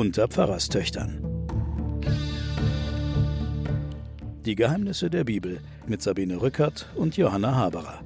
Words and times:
unter 0.00 0.28
Pfarrerstöchtern. 0.28 1.22
Die 4.46 4.54
Geheimnisse 4.54 5.10
der 5.10 5.24
Bibel 5.24 5.60
mit 5.86 6.00
Sabine 6.00 6.40
Rückert 6.40 6.88
und 6.94 7.18
Johanna 7.18 7.54
Haberer. 7.54 8.02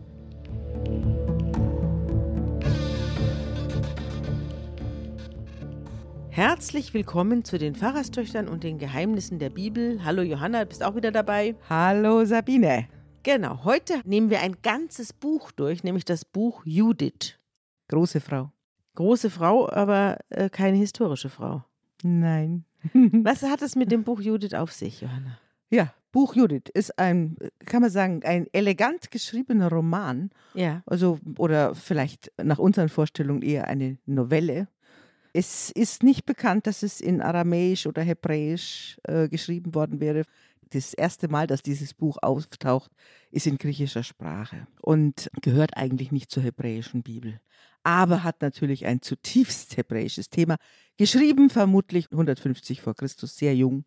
Herzlich 6.30 6.94
willkommen 6.94 7.44
zu 7.44 7.58
den 7.58 7.76
Pfarrerstöchtern 7.76 8.48
und 8.48 8.64
den 8.64 8.78
Geheimnissen 8.78 9.38
der 9.38 9.50
Bibel. 9.50 10.04
Hallo 10.04 10.22
Johanna, 10.22 10.64
bist 10.64 10.82
auch 10.82 10.96
wieder 10.96 11.12
dabei? 11.12 11.54
Hallo 11.70 12.24
Sabine. 12.24 12.88
Genau, 13.22 13.62
heute 13.62 14.00
nehmen 14.04 14.30
wir 14.30 14.40
ein 14.40 14.56
ganzes 14.62 15.12
Buch 15.12 15.52
durch, 15.52 15.84
nämlich 15.84 16.04
das 16.04 16.24
Buch 16.24 16.62
Judith. 16.64 17.38
Große 17.86 18.20
Frau. 18.20 18.50
Große 18.96 19.30
Frau, 19.30 19.70
aber 19.70 20.18
äh, 20.30 20.50
keine 20.50 20.76
historische 20.76 21.28
Frau. 21.28 21.62
Nein. 22.04 22.66
Was 22.92 23.42
hat 23.42 23.62
es 23.62 23.76
mit 23.76 23.90
dem 23.90 24.04
Buch 24.04 24.20
Judith 24.20 24.52
auf 24.52 24.72
sich, 24.72 25.00
Johanna? 25.00 25.38
Ja, 25.70 25.94
Buch 26.12 26.36
Judith 26.36 26.68
ist 26.74 26.98
ein, 26.98 27.36
kann 27.64 27.80
man 27.80 27.90
sagen, 27.90 28.22
ein 28.24 28.46
elegant 28.52 29.10
geschriebener 29.10 29.70
Roman. 29.70 30.30
Ja. 30.52 30.82
Also, 30.84 31.18
oder 31.38 31.74
vielleicht 31.74 32.30
nach 32.42 32.58
unseren 32.58 32.90
Vorstellungen 32.90 33.40
eher 33.40 33.68
eine 33.68 33.96
Novelle. 34.04 34.68
Es 35.32 35.70
ist 35.70 36.02
nicht 36.02 36.26
bekannt, 36.26 36.66
dass 36.66 36.82
es 36.82 37.00
in 37.00 37.22
Aramäisch 37.22 37.86
oder 37.86 38.02
Hebräisch 38.02 38.98
äh, 39.04 39.28
geschrieben 39.28 39.74
worden 39.74 39.98
wäre. 39.98 40.24
Das 40.70 40.92
erste 40.92 41.28
Mal, 41.28 41.46
dass 41.46 41.62
dieses 41.62 41.94
Buch 41.94 42.18
auftaucht, 42.20 42.90
ist 43.30 43.46
in 43.46 43.56
griechischer 43.56 44.02
Sprache 44.02 44.66
und 44.82 45.30
gehört 45.40 45.76
eigentlich 45.76 46.12
nicht 46.12 46.30
zur 46.30 46.42
hebräischen 46.42 47.02
Bibel. 47.02 47.40
Aber 47.84 48.24
hat 48.24 48.42
natürlich 48.42 48.86
ein 48.86 49.02
zutiefst 49.02 49.76
hebräisches 49.76 50.30
Thema. 50.30 50.56
Geschrieben 50.96 51.50
vermutlich 51.50 52.10
150 52.10 52.80
vor 52.80 52.94
Christus, 52.94 53.36
sehr 53.36 53.54
jung. 53.54 53.84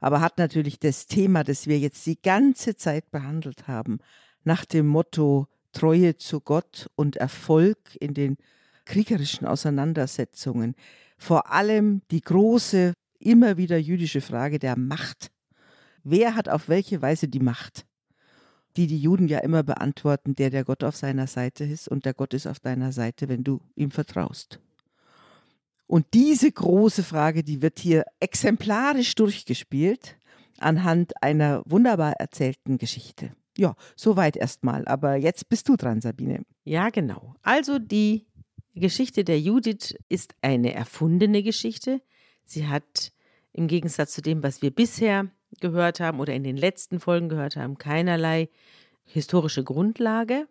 Aber 0.00 0.20
hat 0.20 0.38
natürlich 0.38 0.78
das 0.78 1.06
Thema, 1.06 1.42
das 1.42 1.66
wir 1.66 1.78
jetzt 1.78 2.04
die 2.06 2.20
ganze 2.20 2.76
Zeit 2.76 3.10
behandelt 3.10 3.66
haben, 3.68 3.98
nach 4.44 4.64
dem 4.64 4.86
Motto 4.86 5.46
Treue 5.72 6.16
zu 6.16 6.40
Gott 6.40 6.90
und 6.94 7.16
Erfolg 7.16 7.78
in 7.98 8.14
den 8.14 8.36
kriegerischen 8.84 9.46
Auseinandersetzungen, 9.46 10.74
vor 11.16 11.50
allem 11.50 12.02
die 12.10 12.20
große, 12.20 12.92
immer 13.18 13.56
wieder 13.56 13.78
jüdische 13.78 14.20
Frage 14.20 14.58
der 14.58 14.76
Macht. 14.76 15.30
Wer 16.02 16.34
hat 16.34 16.48
auf 16.48 16.68
welche 16.68 17.00
Weise 17.00 17.28
die 17.28 17.40
Macht? 17.40 17.86
Die 18.76 18.86
die 18.86 18.98
Juden 18.98 19.28
ja 19.28 19.38
immer 19.40 19.62
beantworten, 19.62 20.34
der 20.34 20.50
der 20.50 20.64
Gott 20.64 20.82
auf 20.82 20.96
seiner 20.96 21.26
Seite 21.26 21.64
ist 21.64 21.88
und 21.88 22.04
der 22.04 22.14
Gott 22.14 22.34
ist 22.34 22.46
auf 22.46 22.60
deiner 22.60 22.92
Seite, 22.92 23.28
wenn 23.28 23.44
du 23.44 23.60
ihm 23.74 23.90
vertraust. 23.90 24.60
Und 25.86 26.06
diese 26.14 26.50
große 26.50 27.02
Frage, 27.02 27.44
die 27.44 27.60
wird 27.60 27.78
hier 27.78 28.04
exemplarisch 28.18 29.14
durchgespielt 29.14 30.16
anhand 30.58 31.22
einer 31.22 31.62
wunderbar 31.66 32.14
erzählten 32.14 32.78
Geschichte. 32.78 33.32
Ja, 33.58 33.74
soweit 33.96 34.36
erstmal. 34.36 34.86
Aber 34.88 35.16
jetzt 35.16 35.48
bist 35.48 35.68
du 35.68 35.76
dran, 35.76 36.00
Sabine. 36.00 36.44
Ja, 36.64 36.88
genau. 36.88 37.34
Also 37.42 37.78
die 37.78 38.26
Geschichte 38.74 39.24
der 39.24 39.38
Judith 39.40 39.94
ist 40.08 40.34
eine 40.40 40.72
erfundene 40.72 41.42
Geschichte. 41.42 42.00
Sie 42.44 42.68
hat 42.68 43.12
im 43.52 43.66
Gegensatz 43.66 44.12
zu 44.12 44.22
dem, 44.22 44.42
was 44.42 44.62
wir 44.62 44.70
bisher 44.70 45.30
gehört 45.60 46.00
haben 46.00 46.20
oder 46.20 46.34
in 46.34 46.44
den 46.44 46.56
letzten 46.56 47.00
Folgen 47.00 47.28
gehört 47.28 47.56
haben, 47.56 47.78
keinerlei 47.78 48.48
historische 49.04 49.64
Grundlage. 49.64 50.46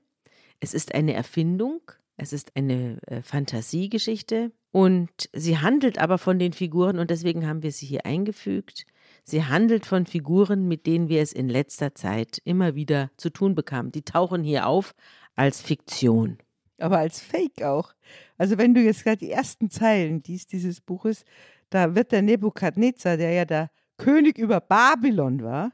Es 0.59 0.73
ist 0.73 0.93
eine 0.93 1.13
Erfindung, 1.13 1.81
es 2.17 2.33
ist 2.33 2.55
eine 2.55 2.99
äh, 3.07 3.21
Fantasiegeschichte 3.21 4.51
und 4.71 5.09
sie 5.33 5.57
handelt 5.57 5.97
aber 5.97 6.17
von 6.17 6.39
den 6.39 6.53
Figuren 6.53 6.99
und 6.99 7.09
deswegen 7.09 7.47
haben 7.47 7.63
wir 7.63 7.71
sie 7.71 7.85
hier 7.85 8.05
eingefügt. 8.05 8.85
Sie 9.23 9.43
handelt 9.45 9.85
von 9.85 10.05
Figuren, 10.05 10.67
mit 10.67 10.85
denen 10.85 11.09
wir 11.09 11.21
es 11.21 11.33
in 11.33 11.49
letzter 11.49 11.93
Zeit 11.93 12.41
immer 12.43 12.75
wieder 12.75 13.11
zu 13.17 13.29
tun 13.29 13.55
bekamen. 13.55 13.91
Die 13.91 14.03
tauchen 14.03 14.43
hier 14.43 14.67
auf 14.67 14.93
als 15.35 15.61
Fiktion 15.61 16.37
aber 16.81 16.99
als 16.99 17.21
Fake 17.21 17.61
auch. 17.63 17.93
Also 18.37 18.57
wenn 18.57 18.73
du 18.73 18.81
jetzt 18.81 19.03
gerade 19.03 19.17
die 19.17 19.31
ersten 19.31 19.69
Zeilen 19.69 20.21
liest 20.25 20.51
dieses 20.51 20.81
Buches, 20.81 21.23
da 21.69 21.95
wird 21.95 22.11
der 22.11 22.21
Nebukadnezar, 22.21 23.17
der 23.17 23.31
ja 23.31 23.45
der 23.45 23.71
König 24.01 24.37
über 24.37 24.59
Babylon 24.59 25.43
war, 25.43 25.71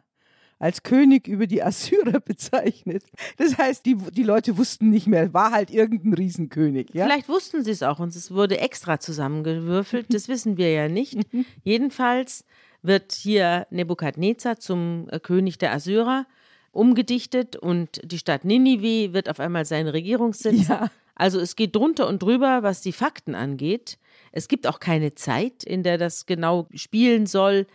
als 0.59 0.83
König 0.83 1.27
über 1.27 1.47
die 1.47 1.63
Assyrer 1.63 2.19
bezeichnet. 2.25 3.03
Das 3.37 3.57
heißt, 3.57 3.85
die, 3.85 3.95
die 3.95 4.23
Leute 4.23 4.57
wussten 4.57 4.89
nicht 4.89 5.07
mehr, 5.07 5.33
war 5.33 5.51
halt 5.51 5.71
irgendein 5.71 6.13
Riesenkönig. 6.13 6.89
Ja? 6.93 7.05
Vielleicht 7.05 7.29
wussten 7.29 7.63
sie 7.63 7.71
es 7.71 7.83
auch 7.83 7.99
und 7.99 8.15
es 8.15 8.31
wurde 8.31 8.59
extra 8.59 8.99
zusammengewürfelt, 8.99 10.07
das 10.13 10.27
wissen 10.27 10.57
wir 10.57 10.71
ja 10.71 10.89
nicht. 10.89 11.19
Jedenfalls 11.63 12.43
wird 12.81 13.13
hier 13.13 13.67
Nebukadnezar 13.69 14.59
zum 14.59 15.07
äh, 15.09 15.19
König 15.19 15.57
der 15.57 15.73
Assyrer 15.73 16.25
umgedichtet 16.71 17.55
und 17.55 18.01
die 18.03 18.19
Stadt 18.19 18.45
Ninive 18.45 19.13
wird 19.13 19.29
auf 19.29 19.39
einmal 19.39 19.65
sein 19.65 19.87
Regierungssitz. 19.87 20.67
Ja. 20.67 20.91
Also 21.15 21.39
es 21.39 21.55
geht 21.55 21.75
drunter 21.75 22.07
und 22.07 22.21
drüber, 22.21 22.61
was 22.61 22.81
die 22.81 22.91
Fakten 22.91 23.33
angeht. 23.33 23.97
Es 24.31 24.47
gibt 24.47 24.67
auch 24.67 24.79
keine 24.79 25.15
Zeit, 25.15 25.63
in 25.63 25.81
der 25.81 25.97
das 25.97 26.27
genau 26.27 26.67
spielen 26.75 27.25
soll. 27.25 27.65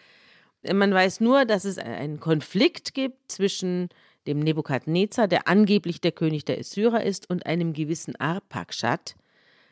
Man 0.70 0.92
weiß 0.92 1.20
nur, 1.20 1.44
dass 1.44 1.64
es 1.64 1.78
einen 1.78 2.20
Konflikt 2.20 2.94
gibt 2.94 3.32
zwischen 3.32 3.88
dem 4.26 4.38
Nebukadnezar, 4.38 5.26
der 5.26 5.48
angeblich 5.48 6.00
der 6.00 6.12
König 6.12 6.44
der 6.44 6.58
Assyrer 6.58 7.02
ist, 7.02 7.28
und 7.28 7.46
einem 7.46 7.72
gewissen 7.72 8.14
Arpakshad, 8.16 9.16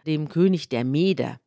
dem 0.06 0.28
König 0.28 0.68
der 0.68 0.84
Meder. 0.84 1.38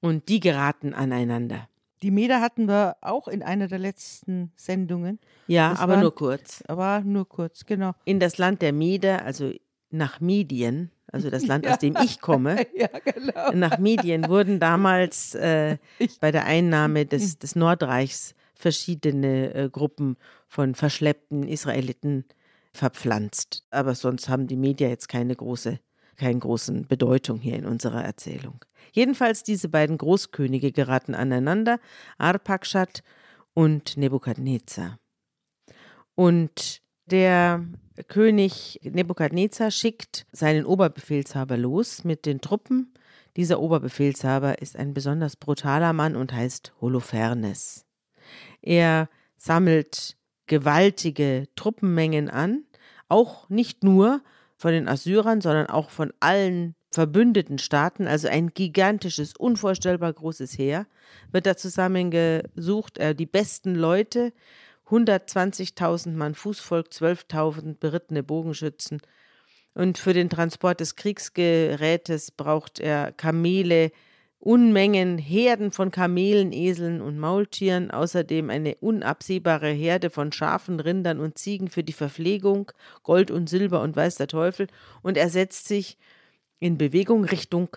Und 0.00 0.28
die 0.28 0.40
geraten 0.40 0.94
aneinander. 0.94 1.68
Die 2.02 2.10
Meder 2.10 2.40
hatten 2.40 2.66
wir 2.66 2.96
auch 3.02 3.28
in 3.28 3.42
einer 3.42 3.68
der 3.68 3.78
letzten 3.78 4.52
Sendungen. 4.56 5.18
Ja, 5.46 5.70
das 5.70 5.80
aber 5.80 5.94
war, 5.94 6.00
nur 6.00 6.14
kurz. 6.14 6.64
Aber 6.66 7.00
nur 7.00 7.28
kurz, 7.28 7.66
genau. 7.66 7.92
In 8.04 8.20
das 8.20 8.38
Land 8.38 8.62
der 8.62 8.72
Meder, 8.72 9.24
also 9.24 9.52
nach 9.90 10.20
Medien, 10.20 10.90
also 11.12 11.28
das 11.28 11.46
Land, 11.46 11.66
ja. 11.66 11.72
aus 11.72 11.78
dem 11.78 11.96
ich 12.02 12.20
komme, 12.20 12.66
ja, 12.74 12.88
genau. 13.04 13.52
nach 13.52 13.78
Medien 13.78 14.28
wurden 14.28 14.60
damals 14.60 15.34
äh, 15.34 15.76
bei 16.20 16.32
der 16.32 16.46
Einnahme 16.46 17.04
des, 17.04 17.38
des 17.38 17.54
Nordreichs 17.54 18.34
verschiedene 18.60 19.54
äh, 19.54 19.70
Gruppen 19.70 20.16
von 20.46 20.74
verschleppten 20.74 21.46
Israeliten 21.46 22.24
verpflanzt. 22.72 23.64
Aber 23.70 23.94
sonst 23.94 24.28
haben 24.28 24.46
die 24.46 24.56
Medien 24.56 24.90
jetzt 24.90 25.08
keine 25.08 25.34
große, 25.34 25.80
keine 26.16 26.38
großen 26.38 26.86
Bedeutung 26.86 27.40
hier 27.40 27.56
in 27.56 27.66
unserer 27.66 28.04
Erzählung. 28.04 28.64
Jedenfalls 28.92 29.42
diese 29.42 29.68
beiden 29.68 29.98
Großkönige 29.98 30.72
geraten 30.72 31.14
aneinander, 31.14 31.80
Arpakshad 32.18 33.02
und 33.54 33.96
Nebukadnezar. 33.96 34.98
Und 36.14 36.82
der 37.06 37.64
König 38.08 38.80
Nebukadnezar 38.82 39.70
schickt 39.70 40.26
seinen 40.32 40.64
Oberbefehlshaber 40.64 41.56
los 41.56 42.04
mit 42.04 42.26
den 42.26 42.40
Truppen. 42.40 42.94
Dieser 43.36 43.60
Oberbefehlshaber 43.60 44.60
ist 44.60 44.76
ein 44.76 44.94
besonders 44.94 45.36
brutaler 45.36 45.92
Mann 45.92 46.16
und 46.16 46.32
heißt 46.32 46.72
Holofernes. 46.80 47.86
Er 48.62 49.08
sammelt 49.36 50.16
gewaltige 50.46 51.48
Truppenmengen 51.56 52.28
an, 52.28 52.64
auch 53.08 53.48
nicht 53.48 53.84
nur 53.84 54.22
von 54.56 54.72
den 54.72 54.88
Assyrern, 54.88 55.40
sondern 55.40 55.66
auch 55.66 55.90
von 55.90 56.12
allen 56.20 56.74
verbündeten 56.90 57.58
Staaten, 57.58 58.06
also 58.06 58.28
ein 58.28 58.48
gigantisches, 58.48 59.34
unvorstellbar 59.36 60.12
großes 60.12 60.58
Heer, 60.58 60.86
wird 61.30 61.46
da 61.46 61.56
zusammengesucht, 61.56 62.98
äh, 62.98 63.14
die 63.14 63.26
besten 63.26 63.74
Leute, 63.74 64.32
120.000 64.88 66.10
Mann 66.10 66.34
Fußvolk, 66.34 66.88
12.000 66.88 67.76
berittene 67.78 68.24
Bogenschützen. 68.24 69.00
Und 69.74 69.98
für 69.98 70.12
den 70.12 70.28
Transport 70.28 70.80
des 70.80 70.96
Kriegsgerätes 70.96 72.32
braucht 72.32 72.80
er 72.80 73.12
Kamele, 73.12 73.92
Unmengen, 74.42 75.18
Herden 75.18 75.70
von 75.70 75.90
Kamelen, 75.90 76.52
Eseln 76.52 77.02
und 77.02 77.18
Maultieren, 77.18 77.90
außerdem 77.90 78.48
eine 78.48 78.74
unabsehbare 78.76 79.70
Herde 79.70 80.08
von 80.08 80.32
Schafen, 80.32 80.80
Rindern 80.80 81.20
und 81.20 81.36
Ziegen 81.36 81.68
für 81.68 81.84
die 81.84 81.92
Verpflegung, 81.92 82.72
Gold 83.02 83.30
und 83.30 83.50
Silber 83.50 83.82
und 83.82 83.94
weiß 83.94 84.14
der 84.14 84.28
Teufel. 84.28 84.68
Und 85.02 85.18
er 85.18 85.28
setzt 85.28 85.68
sich 85.68 85.98
in 86.58 86.78
Bewegung 86.78 87.24
Richtung 87.24 87.76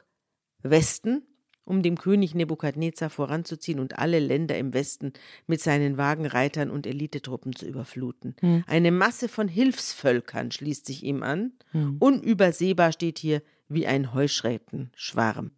Westen, 0.62 1.24
um 1.66 1.84
dem 1.84 1.98
König 1.98 2.34
Nebukadnezar 2.34 3.10
voranzuziehen 3.10 3.82
und 3.82 4.00
alle 4.00 4.20
Länder 4.20 4.58
im 4.58 4.74
Westen 4.74 5.12
mit 5.48 5.60
seinen 5.60 5.98
Wagenreitern 5.98 6.72
und 6.72 6.88
Elitetruppen 6.88 7.54
zu 7.54 7.66
überfluten. 7.66 8.38
Hm. 8.40 8.64
Eine 8.68 8.92
Masse 8.92 9.28
von 9.28 9.50
Hilfsvölkern 9.50 10.52
schließt 10.52 10.86
sich 10.86 11.04
ihm 11.04 11.24
an. 11.24 11.52
Hm. 11.72 11.98
Unübersehbar 12.00 12.94
steht 12.94 13.20
hier 13.20 13.42
wie 13.68 13.86
ein 13.86 14.14
Heuschreckenschwarm 14.14 15.52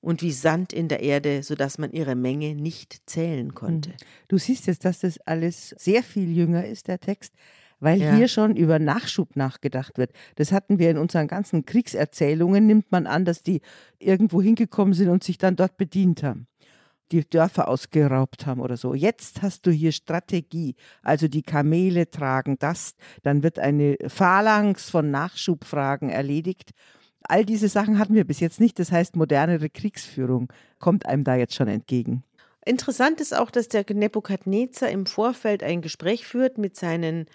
und 0.00 0.22
wie 0.22 0.32
Sand 0.32 0.72
in 0.72 0.88
der 0.88 1.02
Erde, 1.02 1.42
sodass 1.42 1.78
man 1.78 1.92
ihre 1.92 2.14
Menge 2.14 2.54
nicht 2.54 3.02
zählen 3.06 3.54
konnte. 3.54 3.90
Hm. 3.90 3.96
Du 4.28 4.38
siehst 4.38 4.66
jetzt, 4.66 4.84
dass 4.84 5.00
das 5.00 5.18
alles 5.26 5.74
sehr 5.78 6.02
viel 6.02 6.30
jünger 6.30 6.64
ist, 6.64 6.88
der 6.88 7.00
Text, 7.00 7.34
weil 7.80 8.00
ja. 8.00 8.14
hier 8.14 8.28
schon 8.28 8.56
über 8.56 8.78
Nachschub 8.78 9.36
nachgedacht 9.36 9.98
wird. 9.98 10.12
Das 10.36 10.52
hatten 10.52 10.78
wir 10.78 10.90
in 10.90 10.98
unseren 10.98 11.28
ganzen 11.28 11.64
Kriegserzählungen, 11.64 12.66
nimmt 12.66 12.92
man 12.92 13.06
an, 13.06 13.24
dass 13.24 13.42
die 13.42 13.60
irgendwo 13.98 14.40
hingekommen 14.40 14.94
sind 14.94 15.08
und 15.08 15.24
sich 15.24 15.38
dann 15.38 15.56
dort 15.56 15.76
bedient 15.76 16.22
haben. 16.22 16.46
die 17.12 17.28
Dörfer 17.28 17.68
ausgeraubt 17.68 18.46
haben 18.46 18.60
oder 18.60 18.76
so. 18.76 18.94
Jetzt 18.94 19.42
hast 19.42 19.66
du 19.66 19.70
hier 19.70 19.92
Strategie, 19.92 20.76
also 21.02 21.26
die 21.26 21.42
Kamele 21.42 22.08
tragen 22.08 22.56
das, 22.58 22.94
dann 23.22 23.42
wird 23.42 23.58
eine 23.58 23.96
Phalanx 24.06 24.90
von 24.90 25.10
Nachschubfragen 25.10 26.08
erledigt. 26.08 26.70
All 27.22 27.44
diese 27.44 27.68
Sachen 27.68 27.98
hatten 27.98 28.14
wir 28.14 28.24
bis 28.24 28.40
jetzt 28.40 28.60
nicht. 28.60 28.78
Das 28.78 28.92
heißt, 28.92 29.16
modernere 29.16 29.68
Kriegsführung 29.68 30.52
kommt 30.78 31.06
einem 31.06 31.24
da 31.24 31.36
jetzt 31.36 31.54
schon 31.54 31.68
entgegen. 31.68 32.24
Interessant 32.64 33.20
ist 33.20 33.34
auch, 33.34 33.50
dass 33.50 33.68
der 33.68 33.84
Nebukadnezar 33.88 34.90
im 34.90 35.06
Vorfeld 35.06 35.62
ein 35.62 35.80
Gespräch 35.80 36.26
führt 36.26 36.58
mit 36.58 36.76
seinen 36.76 37.26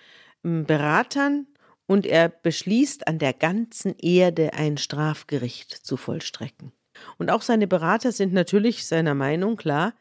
ähm, 0.43 0.65
Beratern 0.65 1.47
und 1.87 2.05
er 2.05 2.29
beschließt, 2.29 3.07
an 3.07 3.19
der 3.19 3.33
ganzen 3.33 3.95
Erde 3.97 4.53
ein 4.53 4.77
Strafgericht 4.77 5.71
zu 5.71 5.97
vollstrecken. 5.97 6.71
Und 7.17 7.29
auch 7.29 7.41
seine 7.41 7.67
Berater 7.67 8.11
sind 8.11 8.33
natürlich 8.33 8.85
seiner 8.85 9.15
Meinung 9.15 9.55
klar, 9.55 9.93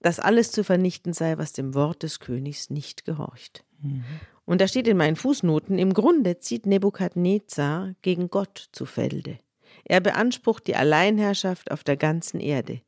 dass 0.00 0.20
alles 0.20 0.52
zu 0.52 0.64
vernichten 0.64 1.12
sei, 1.12 1.36
was 1.36 1.52
dem 1.52 1.74
Wort 1.74 2.02
des 2.02 2.20
Königs 2.20 2.70
nicht 2.70 3.04
gehorcht. 3.04 3.64
Mhm. 3.82 4.04
Und 4.50 4.60
da 4.60 4.66
steht 4.66 4.88
in 4.88 4.96
meinen 4.96 5.14
Fußnoten, 5.14 5.78
im 5.78 5.94
Grunde 5.94 6.40
zieht 6.40 6.66
Nebukadnezar 6.66 7.94
gegen 8.02 8.30
Gott 8.30 8.68
zu 8.72 8.84
Felde. 8.84 9.38
Er 9.84 10.00
beansprucht 10.00 10.66
die 10.66 10.74
Alleinherrschaft 10.74 11.70
auf 11.70 11.84
der 11.84 11.96
ganzen 11.96 12.40
Erde. 12.40 12.80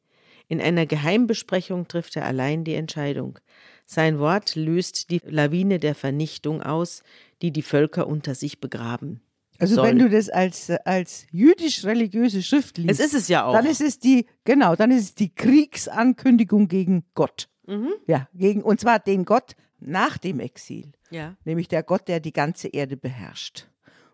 In 0.49 0.61
einer 0.61 0.87
Geheimbesprechung 0.87 1.87
trifft 1.87 2.17
er 2.17 2.27
allein 2.27 2.65
die 2.65 2.75
Entscheidung. 2.75 3.39
Sein 3.87 4.19
Wort 4.19 4.57
löst 4.57 5.11
die 5.11 5.21
Lawine 5.25 5.79
der 5.79 5.95
Vernichtung 5.95 6.65
aus, 6.65 7.05
die 7.43 7.53
die 7.53 7.63
Völker 7.63 8.09
unter 8.09 8.35
sich 8.35 8.59
begraben. 8.59 9.21
Also 9.61 9.77
soll. 9.77 9.87
wenn 9.87 10.01
du 10.01 10.11
das 10.11 10.31
als, 10.31 10.69
als 10.85 11.29
jüdisch-religiöse 11.31 12.43
Schrift 12.43 12.77
liest, 12.77 12.99
es 12.99 12.99
ist 12.99 13.15
es 13.15 13.29
ja 13.29 13.45
auch. 13.47 13.53
dann 13.53 13.67
ist 13.67 13.81
es 13.81 14.01
die, 14.01 14.27
genau, 14.45 14.75
dann 14.75 14.91
ist 14.91 15.03
es 15.05 15.15
die 15.15 15.33
Kriegsankündigung 15.33 16.67
gegen 16.67 17.05
Gott. 17.15 17.49
Mhm. 17.79 17.93
Ja, 18.07 18.29
gegen, 18.35 18.63
und 18.63 18.81
zwar 18.81 18.99
den 18.99 19.25
Gott 19.25 19.53
nach 19.81 20.19
dem 20.19 20.41
Exil. 20.41 20.93
Ja. 21.11 21.35
Nämlich 21.45 21.69
der 21.69 21.83
Gott, 21.83 22.09
der 22.09 22.21
die 22.21 22.33
ganze 22.33 22.69
Erde 22.69 22.97
beherrscht. 22.97 23.67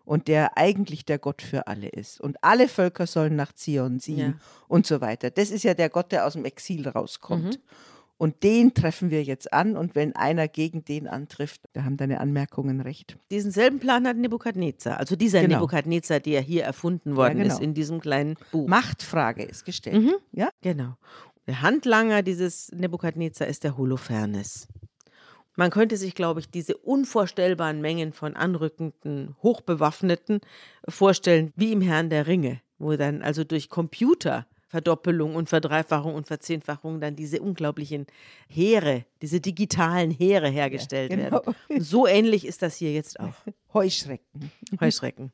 Und 0.05 0.27
der 0.27 0.57
eigentlich 0.57 1.05
der 1.05 1.19
Gott 1.19 1.43
für 1.43 1.67
alle 1.67 1.87
ist. 1.87 2.19
Und 2.19 2.43
alle 2.43 2.67
Völker 2.67 3.05
sollen 3.05 3.35
nach 3.35 3.53
Zion 3.53 3.99
ziehen 3.99 4.17
Ja. 4.17 4.33
und 4.67 4.87
so 4.87 5.01
weiter. 5.01 5.29
Das 5.29 5.51
ist 5.51 5.61
ja 5.63 5.75
der 5.75 5.89
Gott, 5.89 6.11
der 6.11 6.25
aus 6.25 6.33
dem 6.33 6.45
Exil 6.45 6.87
rauskommt. 6.87 7.43
Mhm. 7.45 7.61
Und 8.17 8.43
den 8.43 8.73
treffen 8.73 9.11
wir 9.11 9.23
jetzt 9.23 9.53
an. 9.53 9.77
Und 9.77 9.95
wenn 9.95 10.13
einer 10.15 10.47
gegen 10.49 10.83
den 10.83 11.07
antrifft, 11.07 11.61
da 11.71 11.83
haben 11.85 11.95
deine 11.95 12.19
Anmerkungen 12.19 12.81
recht. 12.81 13.17
Diesen 13.31 13.51
selben 13.51 13.79
Plan 13.79 14.05
hat 14.07 14.17
Nebukadnezar. 14.17 14.97
Also 14.99 15.15
dieser 15.15 15.41
Genau. 15.41 15.55
Nebukadnezar, 15.57 16.19
der 16.19 16.41
hier 16.41 16.63
erfunden 16.65 17.15
worden 17.15 17.37
genau. 17.39 17.53
ist 17.53 17.61
in 17.61 17.73
diesem 17.73 18.01
kleinen 18.01 18.35
Buch. 18.51 18.67
Machtfrage 18.67 19.43
ist 19.43 19.63
gestellt. 19.63 20.03
Mhm. 20.03 20.15
Ja? 20.33 20.49
Genau. 20.61 20.97
Der 21.49 21.63
Handlanger 21.63 22.21
dieses 22.21 22.71
Nebukadnezar 22.73 23.47
ist 23.47 23.63
der 23.63 23.75
Holofernes. 23.75 24.67
Man 25.55 25.71
könnte 25.71 25.97
sich, 25.97 26.13
glaube 26.13 26.41
ich, 26.41 26.51
diese 26.51 26.77
unvorstellbaren 26.77 27.81
Mengen 27.81 28.13
von 28.13 28.35
anrückenden, 28.35 29.35
Hochbewaffneten 29.41 30.41
vorstellen, 30.87 31.51
wie 31.55 31.71
im 31.71 31.81
Herrn 31.81 32.11
der 32.11 32.27
Ringe, 32.27 32.61
wo 32.77 32.95
dann 32.95 33.23
also 33.23 33.43
durch 33.43 33.67
Computer 33.67 34.45
Verdoppelung 34.67 35.33
und 35.33 35.49
Verdreifachung 35.49 36.13
und 36.13 36.27
Verzehnfachung 36.27 37.01
dann 37.01 37.15
diese 37.15 37.41
unglaublichen 37.41 38.05
Heere, 38.47 39.05
diese 39.23 39.41
digitalen 39.41 40.11
Heere 40.11 40.49
hergestellt 40.49 41.09
genau. 41.09 41.43
werden. 41.43 41.83
So 41.83 42.05
ähnlich 42.05 42.45
ist 42.45 42.61
das 42.61 42.75
hier 42.75 42.93
jetzt 42.93 43.19
auch. 43.19 43.33
Heuschrecken. 43.73 44.51
Heuschrecken. 44.79 45.31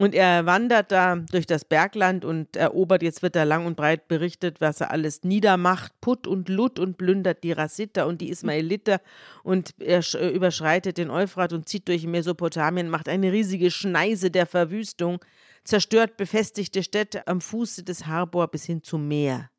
Und 0.00 0.14
er 0.14 0.46
wandert 0.46 0.92
da 0.92 1.16
durch 1.16 1.46
das 1.46 1.66
Bergland 1.66 2.24
und 2.24 2.56
erobert, 2.56 3.02
jetzt 3.02 3.20
wird 3.20 3.36
da 3.36 3.42
lang 3.42 3.66
und 3.66 3.76
breit 3.76 4.08
berichtet, 4.08 4.58
was 4.58 4.80
er 4.80 4.90
alles 4.92 5.24
niedermacht, 5.24 5.92
Putt 6.00 6.26
und 6.26 6.48
Lut 6.48 6.78
und 6.78 6.96
plündert 6.96 7.44
die 7.44 7.52
Rassiter 7.52 8.06
und 8.06 8.22
die 8.22 8.30
Ismaeliter 8.30 9.02
und 9.42 9.74
er 9.78 10.02
äh, 10.14 10.30
überschreitet 10.30 10.96
den 10.96 11.10
Euphrat 11.10 11.52
und 11.52 11.68
zieht 11.68 11.86
durch 11.86 12.06
Mesopotamien, 12.06 12.88
macht 12.88 13.10
eine 13.10 13.30
riesige 13.30 13.70
Schneise 13.70 14.30
der 14.30 14.46
Verwüstung, 14.46 15.22
zerstört 15.64 16.16
befestigte 16.16 16.82
Städte 16.82 17.26
am 17.26 17.42
Fuße 17.42 17.82
des 17.82 18.06
Harbor 18.06 18.48
bis 18.48 18.64
hin 18.64 18.82
zum 18.82 19.06
Meer 19.06 19.50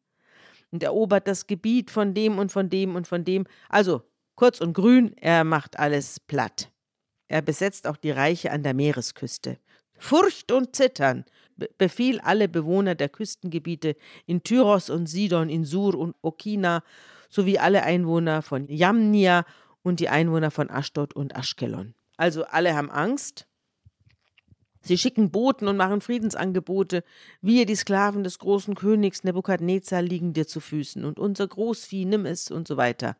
und 0.71 0.81
erobert 0.81 1.27
das 1.27 1.45
Gebiet 1.45 1.91
von 1.91 2.15
dem 2.15 2.39
und 2.39 2.51
von 2.51 2.67
dem 2.67 2.95
und 2.95 3.05
von 3.05 3.23
dem. 3.23 3.45
Also 3.69 4.01
kurz 4.33 4.59
und 4.59 4.73
grün, 4.73 5.15
er 5.17 5.43
macht 5.43 5.77
alles 5.77 6.19
platt. 6.19 6.71
Er 7.27 7.43
besetzt 7.43 7.85
auch 7.85 7.97
die 7.97 8.09
Reiche 8.09 8.51
an 8.51 8.63
der 8.63 8.73
Meeresküste. 8.73 9.59
Furcht 10.01 10.51
und 10.51 10.75
Zittern 10.75 11.25
be- 11.55 11.69
befiel 11.77 12.19
alle 12.21 12.49
Bewohner 12.49 12.95
der 12.95 13.07
Küstengebiete 13.07 13.95
in 14.25 14.41
Tyros 14.43 14.89
und 14.89 15.05
Sidon, 15.05 15.47
in 15.47 15.63
Sur 15.63 15.93
und 15.95 16.15
Okina, 16.21 16.83
sowie 17.29 17.59
alle 17.59 17.83
Einwohner 17.83 18.41
von 18.41 18.67
Jamnia 18.67 19.45
und 19.83 19.99
die 19.99 20.09
Einwohner 20.09 20.49
von 20.49 20.71
Aschdod 20.71 21.15
und 21.15 21.35
Aschkelon. 21.35 21.93
Also 22.17 22.43
alle 22.45 22.75
haben 22.75 22.89
Angst. 22.89 23.45
Sie 24.81 24.97
schicken 24.97 25.29
Boten 25.29 25.67
und 25.67 25.77
machen 25.77 26.01
Friedensangebote. 26.01 27.03
Wir, 27.41 27.67
die 27.67 27.75
Sklaven 27.75 28.23
des 28.23 28.39
großen 28.39 28.73
Königs 28.73 29.23
Nebukadnezar, 29.23 30.01
liegen 30.01 30.33
dir 30.33 30.47
zu 30.47 30.59
Füßen 30.59 31.05
und 31.05 31.19
unser 31.19 31.47
Großvieh 31.47 32.05
nimm 32.05 32.25
es 32.25 32.49
und 32.49 32.67
so 32.67 32.75
weiter. 32.77 33.15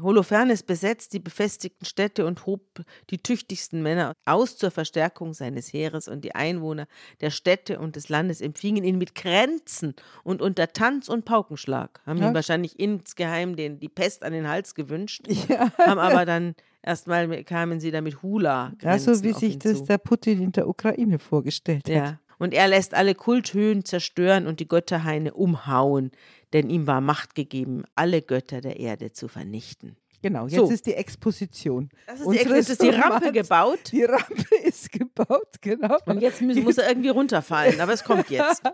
Holofernes 0.00 0.62
besetzt 0.62 1.12
die 1.12 1.18
befestigten 1.18 1.84
Städte 1.86 2.26
und 2.26 2.46
hob 2.46 2.62
die 3.10 3.18
tüchtigsten 3.18 3.82
Männer 3.82 4.12
aus 4.24 4.56
zur 4.56 4.70
Verstärkung 4.70 5.32
seines 5.34 5.72
Heeres 5.72 6.08
und 6.08 6.24
die 6.24 6.34
Einwohner 6.34 6.86
der 7.20 7.30
Städte 7.30 7.78
und 7.78 7.96
des 7.96 8.08
Landes 8.08 8.40
empfingen 8.40 8.84
ihn 8.84 8.98
mit 8.98 9.14
Kränzen 9.14 9.94
und 10.24 10.42
unter 10.42 10.72
Tanz 10.72 11.08
und 11.08 11.24
Paukenschlag, 11.24 12.00
haben 12.06 12.18
Ja. 12.18 12.28
ihm 12.28 12.34
wahrscheinlich 12.34 12.78
insgeheim 12.78 13.56
den, 13.56 13.80
die 13.80 13.88
Pest 13.88 14.22
an 14.22 14.32
den 14.32 14.48
Hals 14.48 14.74
gewünscht, 14.74 15.26
Ja. 15.48 15.72
haben 15.78 15.98
aber 15.98 16.24
dann 16.24 16.54
erstmal 16.82 17.42
kamen 17.44 17.80
sie 17.80 17.90
da 17.90 18.00
mit 18.00 18.22
Hula. 18.22 18.72
Ja, 18.82 18.98
so 18.98 19.22
wie 19.22 19.32
sich 19.32 19.58
das 19.58 19.84
der 19.84 19.98
Putin 19.98 20.42
in 20.42 20.52
der 20.52 20.68
Ukraine 20.68 21.18
vorgestellt 21.18 21.88
hat. 21.88 21.94
Ja. 21.94 22.20
Und 22.38 22.54
er 22.54 22.68
lässt 22.68 22.94
alle 22.94 23.14
Kulthöhen 23.14 23.84
zerstören 23.84 24.46
und 24.46 24.60
die 24.60 24.68
Götterhaine 24.68 25.32
umhauen, 25.32 26.10
denn 26.52 26.68
ihm 26.70 26.86
war 26.86 27.00
Macht 27.00 27.34
gegeben, 27.34 27.84
alle 27.94 28.22
Götter 28.22 28.60
der 28.60 28.78
Erde 28.78 29.12
zu 29.12 29.28
vernichten. 29.28 29.96
Genau, 30.22 30.46
jetzt 30.46 30.56
So. 30.56 30.70
ist 30.70 30.86
die 30.86 30.94
Exposition. 30.94 31.88
Das 32.06 32.20
ist 32.20 32.24
die, 32.24 32.28
unseres 32.28 32.56
jetzt 32.56 32.70
ist 32.70 32.82
die 32.82 32.88
Rampe 32.88 33.32
gebaut 33.32 33.92
Die 33.92 34.04
Rampe 34.04 34.54
ist 34.64 34.90
gebaut, 34.90 35.60
genau. 35.60 35.98
und 36.06 36.20
jetzt 36.20 36.42
muss, 36.42 36.56
muss 36.56 36.78
er 36.78 36.88
irgendwie 36.88 37.10
runterfallen, 37.10 37.80
aber 37.80 37.92
es 37.92 38.02
kommt 38.04 38.30
jetzt. 38.30 38.62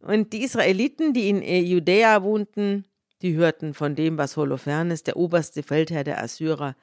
Und 0.00 0.32
die 0.32 0.44
Israeliten, 0.44 1.12
die 1.12 1.28
in 1.28 1.42
äh, 1.42 1.58
Judäa 1.58 2.22
wohnten, 2.22 2.84
die 3.20 3.34
hörten 3.34 3.74
von 3.74 3.96
dem, 3.96 4.16
was 4.16 4.36
Holofernes, 4.36 5.02
der 5.02 5.16
oberste 5.16 5.64
Feldherr 5.64 6.04
der 6.04 6.22
Assyrer 6.22 6.76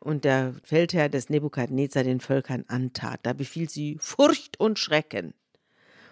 und 0.00 0.24
der 0.24 0.54
Feldherr 0.64 1.08
des 1.08 1.28
Nebukadnezar 1.28 2.02
den 2.04 2.20
Völkern 2.20 2.64
antat. 2.68 3.20
Da 3.22 3.32
befiel 3.32 3.68
sie 3.68 3.96
Furcht 4.00 4.58
und 4.58 4.78
Schrecken. 4.78 5.34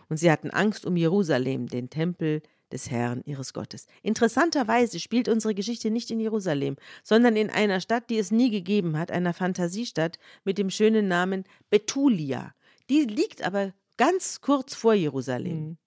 Und 0.09 0.18
sie 0.18 0.30
hatten 0.30 0.50
Angst 0.50 0.87
um 0.87 0.97
Jerusalem, 0.97 1.66
den 1.68 1.90
Tempel 1.90 2.42
des 2.71 2.90
Herrn 2.90 3.23
ihres 3.25 3.54
Gottes. 3.54 3.87
Interessanterweise 4.02 5.00
spielt 5.00 5.28
unsere 5.28 5.54
Geschichte 5.54 5.90
nicht 5.90 6.11
in 6.11 6.21
Jerusalem, 6.21 6.76
sondern 7.02 7.35
in 7.37 7.49
einer 7.50 7.80
Stadt, 7.80 8.11
die 8.11 8.18
es 8.18 8.30
nie 8.30 8.50
gegeben 8.50 8.99
hat, 8.99 9.11
einer 9.11 9.33
Fantasiestadt 9.33 10.18
mit 10.45 10.59
dem 10.59 10.68
schönen 10.71 11.09
Namen 11.09 11.45
Betulia. 11.71 12.54
Die 12.90 13.02
liegt 13.04 13.42
aber 13.42 13.73
ganz 13.97 14.40
kurz 14.42 14.75
vor 14.75 14.92
Jerusalem. 14.95 15.78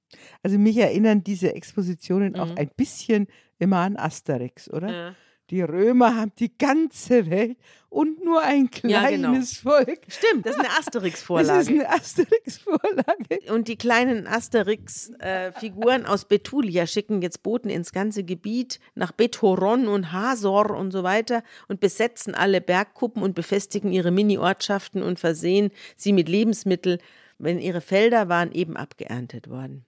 Also 0.43 0.57
mich 0.57 0.77
erinnern 0.77 1.23
diese 1.23 1.53
Expositionen 1.53 2.35
auch 2.35 2.49
Mhm. 2.49 2.57
ein 2.57 2.71
bisschen 2.75 3.27
immer 3.59 3.77
an 3.77 3.95
Asterix, 3.95 4.69
oder? 4.69 4.91
Ja. 4.91 5.15
Die 5.51 5.61
Römer 5.61 6.15
haben 6.15 6.31
die 6.39 6.57
ganze 6.57 7.29
Welt 7.29 7.57
und 7.89 8.23
nur 8.23 8.41
ein 8.41 8.69
Ja, 8.83 9.01
kleines 9.01 9.59
genau. 9.61 9.75
Volk. 9.75 9.99
Stimmt, 10.07 10.45
das 10.45 10.53
ist 10.55 10.59
eine 10.59 10.69
Das 10.69 10.79
Asterix-Vorlage. 10.79 11.59
ist 11.59 11.69
eine 11.69 11.89
Asterix-Vorlage. 11.89 13.53
Und 13.53 13.67
die 13.67 13.75
kleinen 13.75 14.27
Asterix-Figuren 14.27 16.05
aus 16.05 16.23
Betulia 16.25 16.87
schicken 16.87 17.21
jetzt 17.21 17.43
Boten 17.43 17.69
ins 17.69 17.91
ganze 17.91 18.23
Gebiet, 18.23 18.79
nach 18.95 19.11
Bethoron 19.11 19.89
und 19.89 20.13
Hasor 20.13 20.71
und 20.71 20.91
so 20.91 21.03
weiter 21.03 21.43
und 21.67 21.81
besetzen 21.81 22.33
alle 22.33 22.61
Bergkuppen 22.61 23.21
und 23.21 23.35
befestigen 23.35 23.91
ihre 23.91 24.11
Mini-Ortschaften 24.11 25.03
und 25.03 25.19
versehen 25.19 25.71
sie 25.97 26.13
mit 26.13 26.29
Lebensmitteln, 26.29 26.99
wenn 27.39 27.59
ihre 27.59 27.81
Felder 27.81 28.29
waren 28.29 28.53
eben 28.53 28.77
abgeerntet 28.77 29.49
worden. 29.49 29.85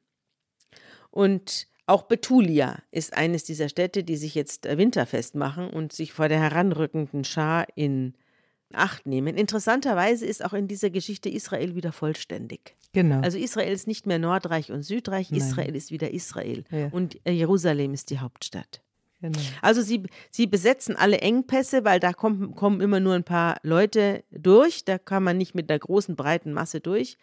Und 1.09 1.67
auch 1.85 2.03
Betulia 2.03 2.77
ist 2.91 3.15
eines 3.15 3.43
dieser 3.43 3.69
Städte, 3.69 4.03
die 4.03 4.15
sich 4.15 4.35
jetzt 4.35 4.65
äh, 4.65 4.77
winterfest 4.77 5.35
machen 5.35 5.69
und 5.69 5.93
sich 5.93 6.13
vor 6.13 6.29
der 6.29 6.39
heranrückenden 6.39 7.23
Schar 7.23 7.67
in 7.75 8.13
Acht 8.75 9.05
nehmen. 9.05 9.37
Interessanterweise 9.37 10.25
ist 10.25 10.43
auch 10.43 10.53
in 10.53 10.67
dieser 10.67 10.89
Geschichte 10.89 11.29
Israel 11.29 11.75
wieder 11.75 11.91
vollständig. 11.91 12.75
Genau. 12.91 13.21
Also 13.21 13.37
Israel 13.37 13.71
ist 13.71 13.85
nicht 13.87 14.07
mehr 14.07 14.17
Nordreich 14.17 14.71
und 14.71 14.81
Südreich, 14.83 15.29
Nein. 15.29 15.41
Israel 15.41 15.75
ist 15.75 15.91
wieder 15.91 16.11
Israel. 16.11 16.63
Ja. 16.71 16.87
Und 16.91 17.19
äh, 17.23 17.31
Jerusalem 17.31 17.93
ist 17.93 18.09
die 18.09 18.19
Hauptstadt. 18.19 18.81
genau. 19.21 19.37
Also 19.61 19.81
sie, 19.81 20.03
sie 20.31 20.47
besetzen 20.47 20.95
alle 20.95 21.19
Engpässe, 21.19 21.85
weil 21.85 21.99
da 21.99 22.13
kommen, 22.13 22.55
kommen 22.55 22.81
immer 22.81 22.99
nur 22.99 23.13
ein 23.13 23.23
paar 23.23 23.57
Leute 23.61 24.23
durch. 24.31 24.85
Da 24.85 24.97
kann 24.97 25.23
man 25.23 25.37
nicht 25.37 25.53
mit 25.53 25.69
einer 25.69 25.79
großen, 25.79 26.15
breiten 26.15 26.51
Masse 26.51 26.79
durch. 26.79 27.17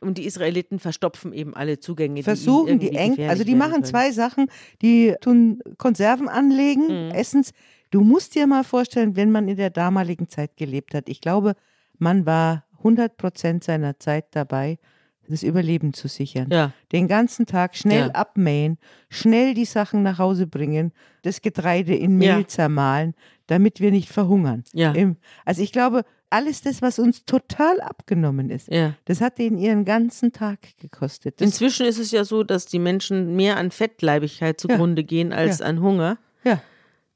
Und 0.00 0.18
die 0.18 0.26
Israeliten 0.26 0.78
verstopfen 0.78 1.32
eben 1.32 1.54
alle 1.54 1.80
Zugänge. 1.80 2.22
Versuchen 2.22 2.78
die, 2.78 2.90
die 2.90 2.96
eng, 2.96 3.28
also 3.28 3.42
die 3.44 3.54
machen 3.54 3.72
können. 3.72 3.84
zwei 3.84 4.12
Sachen, 4.12 4.48
die 4.80 5.14
tun 5.20 5.60
Konserven 5.76 6.28
anlegen, 6.28 7.06
mhm. 7.06 7.10
Essens. 7.10 7.52
Du 7.90 8.02
musst 8.02 8.34
dir 8.34 8.46
mal 8.46 8.64
vorstellen, 8.64 9.16
wenn 9.16 9.32
man 9.32 9.48
in 9.48 9.56
der 9.56 9.70
damaligen 9.70 10.28
Zeit 10.28 10.56
gelebt 10.56 10.94
hat. 10.94 11.08
Ich 11.08 11.20
glaube, 11.20 11.54
man 11.98 12.26
war 12.26 12.64
100 12.78 13.16
Prozent 13.16 13.64
seiner 13.64 13.98
Zeit 13.98 14.26
dabei, 14.32 14.78
das 15.28 15.42
Überleben 15.42 15.92
zu 15.92 16.08
sichern. 16.08 16.48
Ja. 16.50 16.72
Den 16.92 17.08
ganzen 17.08 17.46
Tag 17.46 17.76
schnell 17.76 18.08
ja. 18.08 18.14
abmähen, 18.14 18.78
schnell 19.10 19.54
die 19.54 19.64
Sachen 19.64 20.02
nach 20.02 20.18
Hause 20.18 20.46
bringen, 20.46 20.92
das 21.22 21.42
Getreide 21.42 21.94
in 21.94 22.16
Mehl 22.16 22.40
ja. 22.40 22.46
zermahlen, 22.48 23.14
damit 23.46 23.80
wir 23.80 23.90
nicht 23.90 24.08
verhungern. 24.08 24.64
Ja. 24.72 24.94
Also 25.44 25.62
ich 25.62 25.72
glaube, 25.72 26.04
alles 26.30 26.62
das, 26.62 26.82
was 26.82 26.98
uns 26.98 27.24
total 27.24 27.80
abgenommen 27.80 28.50
ist, 28.50 28.68
ja. 28.68 28.94
das 29.06 29.20
hat 29.20 29.38
denen 29.38 29.58
ihren 29.58 29.84
ganzen 29.84 30.32
Tag 30.32 30.58
gekostet. 30.78 31.40
Das 31.40 31.46
Inzwischen 31.46 31.86
ist 31.86 31.98
es 31.98 32.10
ja 32.10 32.24
so, 32.24 32.44
dass 32.44 32.66
die 32.66 32.78
Menschen 32.78 33.34
mehr 33.36 33.56
an 33.56 33.70
Fettleibigkeit 33.70 34.60
zugrunde 34.60 35.04
gehen 35.04 35.32
als 35.32 35.60
an 35.60 35.80
Hunger. 35.80 36.18
Ja. 36.44 36.60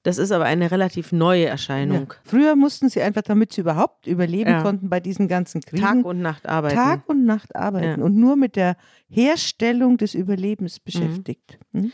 Das 0.04 0.18
ist 0.18 0.32
aber 0.32 0.44
eine 0.46 0.70
relativ 0.72 1.12
neue 1.12 1.46
Erscheinung. 1.46 2.08
Ja. 2.10 2.16
Früher 2.24 2.56
mussten 2.56 2.88
sie 2.88 3.02
einfach, 3.02 3.22
damit 3.22 3.52
sie 3.52 3.60
überhaupt 3.60 4.08
überleben 4.08 4.50
ja. 4.50 4.62
konnten 4.62 4.88
bei 4.88 4.98
diesen 4.98 5.28
ganzen 5.28 5.60
Kriegen. 5.60 5.82
Tag 5.82 6.04
und 6.04 6.20
Nacht 6.20 6.48
arbeiten. 6.48 6.74
Tag 6.74 7.08
und 7.08 7.24
Nacht 7.24 7.54
arbeiten 7.54 8.00
ja. 8.00 8.04
und 8.04 8.16
nur 8.16 8.34
mit 8.34 8.56
der 8.56 8.76
Herstellung 9.08 9.98
des 9.98 10.14
Überlebens 10.14 10.78
mhm. 10.78 10.82
beschäftigt. 10.84 11.58
Mhm. 11.70 11.92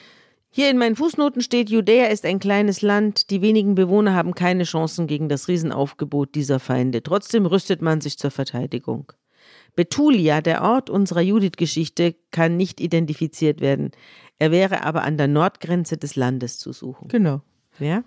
Hier 0.58 0.70
in 0.70 0.78
meinen 0.78 0.96
Fußnoten 0.96 1.40
steht, 1.40 1.70
Judäa 1.70 2.06
ist 2.06 2.24
ein 2.24 2.40
kleines 2.40 2.82
Land, 2.82 3.30
die 3.30 3.42
wenigen 3.42 3.76
Bewohner 3.76 4.14
haben 4.14 4.34
keine 4.34 4.64
Chancen 4.64 5.06
gegen 5.06 5.28
das 5.28 5.46
Riesenaufgebot 5.46 6.34
dieser 6.34 6.58
Feinde. 6.58 7.00
Trotzdem 7.00 7.46
rüstet 7.46 7.80
man 7.80 8.00
sich 8.00 8.18
zur 8.18 8.32
Verteidigung. 8.32 9.12
Betulia, 9.76 10.40
der 10.40 10.64
Ort 10.64 10.90
unserer 10.90 11.20
Judith-Geschichte, 11.20 12.16
kann 12.32 12.56
nicht 12.56 12.80
identifiziert 12.80 13.60
werden. 13.60 13.92
Er 14.40 14.50
wäre 14.50 14.82
aber 14.82 15.04
an 15.04 15.16
der 15.16 15.28
Nordgrenze 15.28 15.96
des 15.96 16.16
Landes 16.16 16.58
zu 16.58 16.72
suchen. 16.72 17.06
Genau. 17.06 17.40
Ja? 17.78 18.02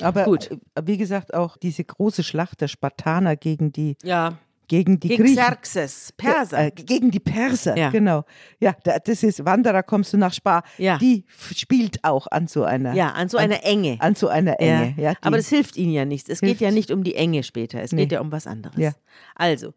Aber 0.00 0.24
Gut. 0.24 0.50
Äh, 0.50 0.82
wie 0.86 0.96
gesagt, 0.96 1.34
auch 1.34 1.58
diese 1.58 1.84
große 1.84 2.22
Schlacht 2.22 2.62
der 2.62 2.68
Spartaner 2.68 3.36
gegen 3.36 3.70
die 3.70 3.98
ja. 4.02 4.38
Gegen 4.68 4.98
die 4.98 5.08
gegen 5.08 5.22
Griechen. 5.22 5.36
Xerxes, 5.36 6.12
Perser. 6.16 6.60
Ja, 6.60 6.66
äh, 6.66 6.70
gegen 6.72 7.10
die 7.10 7.20
Perser, 7.20 7.76
ja. 7.76 7.90
genau. 7.90 8.24
Ja, 8.58 8.74
das 8.82 9.22
ist 9.22 9.44
Wanderer 9.44 9.84
kommst 9.84 10.12
du 10.12 10.16
nach 10.16 10.32
Spa. 10.32 10.62
Ja. 10.76 10.98
Die 10.98 11.24
spielt 11.54 12.02
auch 12.02 12.26
an 12.28 12.48
so 12.48 12.64
einer 12.64 12.92
Ja, 12.94 13.10
an 13.10 13.28
so 13.28 13.38
einer 13.38 13.64
Enge. 13.64 13.96
An 14.00 14.16
so 14.16 14.28
einer 14.28 14.58
Enge, 14.58 14.94
ja. 14.96 15.10
ja 15.10 15.14
Aber 15.20 15.36
das 15.36 15.48
hilft 15.48 15.76
ihnen 15.76 15.92
ja 15.92 16.04
nichts. 16.04 16.28
Es 16.28 16.40
geht 16.40 16.60
ja 16.60 16.70
nicht 16.70 16.90
um 16.90 17.04
die 17.04 17.14
Enge 17.14 17.44
später, 17.44 17.80
es 17.80 17.92
nee. 17.92 18.02
geht 18.02 18.12
ja 18.12 18.20
um 18.20 18.32
was 18.32 18.46
anderes. 18.46 18.76
Ja. 18.76 18.92
Also, 19.36 19.72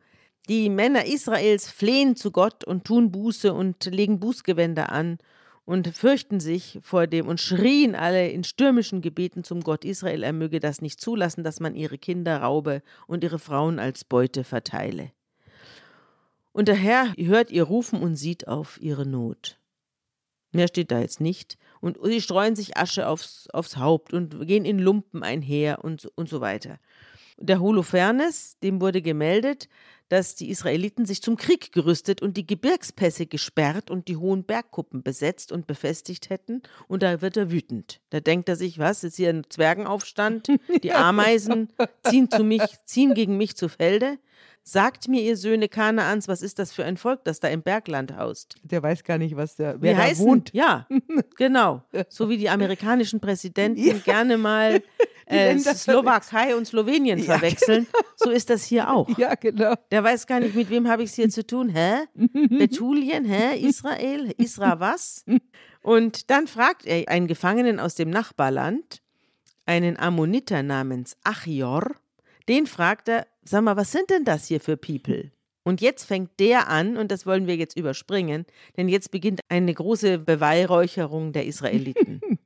die 0.48 0.70
Männer 0.70 1.06
Israels 1.06 1.70
flehen 1.70 2.16
zu 2.16 2.32
Gott 2.32 2.64
und 2.64 2.86
tun 2.86 3.12
Buße 3.12 3.54
und 3.54 3.86
legen 3.86 4.20
Bußgewänder 4.20 4.92
an 4.92 5.20
und 5.70 5.90
fürchten 5.90 6.40
sich 6.40 6.80
vor 6.82 7.06
dem 7.06 7.28
und 7.28 7.40
schrien 7.40 7.94
alle 7.94 8.28
in 8.30 8.44
stürmischen 8.44 9.04
Gebeten 9.04 9.44
zum 9.44 9.62
Gott 9.62 9.86
Israel, 9.86 10.24
er 10.24 10.34
möge 10.34 10.60
das 10.60 10.82
nicht 10.82 11.00
zulassen, 11.00 11.44
dass 11.44 11.60
man 11.60 11.76
ihre 11.76 12.00
Kinder 12.00 12.38
raube 12.38 12.82
und 13.06 13.24
ihre 13.24 13.38
Frauen 13.38 13.78
als 13.78 14.04
Beute 14.04 14.44
verteile. 14.44 15.12
Und 16.54 16.70
der 16.70 16.76
Herr 16.76 17.14
hört 17.18 17.52
ihr 17.52 17.66
rufen 17.66 18.02
und 18.02 18.16
sieht 18.16 18.48
auf 18.48 18.82
ihre 18.82 19.06
Not. 19.06 19.60
Mehr 20.52 20.68
steht 20.68 20.90
da 20.90 21.02
jetzt 21.02 21.22
nicht. 21.22 21.60
Und 21.82 22.00
sie 22.04 22.20
streuen 22.20 22.56
sich 22.56 22.76
Asche 22.76 23.08
aufs, 23.08 23.48
aufs 23.54 23.78
Haupt 23.78 24.12
und 24.12 24.48
gehen 24.48 24.66
in 24.66 24.80
Lumpen 24.80 25.22
einher 25.22 25.84
und, 25.84 26.10
und 26.16 26.30
so 26.30 26.42
weiter. 26.42 26.80
Der 27.38 27.60
Holofernes, 27.60 28.58
dem 28.64 28.82
wurde 28.82 29.04
gemeldet, 29.04 29.70
dass 30.10 30.36
die 30.36 30.50
Israeliten 30.50 31.06
sich 31.06 31.22
zum 31.22 31.38
Krieg 31.38 31.72
gerüstet 31.72 32.22
und 32.22 32.36
die 32.36 32.46
Gebirgspässe 32.46 33.28
gesperrt 33.28 33.90
und 33.90 34.08
die 34.08 34.18
hohen 34.18 34.44
Bergkuppen 34.44 35.04
besetzt 35.04 35.52
und 35.52 35.68
befestigt 35.68 36.30
hätten. 36.30 36.64
Und 36.88 37.04
da 37.04 37.22
wird 37.22 37.38
er 37.38 37.52
wütend. 37.52 38.02
Da 38.10 38.20
denkt 38.20 38.50
er 38.50 38.56
sich, 38.56 38.80
was, 38.80 39.04
ist 39.04 39.16
hier 39.16 39.30
ein 39.30 39.44
Zwergenaufstand? 39.48 40.48
Die 40.84 40.92
Ameisen 40.92 41.70
ziehen, 42.04 42.30
zu 42.30 42.44
mich, 42.44 42.64
ziehen 42.86 43.14
gegen 43.14 43.38
mich 43.38 43.56
zu 43.56 43.70
Felde. 43.70 44.18
Sagt 44.64 45.08
mir, 45.08 45.22
ihr 45.22 45.36
Söhne 45.36 45.68
Kanaans, 45.68 46.28
was 46.28 46.42
ist 46.42 46.60
das 46.60 46.72
für 46.72 46.86
ein 46.86 46.98
Volk, 46.98 47.24
das 47.24 47.40
da 47.40 47.48
im 47.48 47.64
Bergland 47.64 48.16
haust? 48.16 48.56
Der 48.62 48.84
weiß 48.84 49.04
gar 49.04 49.18
nicht, 49.18 49.36
was 49.36 49.56
der, 49.56 49.82
wer 49.82 49.96
da 49.96 50.04
heißen, 50.04 50.26
wohnt. 50.26 50.54
Ja, 50.54 50.88
genau. 51.38 51.84
So 52.08 52.30
wie 52.30 52.38
die 52.38 52.50
amerikanischen 52.50 53.20
Präsidenten 53.20 53.82
ja. 53.82 53.94
gerne 53.94 54.38
mal 54.38 54.84
äh, 55.30 55.58
Slowakei 55.58 56.56
und 56.56 56.66
Slowenien 56.66 57.20
ja, 57.20 57.26
verwechseln. 57.26 57.88
Genau. 57.92 58.06
So 58.16 58.30
ist 58.32 58.50
das 58.50 58.64
hier 58.64 58.92
auch. 58.92 59.08
Ja, 59.18 59.36
genau. 59.36 59.76
Der 59.92 60.04
weiß 60.04 60.28
gar 60.28 60.40
nicht, 60.40 60.56
mit 60.56 60.70
wem 60.70 60.88
habe 60.88 61.04
ich 61.04 61.12
es 61.12 61.16
hier 61.16 61.30
zu 61.30 61.46
tun. 61.46 61.70
Hä? 61.70 62.06
Betulien? 62.50 63.26
Hä? 63.26 63.58
Israel? 63.60 64.34
Isra 64.38 64.80
was? 64.80 65.24
Und 65.82 66.30
dann 66.30 66.48
fragt 66.48 66.86
er 66.86 67.08
einen 67.08 67.28
Gefangenen 67.28 67.80
aus 67.80 67.96
dem 67.96 68.10
Nachbarland, 68.10 69.02
einen 69.66 69.98
Ammoniter 69.98 70.64
namens 70.64 71.16
Achior, 71.24 71.96
den 72.50 72.66
fragt 72.66 73.08
er, 73.08 73.28
sag 73.44 73.64
mal, 73.64 73.78
was 73.78 73.92
sind 73.92 74.10
denn 74.10 74.26
das 74.26 74.48
hier 74.48 74.60
für 74.60 74.76
People? 74.76 75.32
Und 75.64 75.82
jetzt 75.82 76.06
fängt 76.06 76.40
der 76.40 76.68
an, 76.68 76.98
und 76.98 77.12
das 77.12 77.28
wollen 77.28 77.46
wir 77.46 77.56
jetzt 77.56 77.78
überspringen, 77.78 78.46
denn 78.76 78.90
jetzt 78.90 79.12
beginnt 79.12 79.42
eine 79.50 79.74
große 79.74 80.18
Beweihräucherung 80.18 81.32
der 81.32 81.46
Israeliten. 81.46 82.22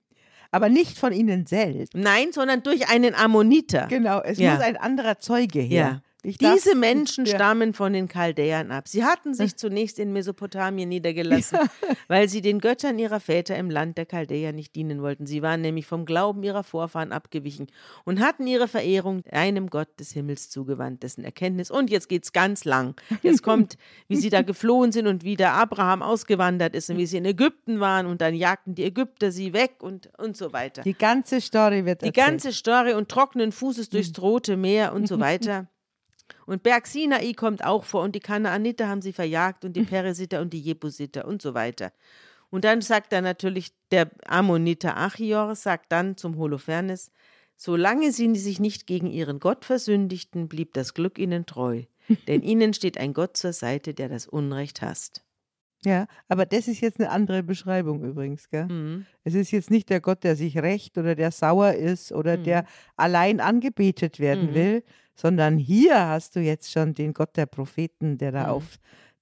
aber 0.53 0.69
nicht 0.69 0.97
von 0.97 1.11
ihnen 1.13 1.45
selbst. 1.45 1.93
Nein, 1.95 2.31
sondern 2.31 2.61
durch 2.63 2.89
einen 2.89 3.15
Ammoniter. 3.15 3.87
Genau, 3.89 4.21
es 4.21 4.37
Ja. 4.37 4.53
muss 4.53 4.63
ein 4.63 4.77
anderer 4.77 5.19
Zeuge 5.19 5.59
her. 5.59 5.85
Ja. 5.85 6.01
Ich 6.25 6.37
darf- 6.37 6.53
Diese 6.55 6.73
Menschen 6.75 7.25
ja. 7.25 7.35
stammen 7.35 7.73
von 7.73 7.91
den 7.91 8.07
Chaldäern 8.07 8.71
ab. 8.71 8.87
Sie 8.87 9.03
hatten 9.03 9.33
sich 9.33 9.57
zunächst 9.57 9.99
in 9.99 10.13
Mesopotamien 10.13 10.87
niedergelassen, 10.87 11.59
weil 12.07 12.29
sie 12.29 12.41
den 12.41 12.59
Göttern 12.59 12.97
ihrer 12.97 13.19
Väter 13.19 13.57
im 13.57 13.69
Land 13.69 13.97
der 13.97 14.05
Chaldäer 14.05 14.53
nicht 14.53 14.73
dienen 14.75 15.01
wollten. 15.01 15.25
Sie 15.25 15.41
waren 15.41 15.59
nämlich 15.59 15.85
vom 15.85 16.05
Glauben 16.05 16.41
ihrer 16.43 16.63
Vorfahren 16.63 17.11
abgewichen 17.11 17.67
und 18.05 18.21
hatten 18.21 18.47
ihre 18.47 18.69
Verehrung 18.69 19.23
einem 19.31 19.69
Gott 19.69 19.89
des 19.99 20.11
Himmels 20.13 20.49
zugewandt, 20.49 21.03
dessen 21.03 21.25
Erkenntnis. 21.25 21.69
Und 21.69 21.89
jetzt 21.89 22.07
geht's 22.07 22.31
ganz 22.31 22.63
lang. 22.63 22.95
Jetzt 23.21 23.43
kommt, 23.43 23.77
wie 24.07 24.15
sie 24.15 24.29
da 24.29 24.43
geflohen 24.43 24.93
sind 24.93 25.07
und 25.07 25.25
wie 25.25 25.35
der 25.35 25.51
Abraham 25.55 26.01
ausgewandert 26.01 26.73
ist 26.73 26.89
und 26.89 26.97
wie 26.97 27.05
sie 27.05 27.17
in 27.17 27.25
Ägypten 27.25 27.81
waren 27.81 28.05
und 28.05 28.21
dann 28.21 28.33
jagten 28.33 28.75
die 28.75 28.85
Ägypter 28.85 29.33
sie 29.33 29.51
weg 29.51 29.83
und, 29.83 30.09
und 30.17 30.37
so 30.37 30.53
weiter. 30.53 30.83
Die 30.83 30.93
ganze 30.97 31.41
Story 31.41 31.83
wird 31.85 32.01
Die 32.01 32.05
erzählt. 32.07 32.27
ganze 32.27 32.53
Story 32.53 32.93
und 32.93 33.09
trockenen 33.09 33.51
Fußes 33.51 33.89
durchs 33.89 34.17
Rote 34.21 34.55
Meer 34.55 34.93
und 34.93 35.05
so 35.05 35.19
weiter. 35.19 35.67
Und 36.45 36.63
Berg 36.63 36.87
Sinai 36.87 37.33
kommt 37.33 37.63
auch 37.63 37.83
vor 37.83 38.03
und 38.03 38.15
die 38.15 38.19
Kanaaniter 38.19 38.87
haben 38.87 39.01
sie 39.01 39.13
verjagt 39.13 39.63
und 39.65 39.73
die 39.73 39.83
Peresiter 39.83 40.41
und 40.41 40.51
die 40.51 40.59
Jebusiter 40.59 41.25
und 41.25 41.41
so 41.41 41.53
weiter. 41.53 41.91
Und 42.49 42.65
dann 42.65 42.81
sagt 42.81 43.11
dann 43.13 43.23
natürlich 43.23 43.73
der 43.91 44.11
Ammoniter 44.27 44.97
Achior, 44.97 45.55
sagt 45.55 45.91
dann 45.91 46.17
zum 46.17 46.37
Holofernes, 46.37 47.11
solange 47.57 48.11
sie 48.11 48.35
sich 48.35 48.59
nicht 48.59 48.85
gegen 48.85 49.09
ihren 49.09 49.39
Gott 49.39 49.65
versündigten, 49.65 50.47
blieb 50.47 50.73
das 50.73 50.93
Glück 50.93 51.17
ihnen 51.17 51.45
treu, 51.45 51.83
denn 52.27 52.41
ihnen 52.43 52.73
steht 52.73 52.97
ein 52.97 53.13
Gott 53.13 53.37
zur 53.37 53.53
Seite, 53.53 53.93
der 53.93 54.09
das 54.09 54.27
Unrecht 54.27 54.81
hasst. 54.81 55.23
Ja, 55.85 56.07
aber 56.29 56.45
das 56.45 56.67
ist 56.67 56.79
jetzt 56.81 56.99
eine 56.99 57.09
andere 57.09 57.43
Beschreibung 57.43 58.03
übrigens, 58.03 58.49
gell? 58.49 58.65
Mhm. 58.67 59.05
Es 59.23 59.33
ist 59.33 59.51
jetzt 59.51 59.69
nicht 59.69 59.89
der 59.89 59.99
Gott, 60.01 60.23
der 60.23 60.35
sich 60.35 60.57
rächt 60.57 60.97
oder 60.97 61.15
der 61.15 61.31
sauer 61.31 61.73
ist 61.73 62.11
oder 62.11 62.37
Mhm. 62.37 62.43
der 62.43 62.65
allein 62.95 63.39
angebetet 63.39 64.19
werden 64.19 64.51
Mhm. 64.51 64.53
will, 64.55 64.83
sondern 65.15 65.57
hier 65.57 66.07
hast 66.07 66.35
du 66.35 66.39
jetzt 66.39 66.71
schon 66.71 66.93
den 66.93 67.13
Gott 67.13 67.35
der 67.37 67.45
Propheten, 67.45 68.17
der 68.17 68.31
da 68.31 68.43
Mhm. 68.43 68.49
auf, 68.49 68.63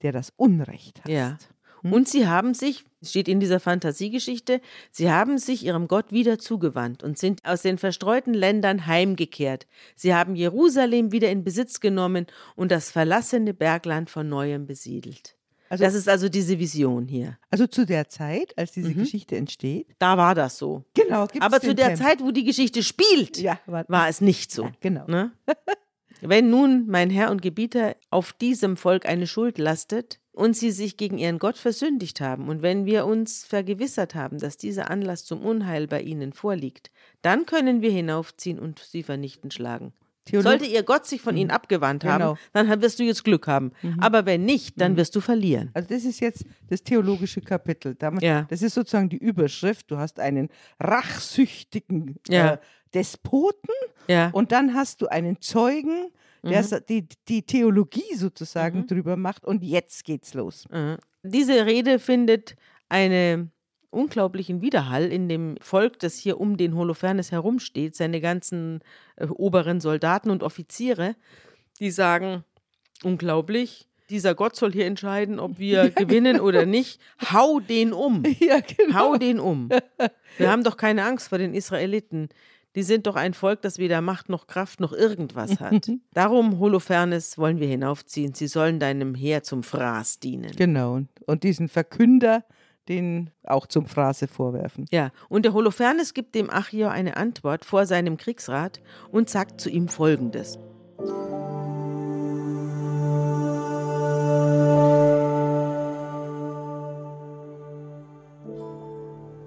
der 0.03 0.12
das 0.12 0.32
Unrecht 0.38 1.03
hat. 1.03 1.12
Ja. 1.12 1.38
Hm? 1.82 1.94
Und 1.94 2.08
sie 2.08 2.27
haben 2.27 2.53
sich, 2.53 2.86
steht 3.03 3.27
in 3.27 3.39
dieser 3.39 3.60
Fantasiegeschichte, 3.60 4.62
sie 4.91 5.12
haben 5.12 5.39
sich 5.39 5.65
ihrem 5.65 5.88
Gott 5.88 6.12
wieder 6.12 6.38
zugewandt 6.38 7.03
und 7.03 7.18
sind 7.18 7.44
aus 7.44 7.63
den 7.63 7.80
verstreuten 7.80 8.36
Ländern 8.36 8.86
heimgekehrt. 8.86 9.65
Sie 9.96 10.13
haben 10.13 10.36
Jerusalem 10.36 11.12
wieder 11.12 11.32
in 11.32 11.44
Besitz 11.44 11.80
genommen 11.80 12.27
und 12.56 12.72
das 12.72 12.91
verlassene 12.91 13.53
Bergland 13.56 14.10
von 14.12 14.30
neuem 14.30 14.68
besiedelt. 14.68 15.36
Also, 15.72 15.84
Das 15.86 15.94
ist 15.94 16.10
also 16.10 16.28
diese 16.28 16.60
Vision 16.60 17.08
hier. 17.08 17.38
also 17.50 17.66
zu 17.66 17.86
der 17.86 18.10
Zeit, 18.10 18.58
als 18.58 18.74
diese 18.74 18.90
Mhm. 18.90 18.96
Geschichte 19.00 19.38
entsteht. 19.38 19.88
Da 20.00 20.18
war 20.18 20.36
das 20.36 20.58
so. 20.58 20.84
Genau, 20.94 21.28
Aber 21.40 21.62
zu 21.62 21.74
der 21.74 21.88
Tempel. 21.96 22.06
Zeit, 22.06 22.22
wo 22.22 22.32
die 22.32 22.44
Geschichte 22.44 22.84
spielt, 22.84 23.38
ja, 23.38 23.58
war, 23.68 23.86
war 23.88 24.10
es 24.10 24.20
nicht 24.20 24.51
so. 24.51 24.63
ja, 24.63 24.72
genau. 24.82 25.06
Ne? 25.08 25.32
Wenn 26.22 26.50
nun 26.50 26.86
mein 26.88 27.10
Herr 27.10 27.32
und 27.32 27.42
Gebieter 27.42 27.96
auf 28.10 28.34
diesem 28.34 28.75
Volk 28.78 29.06
eine 29.08 29.25
Schuld 29.28 29.58
lastet 29.58 30.20
und 30.34 30.56
sie 30.58 30.72
sich 30.72 30.98
gegen 30.98 31.18
ihren 31.18 31.40
Gott 31.40 31.58
versündigt 31.58 32.22
haben 32.22 32.48
und 32.50 32.62
wenn 32.62 32.86
wir 32.86 33.06
uns 33.06 33.44
vergewissert 33.44 34.13
haben, 34.13 34.38
dass 34.38 34.56
dieser 34.58 34.92
Anlass 34.92 35.25
zum 35.25 35.42
Unheil 35.42 35.88
bei 35.88 36.01
ihnen 36.01 36.32
vorliegt, 36.34 36.92
dann 37.22 37.46
können 37.46 37.82
wir 37.82 37.92
hinaufziehen 37.92 38.60
und 38.60 38.78
sie 38.80 39.04
vernichtend 39.04 39.54
schlagen. 39.54 39.94
Theolog- 40.25 40.44
Sollte 40.44 40.66
ihr 40.66 40.84
Gott 40.84 41.06
sich 41.08 41.22
von 41.22 41.36
ihnen 41.36 41.50
abgewandt 41.50 42.04
Genau. 42.04 42.38
haben, 42.38 42.40
dann 42.54 42.82
wirst 42.82 43.00
du 43.00 43.04
jetzt 43.04 43.24
Glück 43.24 43.48
haben. 43.48 43.72
Aber 44.00 44.25
wenn 44.28 44.46
nicht, 44.46 44.80
dann 44.80 44.96
wirst 44.96 45.16
du 45.16 45.22
verlieren. 45.22 45.72
Also 45.74 45.90
das 45.90 46.06
ist 46.06 46.20
jetzt 46.20 46.46
das 46.70 46.84
theologische 46.84 47.42
Kapitel. 47.42 47.98
Ja. 48.22 48.44
Das 48.44 48.62
ist 48.62 48.75
sozusagen 48.75 49.10
die 49.10 49.18
Überschrift. 49.18 49.90
Du 49.90 49.98
hast 49.98 50.20
einen 50.20 50.50
rachsüchtigen 50.80 52.16
Ja. 52.28 52.54
äh, 52.54 52.58
Despoten 52.94 53.74
Ja. 54.08 54.30
und 54.32 54.51
dann 54.51 54.74
hast 54.74 55.01
du 55.01 55.08
einen 55.08 55.40
Zeugen, 55.42 56.12
der 56.44 56.62
mhm. 56.63 56.80
die, 56.90 57.08
die 57.28 57.44
Theologie 57.44 58.16
sozusagen 58.16 58.80
mhm. 58.82 58.88
drüber 58.88 59.16
macht 59.16 59.46
und 59.46 59.63
jetzt 59.63 60.04
geht's 60.04 60.34
los. 60.34 60.66
Mhm. 60.72 60.98
Diese 61.24 61.66
Rede 61.66 62.00
findet 62.00 62.56
einen 62.90 63.51
unglaublichen 63.91 64.62
Widerhall 64.62 65.12
in 65.12 65.29
dem 65.29 65.57
Volk, 65.62 66.00
das 66.00 66.17
hier 66.17 66.39
um 66.39 66.57
den 66.57 66.75
Holofernes 66.75 67.31
herumsteht, 67.31 67.95
seine 67.95 68.21
ganzen 68.21 68.79
äh, 69.17 69.27
oberen 69.27 69.79
Soldaten 69.79 70.29
und 70.29 70.43
Offiziere, 70.43 71.15
die 71.79 71.91
sagen, 71.91 72.43
unglaublich, 73.03 73.88
dieser 74.10 74.36
Gott 74.36 74.55
soll 74.55 74.74
hier 74.74 74.86
entscheiden, 74.86 75.39
ob 75.39 75.57
wir 75.57 75.83
ja, 75.86 75.89
gewinnen 75.89 76.33
genau. 76.33 76.45
oder 76.45 76.65
nicht. 76.65 77.00
Hau 77.31 77.60
den 77.60 77.93
um. 77.93 78.24
Ja, 78.39 78.60
genau. 78.60 78.93
Hau 78.93 79.17
den 79.17 79.39
um. 79.39 79.69
Wir 80.38 80.50
haben 80.50 80.63
doch 80.63 80.77
keine 80.77 81.03
Angst 81.05 81.29
vor 81.29 81.38
den 81.38 81.53
Israeliten. 81.53 82.29
Die 82.75 82.83
sind 82.83 83.05
doch 83.05 83.15
ein 83.15 83.33
Volk, 83.33 83.62
das 83.62 83.79
weder 83.79 84.01
Macht 84.01 84.29
noch 84.29 84.48
Kraft 84.48 84.79
noch 84.79 84.93
irgendwas 84.93 85.60
hat. 85.60 85.91
Darum, 86.13 86.57
Holofernes, 86.57 87.38
wollen 87.38 87.60
wir 87.60 87.67
hinaufziehen. 87.67 88.33
Sie 88.33 88.48
sollen 88.48 88.79
deinem 88.79 89.13
Heer 89.13 89.43
zum 89.43 89.62
Fraß 89.62 90.19
dienen. 90.19 90.51
Genau. 90.55 91.01
Und 91.25 91.43
diesen 91.43 91.67
Verkünder, 91.67 92.45
den 92.90 93.30
auch 93.44 93.68
zum 93.68 93.86
Phrase 93.86 94.28
vorwerfen. 94.28 94.86
Ja, 94.92 95.12
und 95.30 95.46
der 95.46 95.54
Holofernes 95.54 96.14
gibt 96.14 96.36
dem 96.36 96.50
Achior 96.50 96.92
eine 96.92 97.18
Antwort 97.18 97.66
vor 97.66 97.86
seinem 97.86 98.18
Kriegsrat 98.18 98.82
und 99.12 99.30
sagt 99.30 99.62
zu 99.62 99.70
ihm 99.70 99.88
folgendes. 99.88 100.58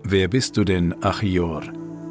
Wer 0.07 0.29
bist 0.29 0.57
du 0.57 0.64
denn, 0.64 1.03
Achior, 1.03 1.62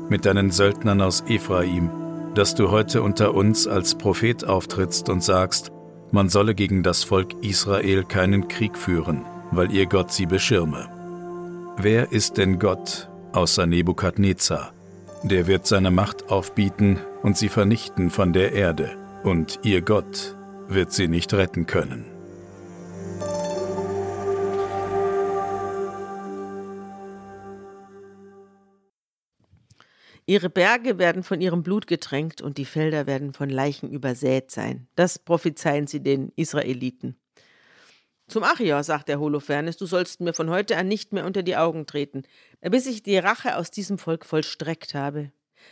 mit 0.10 0.26
deinen 0.26 0.52
Söldnern 0.52 1.02
aus 1.02 1.24
Ephraim, 1.28 1.90
dass 2.36 2.56
du 2.56 2.70
heute 2.70 3.02
unter 3.02 3.34
uns 3.34 3.68
als 3.68 3.96
Prophet 3.96 4.44
auftrittst 4.44 5.10
und 5.10 5.24
sagst, 5.24 5.72
man 6.12 6.28
solle 6.28 6.54
gegen 6.54 6.84
das 6.84 7.04
Volk 7.04 7.34
Israel 7.44 8.04
keinen 8.04 8.48
Krieg 8.48 8.78
führen, 8.78 9.26
weil 9.52 9.72
ihr 9.72 9.86
Gott 9.86 10.12
sie 10.12 10.26
beschirme? 10.26 10.93
Wer 11.78 12.12
ist 12.12 12.38
denn 12.38 12.60
Gott 12.60 13.10
außer 13.32 13.66
Nebukadnezar? 13.66 14.74
Der 15.24 15.48
wird 15.48 15.66
seine 15.66 15.90
Macht 15.90 16.30
aufbieten 16.30 17.00
und 17.24 17.36
sie 17.36 17.50
vernichten 17.50 18.12
von 18.12 18.32
der 18.32 18.54
Erde, 18.54 18.96
und 19.24 19.60
ihr 19.64 19.82
Gott 19.82 20.36
wird 20.68 20.94
sie 20.94 21.08
nicht 21.08 21.34
retten 21.34 21.66
können. 21.66 22.06
Ihre 30.26 30.50
Berge 30.50 31.00
werden 31.00 31.24
von 31.24 31.42
ihrem 31.42 31.64
Blut 31.64 31.88
getränkt 31.88 32.42
und 32.42 32.58
die 32.58 32.66
Felder 32.66 33.08
werden 33.08 33.34
von 33.34 33.50
Leichen 33.50 33.90
übersät 33.90 34.52
sein. 34.52 34.88
Das 34.96 35.20
prophezeien 35.20 35.88
sie 35.88 36.02
den 36.02 36.32
Israeliten. 36.36 37.18
Zum 38.28 38.44
Achior, 38.44 38.84
sagt 38.84 39.10
der 39.10 39.20
Holofernes, 39.20 39.78
du 39.78 39.86
sollst 39.86 40.22
mir 40.22 40.34
von 40.34 40.50
heute 40.50 40.78
an 40.78 40.88
nicht 40.88 41.12
mehr 41.12 41.26
unter 41.26 41.44
die 41.44 41.58
Augen 41.58 41.86
treten, 41.86 42.24
bis 42.62 42.88
ich 42.88 43.04
die 43.04 43.18
Rache 43.18 43.58
aus 43.58 43.70
diesem 43.70 43.98
Volk 43.98 44.26
vollstreckt 44.26 44.94
habe. 44.94 45.32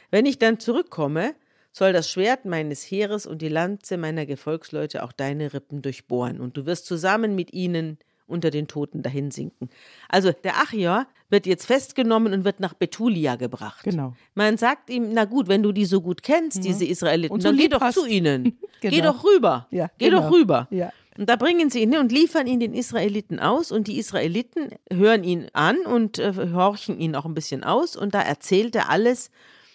Wenn 0.09 0.25
ich 0.25 0.37
dann 0.37 0.59
zurückkomme, 0.59 1.35
soll 1.71 1.93
das 1.93 2.09
Schwert 2.09 2.45
meines 2.45 2.83
Heeres 2.83 3.25
und 3.25 3.41
die 3.41 3.49
Lanze 3.49 3.97
meiner 3.97 4.25
Gefolgsleute 4.25 5.03
auch 5.03 5.13
deine 5.13 5.53
Rippen 5.53 5.81
durchbohren, 5.81 6.39
und 6.39 6.57
du 6.57 6.65
wirst 6.65 6.85
zusammen 6.85 7.35
mit 7.35 7.53
ihnen 7.53 7.97
unter 8.27 8.49
den 8.49 8.67
Toten 8.67 9.01
dahinsinken. 9.01 9.69
Also 10.09 10.31
der 10.31 10.57
Achior 10.61 11.05
wird 11.29 11.45
jetzt 11.45 11.65
festgenommen 11.65 12.33
und 12.33 12.45
wird 12.45 12.59
nach 12.59 12.73
Betulia 12.73 13.35
gebracht. 13.35 13.83
Genau. 13.83 14.15
Man 14.35 14.57
sagt 14.57 14.89
ihm, 14.89 15.13
na 15.13 15.25
gut, 15.25 15.47
wenn 15.47 15.63
du 15.63 15.71
die 15.71 15.85
so 15.85 16.01
gut 16.01 16.23
kennst, 16.23 16.57
mhm. 16.57 16.63
diese 16.63 16.85
Israeliten, 16.85 17.39
so 17.39 17.49
dann 17.49 17.57
geh 17.57 17.67
doch 17.67 17.81
hast. 17.81 17.95
zu 17.95 18.05
ihnen. 18.05 18.57
genau. 18.81 18.95
Geh 18.95 19.01
doch 19.01 19.23
rüber. 19.23 19.67
Ja, 19.69 19.89
geh 19.97 20.09
genau. 20.09 20.21
doch 20.21 20.31
rüber. 20.31 20.67
Ja. 20.71 20.91
Und 21.17 21.29
da 21.29 21.35
bringen 21.35 21.69
sie 21.69 21.81
ihn 21.81 21.91
hin 21.91 21.99
und 21.99 22.11
liefern 22.11 22.47
ihn 22.47 22.59
den 22.59 22.73
Israeliten 22.73 23.39
aus 23.39 23.71
und 23.71 23.87
die 23.87 23.97
Israeliten 23.97 24.69
hören 24.91 25.23
ihn 25.23 25.47
an 25.53 25.77
und 25.79 26.19
äh, 26.19 26.33
horchen 26.53 26.99
ihn 26.99 27.15
auch 27.15 27.25
ein 27.25 27.33
bisschen 27.33 27.63
aus 27.63 27.95
und 27.95 28.13
da 28.13 28.21
erzählt 28.21 28.75
er 28.75 28.89
alles, 28.89 29.29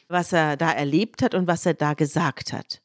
was 0.08 0.32
er 0.32 0.56
da 0.56 0.70
erlebt 0.70 1.22
hat 1.22 1.34
und 1.34 1.46
was 1.46 1.66
er 1.66 1.74
da 1.74 1.94
gesagt 1.94 2.52
hat. 2.52 2.80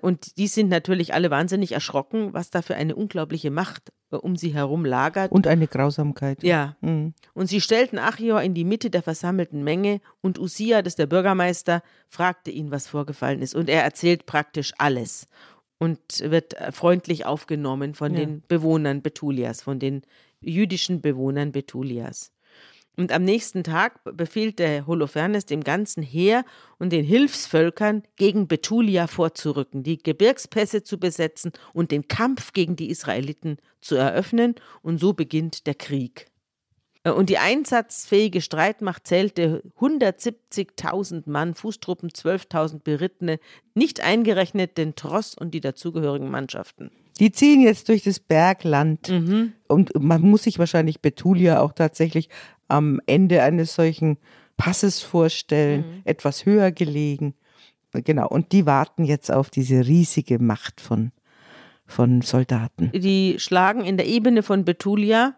Und 0.00 0.36
die 0.36 0.48
sind 0.48 0.68
natürlich 0.68 1.14
alle 1.14 1.30
wahnsinnig 1.30 1.72
erschrocken, 1.72 2.34
was 2.34 2.50
da 2.50 2.60
für 2.60 2.74
eine 2.74 2.96
unglaubliche 2.96 3.52
Macht 3.52 3.92
äh, 4.10 4.16
um 4.16 4.34
sie 4.34 4.52
herum 4.52 4.84
lagert. 4.84 5.30
Und 5.30 5.46
eine 5.46 5.68
Grausamkeit. 5.68 6.42
Ja. 6.42 6.76
Mhm. 6.80 7.14
Und 7.34 7.46
sie 7.46 7.60
stellten 7.60 8.00
Achior 8.00 8.42
in 8.42 8.52
die 8.52 8.64
Mitte 8.64 8.90
der 8.90 9.02
versammelten 9.02 9.62
Menge 9.62 10.00
und 10.20 10.40
Usia, 10.40 10.82
das 10.82 10.92
ist 10.92 10.98
der 10.98 11.06
Bürgermeister, 11.06 11.82
fragte 12.08 12.50
ihn, 12.50 12.72
was 12.72 12.88
vorgefallen 12.88 13.42
ist. 13.42 13.54
Und 13.54 13.68
er 13.68 13.84
erzählt 13.84 14.26
praktisch 14.26 14.72
alles 14.76 15.28
und 15.82 15.98
wird 16.20 16.54
äh, 16.54 16.70
freundlich 16.70 17.26
aufgenommen 17.26 17.94
von 17.94 18.14
ja. 18.14 18.20
den 18.20 18.44
Bewohnern 18.46 19.02
Betulias, 19.02 19.62
von 19.62 19.80
den 19.80 20.02
jüdischen 20.40 21.00
Bewohnern 21.00 21.50
Betulias. 21.50 22.30
Und 22.96 23.10
am 23.10 23.24
nächsten 23.24 23.64
Tag 23.64 23.98
befiehlt 24.04 24.60
der 24.60 24.86
Holofernes 24.86 25.44
dem 25.44 25.64
ganzen 25.64 26.04
Heer 26.04 26.44
und 26.78 26.92
den 26.92 27.04
Hilfsvölkern 27.04 28.04
gegen 28.14 28.46
Betulia 28.46 29.08
vorzurücken, 29.08 29.82
die 29.82 29.98
Gebirgspässe 29.98 30.84
zu 30.84 31.00
besetzen 31.00 31.50
und 31.72 31.90
den 31.90 32.06
Kampf 32.06 32.52
gegen 32.52 32.76
die 32.76 32.88
Israeliten 32.88 33.56
zu 33.80 33.96
eröffnen. 33.96 34.54
Und 34.82 34.98
so 34.98 35.14
beginnt 35.14 35.66
der 35.66 35.74
Krieg. 35.74 36.31
Äh, 37.04 37.10
und 37.10 37.28
die 37.30 37.38
einsatzfähige 37.38 38.40
Streitmacht 38.40 39.06
zählte 39.06 39.62
170.000 39.80 41.22
Mann, 41.26 41.54
Fußtruppen 41.54 42.10
12.000 42.10 42.80
Berittene, 42.82 43.38
nicht 43.74 44.00
eingerechnet 44.02 44.78
den 44.78 44.94
Tross 44.94 45.34
und 45.34 45.52
die 45.52 45.60
dazugehörigen 45.60 46.30
Mannschaften. 46.30 46.90
Die 47.20 47.30
ziehen 47.30 47.60
jetzt 47.60 47.88
durch 47.88 48.02
das 48.02 48.20
Bergland 48.20 49.08
mhm. 49.08 49.52
und 49.68 49.92
man 50.00 50.22
muss 50.22 50.44
sich 50.44 50.58
wahrscheinlich 50.58 51.00
Betulia 51.00 51.60
auch 51.60 51.72
tatsächlich 51.72 52.28
am 52.68 53.00
Ende 53.06 53.42
eines 53.42 53.74
solchen 53.74 54.16
Passes 54.56 55.00
vorstellen, 55.00 55.80
mhm. 55.80 56.02
etwas 56.04 56.46
höher 56.46 56.72
gelegen. 56.72 57.34
Genau, 57.92 58.26
und 58.28 58.52
die 58.52 58.64
warten 58.64 59.04
jetzt 59.04 59.30
auf 59.30 59.50
diese 59.50 59.86
riesige 59.86 60.38
Macht 60.38 60.80
von, 60.80 61.12
von 61.84 62.22
Soldaten. 62.22 62.90
Die 62.94 63.36
schlagen 63.38 63.84
in 63.84 63.98
der 63.98 64.06
Ebene 64.06 64.42
von 64.42 64.64
Betulia 64.64 65.34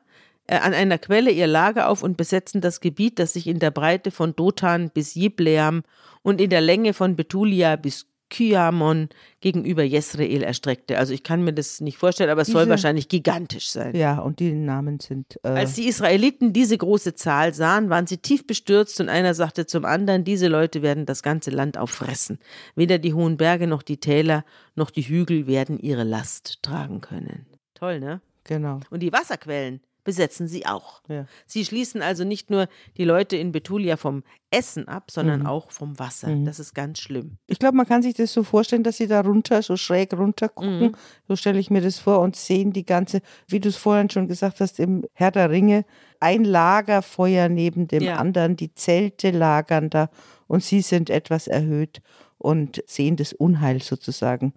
an 0.46 0.74
einer 0.74 0.98
Quelle 0.98 1.30
ihr 1.30 1.46
Lager 1.46 1.88
auf 1.88 2.02
und 2.02 2.16
besetzen 2.16 2.60
das 2.60 2.80
Gebiet, 2.80 3.18
das 3.18 3.32
sich 3.32 3.46
in 3.46 3.58
der 3.58 3.70
Breite 3.70 4.10
von 4.10 4.36
Dothan 4.36 4.90
bis 4.90 5.14
Jibleam 5.14 5.82
und 6.22 6.40
in 6.40 6.50
der 6.50 6.60
Länge 6.60 6.92
von 6.92 7.16
Betulia 7.16 7.76
bis 7.76 8.06
Kyamon 8.30 9.10
gegenüber 9.40 9.82
Jesreel 9.84 10.42
erstreckte. 10.42 10.98
Also 10.98 11.12
ich 11.12 11.22
kann 11.22 11.44
mir 11.44 11.52
das 11.52 11.80
nicht 11.80 11.98
vorstellen, 11.98 12.30
aber 12.30 12.40
es 12.40 12.46
diese, 12.46 12.58
soll 12.58 12.68
wahrscheinlich 12.68 13.08
gigantisch 13.08 13.70
sein. 13.70 13.94
Ja, 13.94 14.18
und 14.18 14.40
die 14.40 14.52
Namen 14.52 14.98
sind. 14.98 15.38
Äh 15.44 15.48
Als 15.48 15.74
die 15.74 15.86
Israeliten 15.86 16.52
diese 16.52 16.76
große 16.76 17.14
Zahl 17.14 17.54
sahen, 17.54 17.90
waren 17.90 18.06
sie 18.06 18.18
tief 18.18 18.46
bestürzt 18.46 19.00
und 19.00 19.08
einer 19.08 19.34
sagte 19.34 19.66
zum 19.66 19.84
anderen, 19.84 20.24
diese 20.24 20.48
Leute 20.48 20.82
werden 20.82 21.06
das 21.06 21.22
ganze 21.22 21.50
Land 21.50 21.78
auffressen. 21.78 22.38
Weder 22.74 22.98
die 22.98 23.14
hohen 23.14 23.36
Berge 23.36 23.66
noch 23.66 23.82
die 23.82 23.98
Täler 23.98 24.44
noch 24.74 24.90
die 24.90 25.02
Hügel 25.02 25.46
werden 25.46 25.78
ihre 25.78 26.04
Last 26.04 26.58
tragen 26.62 27.00
können. 27.00 27.46
Toll, 27.74 28.00
ne? 28.00 28.20
Genau. 28.44 28.80
Und 28.90 29.00
die 29.00 29.12
Wasserquellen, 29.12 29.80
besetzen 30.04 30.46
sie 30.46 30.66
auch. 30.66 31.02
Ja. 31.08 31.26
Sie 31.46 31.64
schließen 31.64 32.02
also 32.02 32.24
nicht 32.24 32.50
nur 32.50 32.68
die 32.96 33.04
Leute 33.04 33.36
in 33.36 33.52
Betulia 33.52 33.96
vom 33.96 34.22
Essen 34.50 34.86
ab, 34.86 35.10
sondern 35.10 35.40
mhm. 35.40 35.46
auch 35.46 35.70
vom 35.70 35.98
Wasser. 35.98 36.28
Mhm. 36.28 36.44
Das 36.44 36.60
ist 36.60 36.74
ganz 36.74 37.00
schlimm. 37.00 37.38
Ich 37.46 37.58
glaube, 37.58 37.76
man 37.76 37.86
kann 37.86 38.02
sich 38.02 38.14
das 38.14 38.32
so 38.32 38.44
vorstellen, 38.44 38.84
dass 38.84 38.98
sie 38.98 39.08
da 39.08 39.22
runter, 39.22 39.62
so 39.62 39.76
schräg 39.76 40.12
runter 40.12 40.48
gucken. 40.48 40.80
Mhm. 40.80 40.96
So 41.26 41.34
stelle 41.34 41.58
ich 41.58 41.70
mir 41.70 41.80
das 41.80 41.98
vor 41.98 42.20
und 42.20 42.36
sehen 42.36 42.72
die 42.72 42.86
ganze, 42.86 43.20
wie 43.48 43.60
du 43.60 43.68
es 43.68 43.76
vorhin 43.76 44.10
schon 44.10 44.28
gesagt 44.28 44.60
hast, 44.60 44.78
im 44.78 45.04
Herr 45.12 45.32
der 45.32 45.50
Ringe, 45.50 45.84
ein 46.20 46.44
Lagerfeuer 46.44 47.48
neben 47.48 47.88
dem 47.88 48.02
ja. 48.02 48.16
anderen, 48.16 48.56
die 48.56 48.74
Zelte 48.74 49.30
lagern 49.30 49.90
da 49.90 50.10
und 50.46 50.62
sie 50.62 50.82
sind 50.82 51.10
etwas 51.10 51.48
erhöht 51.48 52.00
und 52.38 52.82
sehen 52.86 53.16
das 53.16 53.32
Unheil 53.32 53.82
sozusagen 53.82 54.54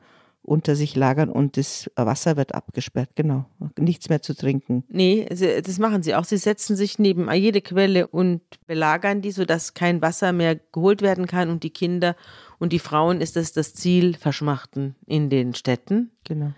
unter 0.48 0.76
sich 0.78 0.96
lagern 0.96 1.30
und 1.30 1.58
das 1.58 1.92
Wasser 1.96 2.38
wird 2.38 2.56
abgesperrt, 2.56 3.10
genau. 3.16 3.46
Nichts 3.78 4.08
mehr 4.08 4.22
zu 4.22 4.34
trinken. 4.34 4.86
Nee, 4.88 5.28
das 5.30 5.78
machen 5.78 6.04
sie 6.04 6.16
auch. 6.16 6.24
Sie 6.24 6.38
setzen 6.38 6.78
sich 6.78 7.00
neben 7.00 7.30
jede 7.34 7.62
Quelle 7.62 8.08
und 8.08 8.42
belagern 8.66 9.22
die, 9.22 9.32
sodass 9.32 9.74
kein 9.74 10.02
Wasser 10.02 10.32
mehr 10.32 10.56
geholt 10.56 11.02
werden 11.02 11.28
kann 11.28 11.50
und 11.50 11.64
die 11.64 11.70
Kinder 11.70 12.16
und 12.60 12.72
die 12.72 12.80
Frauen 12.80 13.20
ist 13.20 13.36
es 13.36 13.52
das 13.52 13.74
Ziel, 13.74 14.16
verschmachten 14.16 14.96
in 15.06 15.30
den 15.30 15.54
Städten. 15.54 16.12
Genau. 16.24 16.54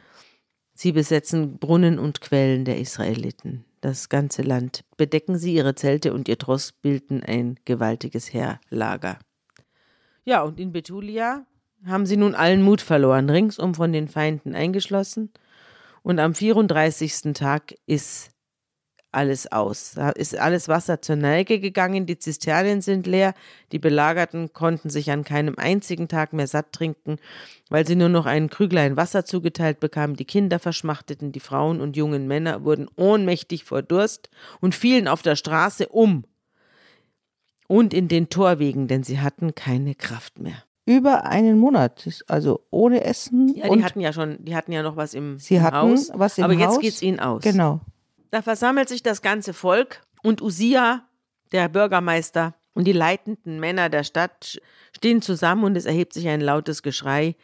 Sie 0.76 0.92
besetzen 0.92 1.58
Brunnen 1.58 1.98
und 1.98 2.22
Quellen 2.22 2.66
der 2.66 2.80
Israeliten. 2.80 3.66
Das 3.82 4.08
ganze 4.08 4.44
Land 4.44 4.84
bedecken 4.98 5.38
sie 5.38 5.56
ihre 5.56 5.74
Zelte 5.74 6.14
und 6.14 6.30
ihr 6.30 6.38
Tross 6.38 6.74
bilden 6.74 7.24
ein 7.24 7.60
gewaltiges 7.66 8.34
Heerlager. 8.34 9.18
Ja, 10.26 10.44
und 10.44 10.60
in 10.60 10.72
Betulia 10.72 11.46
haben 11.86 12.06
sie 12.06 12.18
nun 12.18 12.36
allen 12.36 12.62
Mut 12.62 12.82
verloren, 12.82 13.30
ringsum 13.30 13.76
von 13.76 13.94
den 13.94 14.08
Feinden 14.08 14.56
eingeschlossen. 14.56 15.32
Und 16.02 16.20
am 16.20 16.34
34. 16.34 17.34
Tag 17.34 17.74
ist 17.86 18.32
alles 19.12 19.52
aus. 19.52 19.94
Da 19.96 20.10
ist 20.10 20.38
alles 20.38 20.68
Wasser 20.68 21.02
zur 21.02 21.16
Neige 21.16 21.60
gegangen, 21.60 22.06
die 22.06 22.20
Zisternen 22.20 22.82
sind 22.82 23.08
leer, 23.08 23.34
die 23.72 23.80
Belagerten 23.80 24.54
konnten 24.54 24.90
sich 24.90 25.12
an 25.12 25.24
keinem 25.24 25.56
einzigen 25.58 26.08
Tag 26.08 26.34
mehr 26.34 26.48
satt 26.48 26.74
trinken, 26.74 27.18
weil 27.70 27.88
sie 27.88 27.96
nur 27.96 28.10
noch 28.10 28.26
einen 28.26 28.50
Krüglein 28.50 28.98
Wasser 28.98 29.26
zugeteilt 29.26 29.80
bekamen, 29.80 30.16
die 30.16 30.26
Kinder 30.26 30.60
verschmachteten, 30.60 31.32
die 31.32 31.40
Frauen 31.40 31.82
und 31.82 31.98
jungen 31.98 32.28
Männer 32.28 32.64
wurden 32.64 32.88
ohnmächtig 32.96 33.64
vor 33.64 33.82
Durst 33.82 34.30
und 34.62 34.76
fielen 34.76 35.08
auf 35.08 35.22
der 35.22 35.36
Straße 35.36 35.88
um 35.88 36.26
und 37.68 37.94
in 37.94 38.08
den 38.08 38.30
Torwegen, 38.30 38.88
denn 38.88 39.04
sie 39.04 39.20
hatten 39.20 39.56
keine 39.56 39.96
Kraft 39.96 40.40
mehr. 40.40 40.64
Über 40.90 41.26
einen 41.26 41.60
Monat, 41.60 42.24
also 42.26 42.66
ohne 42.72 43.04
Essen. 43.04 43.54
Ja, 43.56 43.70
die 43.70 43.84
hatten 43.84 44.00
ja 44.00 44.12
schon, 44.12 44.44
die 44.44 44.56
hatten 44.56 44.72
ja 44.72 44.82
noch 44.82 44.96
was 44.96 45.14
im, 45.14 45.38
sie 45.38 45.58
im 45.58 45.62
hatten 45.62 45.76
Haus, 45.76 46.10
was 46.16 46.40
im 46.40 46.46
aber 46.46 46.56
Haus. 46.56 46.62
jetzt 46.62 46.82
geht's 46.82 47.02
ihnen 47.04 47.20
aus. 47.20 47.44
Genau. 47.44 47.82
Da 48.32 48.42
versammelt 48.42 48.90
sich 48.90 49.04
das 49.04 49.22
ganze 49.22 49.54
Volk 49.54 50.02
und 50.24 50.42
Usia, 50.42 51.04
der 51.52 51.70
Bürgermeister 51.70 52.56
und 52.74 52.86
die 52.86 52.92
leitenden 52.92 53.60
Männer 53.60 53.90
der 53.90 54.04
Stadt 54.04 54.60
stehen 54.92 55.22
zusammen 55.22 55.64
und 55.64 55.78
es 55.78 55.86
erhebt 55.86 56.14
sich 56.14 56.28
ein 56.28 56.42
lautes 56.42 56.82
Geschrei. 56.82 57.36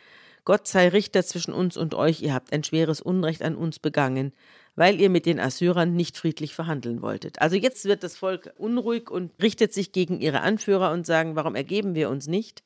Gott 0.43 0.67
sei 0.67 0.89
Richter 0.89 1.23
zwischen 1.23 1.53
uns 1.53 1.77
und 1.77 1.93
euch, 1.93 2.23
ihr 2.23 2.33
habt 2.33 2.51
ein 2.51 2.63
schweres 2.63 2.99
Unrecht 2.99 3.43
an 3.43 3.55
uns 3.55 3.77
begangen, 3.77 4.33
weil 4.75 4.99
ihr 4.99 5.09
mit 5.09 5.25
den 5.25 5.39
Assyrern 5.39 5.93
nicht 5.95 6.17
friedlich 6.17 6.53
verhandeln 6.55 7.01
wolltet. 7.01 7.41
Also 7.41 7.55
jetzt 7.55 7.85
wird 7.85 8.03
das 8.03 8.17
Volk 8.17 8.51
unruhig 8.57 9.09
und 9.09 9.31
richtet 9.41 9.73
sich 9.73 9.91
gegen 9.91 10.19
ihre 10.19 10.41
Anführer 10.41 10.91
und 10.91 11.05
sagen, 11.05 11.35
warum 11.35 11.55
ergeben 11.55 11.95
wir 11.95 12.09
uns 12.09 12.27
nicht? 12.27 12.63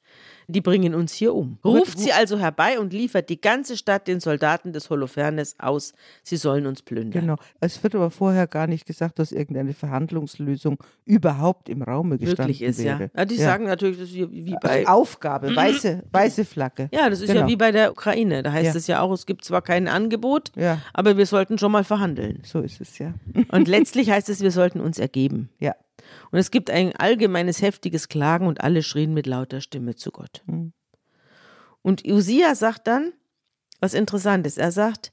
Die 0.47 0.61
bringen 0.61 0.95
uns 0.95 1.13
hier 1.13 1.35
um. 1.35 1.59
Ruft 1.63 1.99
sie 1.99 2.11
also 2.11 2.39
herbei 2.39 2.79
und 2.79 2.91
liefert 2.91 3.29
die 3.29 3.39
ganze 3.39 3.77
Stadt 3.77 4.07
den 4.07 4.19
Soldaten 4.19 4.73
des 4.73 4.89
Holofernes 4.89 5.55
aus. 5.59 5.93
Sie 6.23 6.37
sollen 6.37 6.65
uns 6.65 6.81
plündern. 6.81 7.21
Genau. 7.21 7.35
Es 7.59 7.83
wird 7.83 7.93
aber 7.93 8.09
vorher 8.09 8.47
gar 8.47 8.65
nicht 8.65 8.87
gesagt, 8.87 9.19
dass 9.19 9.31
irgendeine 9.31 9.75
Verhandlungslösung 9.75 10.79
überhaupt 11.05 11.69
im 11.69 11.83
Raume 11.83 12.17
gestanden 12.17 12.45
Möglich 12.47 12.63
ist, 12.63 12.79
ja. 12.79 12.97
wäre. 12.97 13.11
ja. 13.15 13.25
Die 13.25 13.35
sagen 13.35 13.65
natürlich, 13.65 13.99
das 13.99 14.09
ist 14.09 14.15
wie, 14.15 14.45
wie 14.45 14.55
bei. 14.59 14.79
Also 14.87 14.87
Aufgabe, 14.91 15.55
weiße, 15.55 16.03
weiße 16.11 16.45
Flagge. 16.45 16.89
Ja, 16.91 17.11
das 17.11 17.21
ist 17.21 17.27
Genau. 17.27 17.41
ja 17.41 17.47
wie 17.47 17.55
bei 17.55 17.71
der 17.71 17.91
Ukraine. 17.91 18.41
Da 18.41 18.51
heißt 18.51 18.73
Ja. 18.73 18.75
es 18.75 18.87
ja 18.87 19.01
auch, 19.01 19.11
es 19.11 19.27
gibt 19.27 19.45
zwar 19.45 19.61
kein 19.61 19.87
Angebot, 19.87 20.51
Ja. 20.55 20.79
aber 20.93 21.15
wir 21.17 21.27
sollten 21.27 21.59
schon 21.59 21.71
mal 21.71 21.83
verhandeln. 21.83 21.98
So 22.43 22.61
ist 22.61 22.81
es 22.81 22.97
ja. 22.97 23.13
Und 23.51 23.67
letztlich 23.67 24.09
heißt 24.09 24.29
es, 24.29 24.41
wir 24.41 24.51
sollten 24.51 24.79
uns 24.79 24.99
ergeben. 24.99 25.49
Ja. 25.59 25.75
Und 26.31 26.39
es 26.39 26.51
gibt 26.51 26.69
ein 26.69 26.95
allgemeines 26.95 27.61
heftiges 27.61 28.07
Klagen 28.07 28.47
und 28.47 28.61
alle 28.61 28.83
schrien 28.83 29.13
mit 29.13 29.27
lauter 29.27 29.61
Stimme 29.61 29.95
zu 29.95 30.11
Gott. 30.11 30.41
Mhm. 30.45 30.73
Und 31.81 32.05
Usia 32.05 32.55
sagt 32.55 32.87
dann, 32.87 33.13
was 33.79 33.93
interessant 33.93 34.45
ist, 34.45 34.57
er 34.57 34.71
sagt, 34.71 35.11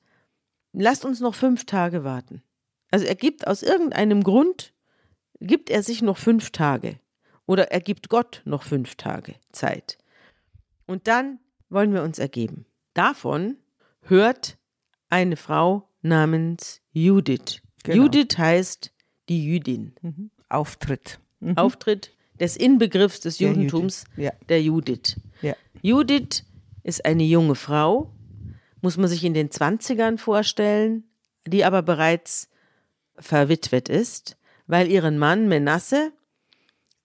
lasst 0.73 1.05
uns 1.05 1.21
noch 1.21 1.35
fünf 1.35 1.67
Tage 1.67 2.05
warten. 2.05 2.43
Also 2.91 3.05
er 3.07 3.15
gibt 3.15 3.47
aus 3.47 3.63
irgendeinem 3.63 4.23
Grund, 4.23 4.73
gibt 5.41 5.71
er 5.71 5.83
sich 5.83 6.03
noch 6.03 6.19
fünf 6.19 6.51
Tage. 6.51 6.99
Oder 7.47 7.71
er 7.71 7.81
gibt 7.81 8.09
Gott 8.09 8.43
noch 8.45 8.63
fünf 8.63 8.97
Tage 8.97 9.35
Zeit. 9.53 9.99
Und 10.87 11.07
dann 11.07 11.39
wollen 11.69 11.93
wir 11.93 12.03
uns 12.03 12.19
ergeben. 12.19 12.67
Davon 12.95 13.57
hört 14.03 14.59
eine 15.09 15.37
Frau 15.37 15.89
namens 16.07 16.81
Judith. 16.93 17.61
Genau. 17.83 18.05
Judith 18.05 18.39
heißt 18.39 18.93
die 19.29 19.45
Jüdin. 19.45 19.95
Mhm. 20.03 20.31
Auftritt. 20.49 21.19
Mhm. 21.41 21.57
Auftritt 21.57 22.13
des 22.39 22.57
Inbegriffs 22.57 23.21
des 23.21 23.39
Der 23.39 23.49
Judentums 23.49 24.05
Judith. 24.17 24.25
Ja. 24.25 24.33
der 24.49 24.63
Judith. 24.63 25.21
Ja. 25.43 25.55
Judith 25.83 26.45
ist 26.83 27.05
eine 27.05 27.25
junge 27.25 27.55
Frau, 27.55 28.13
muss 28.81 28.97
man 28.97 29.09
sich 29.09 29.25
in 29.25 29.35
den 29.35 29.49
20ern 29.49 30.19
vorstellen, 30.19 31.05
die 31.47 31.65
aber 31.65 31.83
bereits 31.83 32.49
verwitwet 33.19 33.89
ist, 33.89 34.37
weil 34.67 34.91
ihren 34.91 35.19
Mann 35.19 35.49
Menasse, 35.49 36.13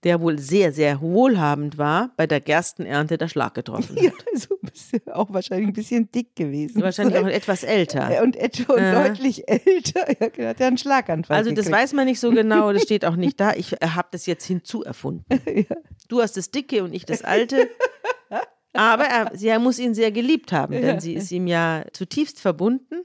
der 0.03 0.19
wohl 0.21 0.39
sehr, 0.39 0.71
sehr 0.73 0.99
wohlhabend 1.01 1.77
war, 1.77 2.11
bei 2.17 2.25
der 2.25 2.41
Gerstenernte 2.41 3.17
der 3.17 3.27
Schlag 3.27 3.53
getroffen 3.53 3.95
hat. 3.95 4.03
Ja, 4.03 4.11
also 4.33 4.57
auch 5.13 5.31
wahrscheinlich 5.31 5.67
ein 5.67 5.73
bisschen 5.73 6.11
dick 6.11 6.35
gewesen. 6.35 6.81
Wahrscheinlich 6.81 7.17
auch 7.17 7.27
etwas 7.27 7.63
älter. 7.63 8.21
Und 8.23 8.35
etwa 8.35 8.75
Äh. 8.77 8.93
deutlich 9.09 9.47
älter. 9.47 10.07
Ja, 10.19 10.29
genau, 10.29 10.49
hat 10.49 10.59
ja 10.59 10.67
einen 10.67 10.77
Schlaganfall. 10.77 11.37
Also 11.37 11.51
das 11.51 11.65
gekriegt. 11.65 11.75
weiß 11.81 11.93
man 11.93 12.05
nicht 12.05 12.19
so 12.19 12.31
genau, 12.31 12.73
das 12.73 12.83
steht 12.83 13.05
auch 13.05 13.15
nicht 13.15 13.39
da. 13.39 13.53
Ich 13.53 13.71
habe 13.73 14.07
das 14.11 14.25
jetzt 14.25 14.45
hinzuerfunden. 14.45 15.25
Du 16.07 16.21
hast 16.21 16.35
das 16.35 16.51
Dicke 16.51 16.83
und 16.83 16.93
ich 16.93 17.05
das 17.05 17.23
Alte. 17.23 17.69
Aber 18.73 19.03
er, 19.05 19.31
sie 19.33 19.57
muss 19.59 19.79
ihn 19.79 19.93
sehr 19.93 20.11
geliebt 20.11 20.51
haben, 20.51 20.73
denn 20.73 20.99
sie 20.99 21.13
ist 21.13 21.31
ihm 21.31 21.47
ja 21.47 21.85
zutiefst 21.93 22.39
verbunden. 22.41 23.03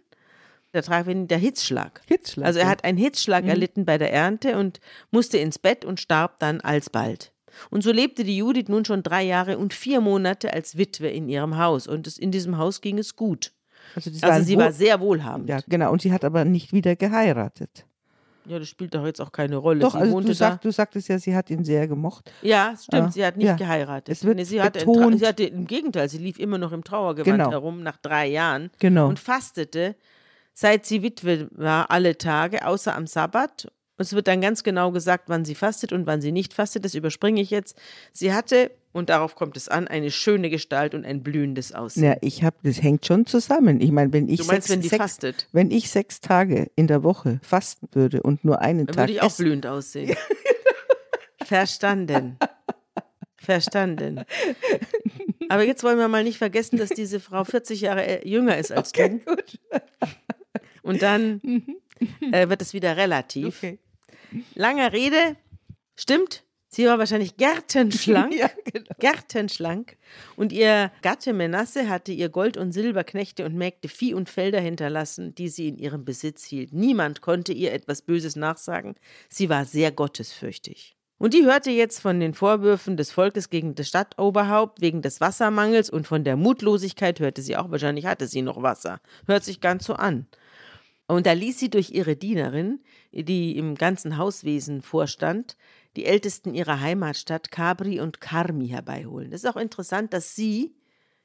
Da 0.76 0.82
traf 0.82 1.08
ihn 1.08 1.26
der 1.26 1.38
Hitzschlag. 1.38 2.02
Hitzschlag, 2.06 2.46
Also 2.46 2.58
er 2.58 2.68
hat 2.68 2.84
einen 2.84 2.98
Hitzschlag 2.98 3.46
erlitten 3.46 3.86
bei 3.86 3.96
der 3.96 4.12
Ernte 4.12 4.58
und 4.58 4.78
musste 5.10 5.38
ins 5.38 5.58
Bett 5.58 5.86
und 5.86 6.00
starb 6.00 6.38
dann 6.38 6.60
alsbald. 6.60 7.32
Und 7.70 7.82
so 7.82 7.90
lebte 7.92 8.24
die 8.24 8.36
Judith 8.36 8.68
nun 8.68 8.84
schon 8.84 9.02
drei 9.02 9.22
Jahre 9.22 9.56
und 9.56 9.72
vier 9.72 10.02
Monate 10.02 10.52
als 10.52 10.76
Witwe 10.76 11.08
in 11.08 11.30
ihrem 11.30 11.56
Haus. 11.56 11.86
Und 11.86 12.06
es, 12.06 12.18
in 12.18 12.30
diesem 12.30 12.58
Haus 12.58 12.82
ging 12.82 12.98
es 12.98 13.16
gut. 13.16 13.52
Also, 13.94 14.10
Also 14.20 14.44
sie 14.44 14.58
war 14.58 14.70
sehr 14.70 15.00
wohlhabend. 15.00 15.48
Ja, 15.48 15.60
genau. 15.66 15.90
Und 15.92 16.02
sie 16.02 16.12
hat 16.12 16.26
aber 16.26 16.44
nicht 16.44 16.74
wieder 16.74 16.94
geheiratet. 16.94 17.86
Ja, 18.44 18.58
das 18.58 18.68
spielt 18.68 18.94
doch 18.94 19.06
jetzt 19.06 19.22
auch 19.22 19.32
keine 19.32 19.56
Rolle. 19.56 19.80
Doch, 19.80 19.92
sie 19.92 19.98
also 20.00 20.20
du, 20.20 20.34
sag, 20.34 20.60
du 20.60 20.70
sagtest 20.70 21.08
ja, 21.08 21.18
sie 21.18 21.34
hat 21.34 21.48
ihn 21.48 21.64
sehr 21.64 21.88
gemocht. 21.88 22.30
Ja, 22.42 22.74
stimmt, 22.80 23.02
Ah, 23.08 23.10
sie 23.10 23.24
hat 23.24 23.38
nicht 23.38 23.46
ja. 23.46 23.56
geheiratet. 23.56 24.10
Es 24.14 24.22
wird 24.24 24.36
Nee, 24.36 24.44
sie, 24.44 24.60
hatte 24.60 24.80
betont- 24.80 25.26
hatte 25.26 25.44
im 25.44 25.66
Gegenteil, 25.66 26.10
sie 26.10 26.18
lief 26.18 26.38
immer 26.38 26.58
noch 26.58 26.72
im 26.72 26.84
Trauergewand 26.84 27.38
Genau. 27.38 27.50
herum 27.50 27.82
nach 27.82 27.96
drei 27.96 28.26
Jahren 28.28 28.70
Genau. 28.78 29.08
und 29.08 29.18
fastete, 29.18 29.96
seit 30.58 30.86
sie 30.86 31.02
Witwe 31.02 31.48
war, 31.52 31.90
alle 31.90 32.16
Tage, 32.16 32.66
außer 32.66 32.96
am 32.96 33.06
Sabbat. 33.06 33.70
Es 33.98 34.12
wird 34.14 34.26
dann 34.26 34.40
ganz 34.40 34.62
genau 34.62 34.90
gesagt, 34.90 35.24
wann 35.28 35.44
sie 35.44 35.54
fastet 35.54 35.92
und 35.92 36.06
wann 36.06 36.20
sie 36.22 36.32
nicht 36.32 36.54
fastet. 36.54 36.84
Das 36.84 36.94
überspringe 36.94 37.40
ich 37.42 37.50
jetzt. 37.50 37.78
Sie 38.12 38.32
hatte, 38.32 38.70
und 38.92 39.08
darauf 39.10 39.34
kommt 39.34 39.56
es 39.58 39.68
an, 39.68 39.86
eine 39.86 40.10
schöne 40.10 40.48
Gestalt 40.50 40.94
und 40.94 41.04
ein 41.04 41.22
blühendes 41.22 41.72
Aussehen. 41.72 42.04
Ja, 42.04 42.16
ich 42.22 42.42
habe, 42.42 42.56
das 42.62 42.82
hängt 42.82 43.04
schon 43.06 43.26
zusammen. 43.26 43.80
Ich 43.82 43.92
meine, 43.92 44.12
wenn 44.14 44.28
ich 44.28 44.40
Du 44.40 44.46
meinst, 44.46 44.68
sechs, 44.68 44.70
wenn 44.70 44.80
die 44.82 44.88
sechs, 44.88 45.02
fastet? 45.02 45.48
wenn 45.52 45.70
ich 45.70 45.90
sechs 45.90 46.20
Tage 46.22 46.70
in 46.74 46.86
der 46.86 47.02
Woche 47.02 47.38
fasten 47.42 47.88
würde 47.92 48.22
und 48.22 48.44
nur 48.44 48.60
einen 48.60 48.86
Dann 48.86 48.96
Tag 48.96 49.02
würde 49.04 49.12
ich 49.12 49.22
auch 49.22 49.26
essen, 49.26 49.44
blühend 49.44 49.66
aussehen. 49.66 50.16
Verstanden. 51.44 52.38
Verstanden. 53.36 54.24
Aber 55.48 55.64
jetzt 55.64 55.84
wollen 55.84 55.98
wir 55.98 56.08
mal 56.08 56.24
nicht 56.24 56.38
vergessen, 56.38 56.76
dass 56.78 56.90
diese 56.90 57.20
Frau 57.20 57.44
40 57.44 57.80
Jahre 57.82 58.04
äh, 58.04 58.28
jünger 58.28 58.58
ist 58.58 58.72
als 58.72 58.92
du. 58.92 59.08
gut. 59.20 59.58
Und 60.86 61.02
dann 61.02 61.40
äh, 62.32 62.48
wird 62.48 62.62
es 62.62 62.72
wieder 62.72 62.96
relativ. 62.96 63.58
Okay. 63.58 63.78
Lange 64.54 64.92
Rede, 64.92 65.36
stimmt. 65.96 66.44
Sie 66.68 66.86
war 66.86 66.98
wahrscheinlich 66.98 67.36
gärtenschlank. 67.36 68.34
Ja, 68.36 68.50
genau. 68.64 68.94
Gärtenschlank. 68.98 69.96
Und 70.36 70.52
ihr 70.52 70.90
Gatte 71.00 71.32
Menasse 71.32 71.88
hatte 71.88 72.12
ihr 72.12 72.28
Gold- 72.28 72.56
und 72.56 72.72
Silberknechte 72.72 73.46
und 73.46 73.54
Mägde 73.54 73.88
Vieh 73.88 74.14
und 74.14 74.28
Felder 74.28 74.60
hinterlassen, 74.60 75.34
die 75.34 75.48
sie 75.48 75.68
in 75.68 75.78
ihrem 75.78 76.04
Besitz 76.04 76.44
hielt. 76.44 76.72
Niemand 76.72 77.20
konnte 77.20 77.52
ihr 77.52 77.72
etwas 77.72 78.02
Böses 78.02 78.36
nachsagen. 78.36 78.94
Sie 79.28 79.48
war 79.48 79.64
sehr 79.64 79.90
gottesfürchtig. 79.90 80.96
Und 81.18 81.32
die 81.32 81.46
hörte 81.46 81.70
jetzt 81.70 82.00
von 82.00 82.20
den 82.20 82.34
Vorwürfen 82.34 82.98
des 82.98 83.10
Volkes 83.10 83.48
gegen 83.48 83.74
das 83.74 83.88
Stadtoberhaupt 83.88 84.82
wegen 84.82 85.00
des 85.00 85.20
Wassermangels 85.20 85.88
und 85.88 86.06
von 86.06 86.24
der 86.24 86.36
Mutlosigkeit 86.36 87.20
hörte 87.20 87.40
sie 87.40 87.56
auch, 87.56 87.70
wahrscheinlich 87.70 88.04
hatte 88.04 88.26
sie 88.26 88.42
noch 88.42 88.62
Wasser. 88.62 89.00
Hört 89.26 89.44
sich 89.44 89.62
ganz 89.62 89.86
so 89.86 89.94
an. 89.94 90.26
Und 91.08 91.26
da 91.26 91.32
ließ 91.32 91.58
sie 91.58 91.70
durch 91.70 91.90
ihre 91.90 92.16
Dienerin, 92.16 92.80
die 93.12 93.56
im 93.56 93.76
ganzen 93.76 94.16
Hauswesen 94.16 94.82
vorstand, 94.82 95.56
die 95.94 96.04
Ältesten 96.04 96.54
ihrer 96.54 96.80
Heimatstadt 96.80 97.50
Kabri 97.50 98.00
und 98.00 98.20
Karmi 98.20 98.68
herbeiholen. 98.68 99.30
Das 99.30 99.44
ist 99.44 99.50
auch 99.50 99.56
interessant, 99.56 100.12
dass 100.12 100.34
sie, 100.34 100.74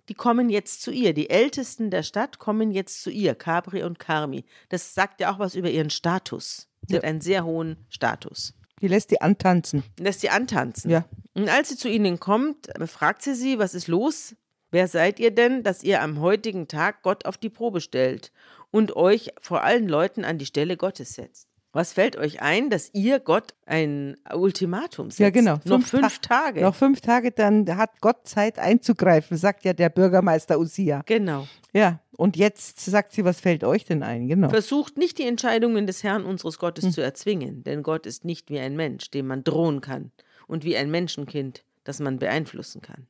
die 0.07 0.13
kommen 0.13 0.49
jetzt 0.49 0.81
zu 0.81 0.91
ihr, 0.91 1.13
die 1.13 1.29
Ältesten 1.29 1.89
der 1.89 2.03
Stadt 2.03 2.37
kommen 2.37 2.71
jetzt 2.71 3.01
zu 3.01 3.09
ihr, 3.09 3.35
Kabri 3.35 3.83
und 3.83 3.99
Karmi. 3.99 4.45
Das 4.69 4.93
sagt 4.93 5.19
ja 5.19 5.33
auch 5.33 5.39
was 5.39 5.55
über 5.55 5.69
ihren 5.69 5.89
Status. 5.89 6.69
Sie 6.87 6.95
hat 6.95 7.03
einen 7.03 7.21
sehr 7.21 7.43
hohen 7.43 7.77
Status. 7.89 8.53
Die 8.81 8.87
lässt 8.87 9.11
die 9.11 9.21
antanzen. 9.21 9.83
Lässt 9.99 10.21
sie 10.21 10.29
antanzen. 10.29 10.89
Ja. 10.89 11.05
Und 11.33 11.49
als 11.49 11.69
sie 11.69 11.77
zu 11.77 11.89
ihnen 11.89 12.19
kommt, 12.19 12.69
fragt 12.87 13.21
sie 13.21 13.35
sie, 13.35 13.59
was 13.59 13.73
ist 13.73 13.87
los? 13.87 14.35
Wer 14.71 14.87
seid 14.87 15.19
ihr 15.19 15.31
denn, 15.31 15.63
dass 15.63 15.83
ihr 15.83 16.01
am 16.01 16.19
heutigen 16.19 16.67
Tag 16.67 17.03
Gott 17.03 17.25
auf 17.25 17.37
die 17.37 17.49
Probe 17.49 17.81
stellt 17.81 18.31
und 18.71 18.95
euch 18.95 19.31
vor 19.41 19.63
allen 19.63 19.87
Leuten 19.87 20.25
an 20.25 20.37
die 20.37 20.45
Stelle 20.45 20.77
Gottes 20.77 21.13
setzt? 21.13 21.47
Was 21.73 21.93
fällt 21.93 22.17
euch 22.17 22.41
ein, 22.41 22.69
dass 22.69 22.89
ihr 22.93 23.19
Gott 23.21 23.53
ein 23.65 24.17
Ultimatum 24.33 25.09
setzt? 25.09 25.19
Ja, 25.21 25.29
genau. 25.29 25.53
Noch 25.63 25.81
Fünf 25.81 25.89
fünf 25.89 26.19
Ta- 26.19 26.43
Tage. 26.43 26.61
Noch 26.61 26.75
fünf 26.75 26.99
Tage, 26.99 27.31
dann 27.31 27.77
hat 27.77 28.01
Gott 28.01 28.27
Zeit 28.27 28.59
einzugreifen, 28.59 29.37
sagt 29.37 29.63
ja 29.63 29.71
der 29.71 29.87
Bürgermeister 29.87 30.59
Usia. 30.59 31.01
Genau. 31.05 31.47
Ja, 31.71 32.01
und 32.17 32.35
jetzt 32.35 32.81
sagt 32.81 33.13
sie, 33.13 33.23
was 33.23 33.39
fällt 33.39 33.63
euch 33.63 33.85
denn 33.85 34.03
ein? 34.03 34.27
Genau. 34.27 34.49
Versucht 34.49 34.97
nicht 34.97 35.17
die 35.17 35.25
Entscheidungen 35.27 35.87
des 35.87 36.03
Herrn 36.03 36.25
unseres 36.25 36.57
Gottes 36.59 36.83
Hm. 36.85 36.91
zu 36.91 37.01
erzwingen, 37.01 37.63
denn 37.63 37.83
Gott 37.83 38.05
ist 38.05 38.25
nicht 38.25 38.49
wie 38.49 38.59
ein 38.59 38.75
Mensch, 38.75 39.09
dem 39.09 39.27
man 39.27 39.45
drohen 39.45 39.79
kann, 39.79 40.11
und 40.47 40.65
wie 40.65 40.75
ein 40.75 40.91
Menschenkind, 40.91 41.63
das 41.85 42.01
man 42.01 42.19
beeinflussen 42.19 42.81
kann. 42.81 43.07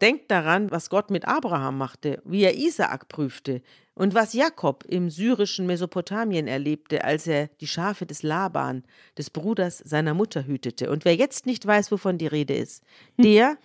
Denkt 0.00 0.32
daran, 0.32 0.72
was 0.72 0.90
Gott 0.90 1.12
mit 1.12 1.28
Abraham 1.28 1.78
machte, 1.78 2.20
wie 2.24 2.42
er 2.42 2.56
Isaak 2.56 3.06
prüfte, 3.06 3.62
Und 3.94 4.14
was 4.14 4.32
Jakob 4.32 4.84
im 4.88 5.08
syrischen 5.08 5.66
Mesopotamien 5.66 6.48
erlebte, 6.48 7.04
als 7.04 7.26
er 7.28 7.48
die 7.60 7.68
Schafe 7.68 8.06
des 8.06 8.24
Laban, 8.24 8.82
des 9.16 9.30
Bruders 9.30 9.78
seiner 9.78 10.14
Mutter, 10.14 10.46
hütete. 10.46 10.90
Und 10.90 11.04
wer 11.04 11.14
jetzt 11.14 11.46
nicht 11.46 11.64
weiß, 11.64 11.92
wovon 11.92 12.18
die 12.18 12.26
Rede 12.26 12.54
ist, 12.54 12.82
der 13.18 13.56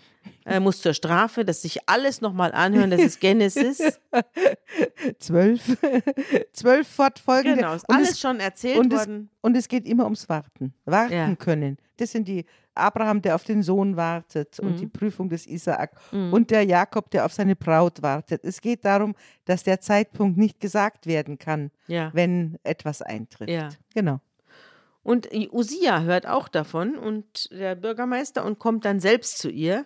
äh, 0.45 0.59
muss 0.59 0.81
zur 0.81 0.93
Strafe 0.93 1.45
das 1.45 1.61
sich 1.61 1.79
alles 1.87 2.21
nochmal 2.21 2.51
anhören. 2.51 2.91
Das 2.91 3.01
ist 3.01 3.19
Genesis. 3.21 3.99
zwölf, 5.19 5.77
zwölf 6.53 6.87
fortfolgende. 6.87 7.61
Genau, 7.61 7.73
ist 7.73 7.89
alles 7.89 8.11
es, 8.11 8.19
schon 8.19 8.39
erzählt 8.39 8.77
und 8.77 8.93
worden. 8.93 9.29
Es, 9.31 9.37
und 9.41 9.57
es 9.57 9.67
geht 9.67 9.87
immer 9.87 10.03
ums 10.03 10.29
Warten. 10.29 10.73
Warten 10.85 11.13
ja. 11.13 11.35
können. 11.35 11.77
Das 11.97 12.11
sind 12.11 12.27
die 12.27 12.45
Abraham, 12.79 13.21
der 13.21 13.35
auf 13.35 13.43
den 13.43 13.61
Sohn 13.61 13.95
wartet 13.95 14.59
und 14.59 14.79
die 14.79 14.85
mhm. 14.85 14.91
Prüfung 14.91 15.29
des 15.29 15.45
Isaak 15.45 15.91
mhm. 16.11 16.33
und 16.33 16.49
der 16.49 16.63
Jakob, 16.63 17.09
der 17.11 17.25
auf 17.25 17.33
seine 17.33 17.55
Braut 17.55 18.01
wartet. 18.01 18.43
Es 18.45 18.61
geht 18.61 18.85
darum, 18.85 19.15
dass 19.45 19.63
der 19.63 19.81
Zeitpunkt 19.81 20.18
nicht 20.27 20.59
gesagt 20.59 21.05
werden 21.07 21.37
kann, 21.37 21.71
ja. 21.87 22.11
wenn 22.13 22.57
etwas 22.63 23.01
eintritt. 23.01 23.49
Ja. 23.49 23.69
Genau. 23.93 24.19
Und 25.03 25.29
Usia 25.51 26.01
hört 26.01 26.27
auch 26.27 26.47
davon 26.47 26.97
und 26.97 27.49
der 27.51 27.75
Bürgermeister 27.75 28.45
und 28.45 28.59
kommt 28.59 28.85
dann 28.85 28.99
selbst 28.99 29.37
zu 29.37 29.49
ihr 29.49 29.85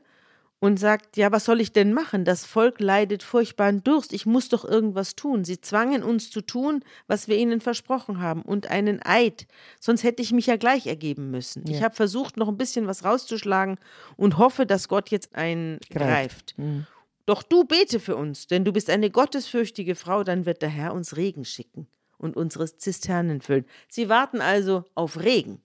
und 0.63 0.79
sagt, 0.79 1.17
ja, 1.17 1.29
was 1.29 1.43
soll 1.43 1.59
ich 1.59 1.73
denn 1.73 1.91
machen? 1.91 2.23
Das 2.23 2.45
Volk 2.45 2.79
leidet 2.79 3.21
furchtbaren 3.21 3.83
Durst, 3.83 4.13
ich 4.13 4.25
muss 4.25 4.47
doch 4.47 4.63
irgendwas 4.63 5.15
tun. 5.17 5.43
Sie 5.43 5.59
zwangen 5.59 6.03
uns 6.03 6.31
zu 6.31 6.39
tun, 6.39 6.85
was 7.05 7.27
wir 7.27 7.37
ihnen 7.37 7.59
versprochen 7.59 8.21
haben 8.21 8.41
und 8.41 8.71
einen 8.71 9.01
Eid, 9.03 9.45
sonst 9.81 10.03
hätte 10.03 10.23
ich 10.23 10.31
mich 10.31 10.47
ja 10.47 10.55
gleich 10.55 10.87
ergeben 10.87 11.31
müssen. 11.31 11.65
Ja. 11.67 11.75
Ich 11.75 11.83
habe 11.83 11.95
versucht, 11.95 12.37
noch 12.37 12.47
ein 12.47 12.55
bisschen 12.55 12.87
was 12.87 13.03
rauszuschlagen 13.03 13.77
und 14.15 14.37
hoffe, 14.37 14.65
dass 14.65 14.87
Gott 14.87 15.09
jetzt 15.09 15.35
eingreift. 15.35 16.53
Mhm. 16.57 16.87
Doch 17.25 17.43
du 17.43 17.63
bete 17.63 17.99
für 17.99 18.15
uns, 18.15 18.47
denn 18.47 18.65
du 18.65 18.73
bist 18.73 18.89
eine 18.89 19.09
gottesfürchtige 19.09 19.95
Frau, 19.95 20.23
dann 20.23 20.45
wird 20.45 20.61
der 20.61 20.69
Herr 20.69 20.93
uns 20.93 21.15
Regen 21.15 21.45
schicken 21.45 21.87
und 22.17 22.35
unsere 22.35 22.65
Zisternen 22.65 23.41
füllen. 23.41 23.65
Sie 23.89 24.09
warten 24.09 24.41
also 24.41 24.85
auf 24.95 25.19
Regen. 25.19 25.61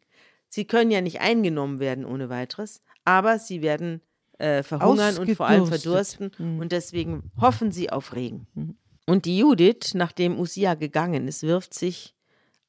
Sie 0.49 0.65
können 0.65 0.91
ja 0.91 1.01
nicht 1.01 1.21
eingenommen 1.21 1.79
werden 1.79 2.05
ohne 2.05 2.29
weiteres, 2.29 2.83
aber 3.05 3.39
sie 3.39 3.61
werden 3.61 4.01
äh, 4.39 4.63
verhungern 4.63 5.19
und 5.19 5.35
vor 5.35 5.47
allem 5.47 5.67
verdursten. 5.67 6.31
Mhm. 6.39 6.61
Und 6.61 6.73
deswegen 6.73 7.31
hoffen 7.41 7.73
sie 7.73 7.91
auf 7.91 8.15
Regen. 8.15 8.47
Mhm. 8.55 8.77
Und 9.07 9.25
die 9.25 9.39
Judith, 9.39 9.95
nachdem 9.95 10.39
Usia 10.39 10.75
gegangen 10.75 11.27
ist, 11.29 11.43
wirft 11.43 11.75
sich 11.75 12.15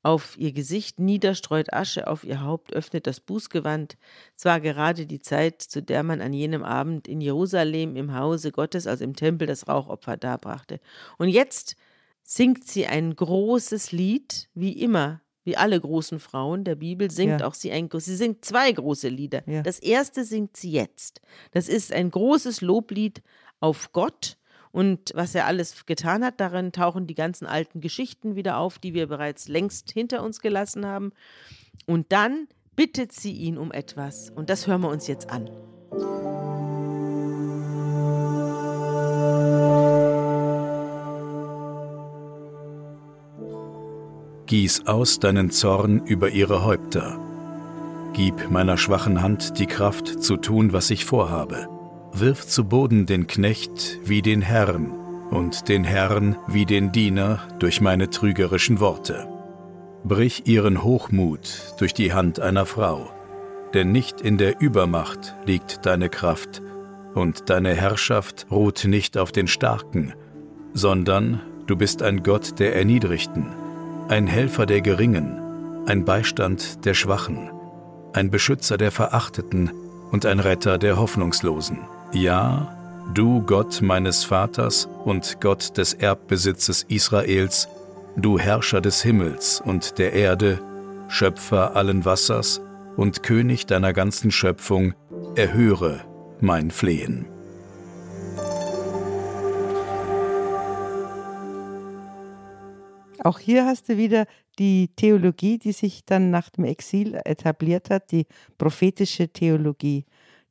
auf 0.02 0.38
ihr 0.38 0.54
Gesicht 0.54 1.00
nieder, 1.00 1.36
streut 1.36 1.74
Asche 1.74 2.08
auf 2.08 2.24
ihr 2.24 2.42
Haupt, 2.42 2.74
öffnet 2.74 3.06
das 3.06 3.20
Bußgewand. 3.20 3.98
Es 4.36 4.46
war 4.46 4.62
gerade 4.62 5.06
die 5.06 5.20
Zeit, 5.20 5.62
zu 5.62 5.82
der 5.82 6.04
man 6.04 6.22
an 6.22 6.34
jenem 6.34 6.64
Abend 6.64 7.08
in 7.08 7.22
Jerusalem 7.22 7.96
im 7.96 8.16
Hause 8.16 8.52
Gottes, 8.52 8.88
also 8.88 9.04
im 9.04 9.16
Tempel, 9.16 9.48
das 9.48 9.68
Rauchopfer 9.68 10.18
darbrachte. 10.18 10.80
Und 11.18 11.30
jetzt 11.30 11.76
singt 12.24 12.66
sie 12.68 12.88
ein 12.88 13.16
großes 13.16 13.92
Lied, 13.92 14.50
wie 14.54 14.74
immer 14.74 15.22
wie 15.50 15.58
alle 15.58 15.80
großen 15.82 16.20
Frauen 16.20 16.64
der 16.64 16.76
Bibel, 16.76 17.10
singt 17.10 17.42
ja. 17.42 17.48
auch 17.48 17.56
sie 17.56 17.72
ein, 17.72 17.90
sie 17.92 18.16
singt 18.16 18.46
zwei 18.46 18.72
große 18.72 19.08
Lieder. 19.08 19.42
Ja. 19.48 19.64
Das 19.64 19.80
erste 19.80 20.24
singt 20.24 20.56
sie 20.56 20.72
jetzt. 20.72 21.22
Das 21.52 21.68
ist 21.68 21.92
ein 21.92 22.12
großes 22.12 22.62
Loblied 22.62 23.24
auf 23.60 23.92
Gott 23.92 24.38
und 24.72 25.12
was 25.16 25.36
er 25.36 25.46
alles 25.46 25.86
getan 25.86 26.24
hat. 26.24 26.40
Darin 26.40 26.72
tauchen 26.72 27.08
die 27.08 27.16
ganzen 27.16 27.46
alten 27.46 27.82
Geschichten 27.82 28.36
wieder 28.36 28.58
auf, 28.58 28.80
die 28.80 28.94
wir 28.94 29.08
bereits 29.08 29.48
längst 29.48 29.92
hinter 29.92 30.24
uns 30.24 30.42
gelassen 30.42 30.86
haben. 30.86 31.12
Und 31.86 32.12
dann 32.12 32.48
bittet 32.76 33.12
sie 33.12 33.34
ihn 33.34 33.58
um 33.58 33.72
etwas. 33.72 34.30
Und 34.30 34.50
das 34.50 34.68
hören 34.68 34.82
wir 34.82 34.90
uns 34.90 35.08
jetzt 35.08 35.30
an. 35.30 35.50
Gieß 44.46 44.88
aus 44.88 45.20
deinen 45.20 45.52
Zorn 45.52 46.06
über 46.06 46.30
ihre 46.30 46.64
Häupter. 46.64 47.20
Gib 48.14 48.50
meiner 48.50 48.78
schwachen 48.78 49.22
Hand 49.22 49.60
die 49.60 49.68
Kraft 49.68 50.24
zu 50.24 50.38
tun, 50.38 50.74
was 50.74 50.90
ich 50.90 51.06
vorhabe. 51.06 51.79
Wirf 52.14 52.46
zu 52.46 52.66
Boden 52.66 53.06
den 53.06 53.28
Knecht 53.28 54.00
wie 54.04 54.22
den 54.22 54.42
Herrn 54.42 54.92
und 55.30 55.70
den 55.70 55.84
Herrn 55.84 56.38
wie 56.48 56.66
den 56.66 56.92
Diener 56.92 57.48
durch 57.60 57.82
meine 57.82 58.10
trügerischen 58.10 58.80
Worte. 58.80 59.28
Brich 60.04 60.48
ihren 60.48 60.84
Hochmut 60.84 61.76
durch 61.78 61.94
die 61.94 62.14
Hand 62.14 62.40
einer 62.40 62.66
Frau, 62.66 63.12
denn 63.74 63.92
nicht 63.92 64.22
in 64.22 64.38
der 64.38 64.60
Übermacht 64.60 65.36
liegt 65.46 65.86
deine 65.86 66.10
Kraft, 66.10 66.62
und 67.16 67.50
deine 67.50 67.74
Herrschaft 67.74 68.46
ruht 68.52 68.86
nicht 68.86 69.18
auf 69.18 69.32
den 69.32 69.48
Starken, 69.48 70.14
sondern 70.74 71.42
du 71.66 71.76
bist 71.76 72.04
ein 72.04 72.24
Gott 72.24 72.60
der 72.60 72.76
Erniedrigten 72.76 73.48
ein 74.10 74.26
Helfer 74.26 74.66
der 74.66 74.82
Geringen, 74.82 75.86
ein 75.86 76.04
Beistand 76.04 76.84
der 76.84 76.96
Schwachen, 76.96 77.52
ein 78.14 78.32
Beschützer 78.32 78.76
der 78.76 78.92
Verachteten 78.92 79.72
und 80.12 80.26
ein 80.26 80.40
Retter 80.40 80.80
der 80.80 80.98
Hoffnungslosen. 80.98 81.78
Ja, 82.12 82.76
du 83.14 83.44
Gott 83.44 83.84
meines 83.84 84.24
Vaters 84.24 84.90
und 85.06 85.40
Gott 85.42 85.78
des 85.78 85.94
Erbbesitzes 85.94 86.84
Israels, 86.90 87.70
du 88.16 88.40
Herrscher 88.40 88.82
des 88.82 89.04
Himmels 89.04 89.62
und 89.62 90.00
der 90.00 90.14
Erde, 90.14 90.60
Schöpfer 91.08 91.76
allen 91.76 92.06
Wassers 92.06 92.62
und 92.98 93.22
König 93.22 93.68
deiner 93.68 93.94
ganzen 93.94 94.32
Schöpfung, 94.32 94.96
erhöre 95.36 96.02
mein 96.42 96.72
Flehen. 96.72 97.28
Auch 103.24 103.38
hier 103.38 103.66
hast 103.66 103.88
du 103.88 103.98
wieder 103.98 104.26
die 104.58 104.90
Theologie, 104.96 105.60
die 105.60 105.74
sich 105.74 106.06
dann 106.06 106.32
nach 106.32 106.50
dem 106.50 106.64
Exil 106.64 107.20
etabliert 107.24 107.92
hat, 107.92 108.12
die 108.12 108.26
prophetische 108.58 109.28
Theologie. 109.28 110.06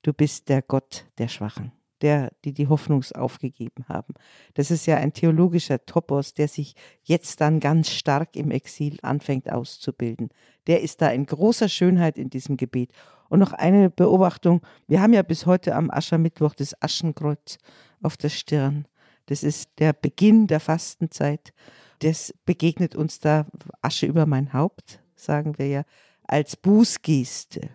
Du 0.08 0.14
bist 0.14 0.48
der 0.48 0.62
Gott 0.62 1.04
der 1.18 1.28
Schwachen, 1.28 1.70
der, 2.00 2.32
die 2.42 2.54
die 2.54 2.68
Hoffnung 2.68 3.04
aufgegeben 3.12 3.84
haben. 3.90 4.14
Das 4.54 4.70
ist 4.70 4.86
ja 4.86 4.96
ein 4.96 5.12
theologischer 5.12 5.84
Topos, 5.84 6.32
der 6.32 6.48
sich 6.48 6.74
jetzt 7.02 7.42
dann 7.42 7.60
ganz 7.60 7.90
stark 7.90 8.34
im 8.34 8.50
Exil 8.50 8.96
anfängt 9.02 9.52
auszubilden. 9.52 10.30
Der 10.66 10.80
ist 10.80 11.02
da 11.02 11.10
in 11.10 11.26
großer 11.26 11.68
Schönheit 11.68 12.16
in 12.16 12.30
diesem 12.30 12.56
Gebet. 12.56 12.90
Und 13.28 13.40
noch 13.40 13.52
eine 13.52 13.90
Beobachtung. 13.90 14.62
Wir 14.86 15.02
haben 15.02 15.12
ja 15.12 15.20
bis 15.20 15.44
heute 15.44 15.74
am 15.74 15.90
Aschermittwoch 15.90 16.54
das 16.54 16.80
Aschenkreuz 16.80 17.58
auf 18.02 18.16
der 18.16 18.30
Stirn. 18.30 18.86
Das 19.26 19.42
ist 19.42 19.68
der 19.78 19.92
Beginn 19.92 20.46
der 20.46 20.60
Fastenzeit 20.60 21.52
das 22.00 22.32
begegnet 22.44 22.94
uns 22.94 23.18
da 23.18 23.46
Asche 23.82 24.06
über 24.06 24.24
mein 24.24 24.52
Haupt, 24.52 25.02
sagen 25.16 25.58
wir 25.58 25.66
ja, 25.66 25.82
als 26.22 26.56
Bußgeste. 26.56 27.70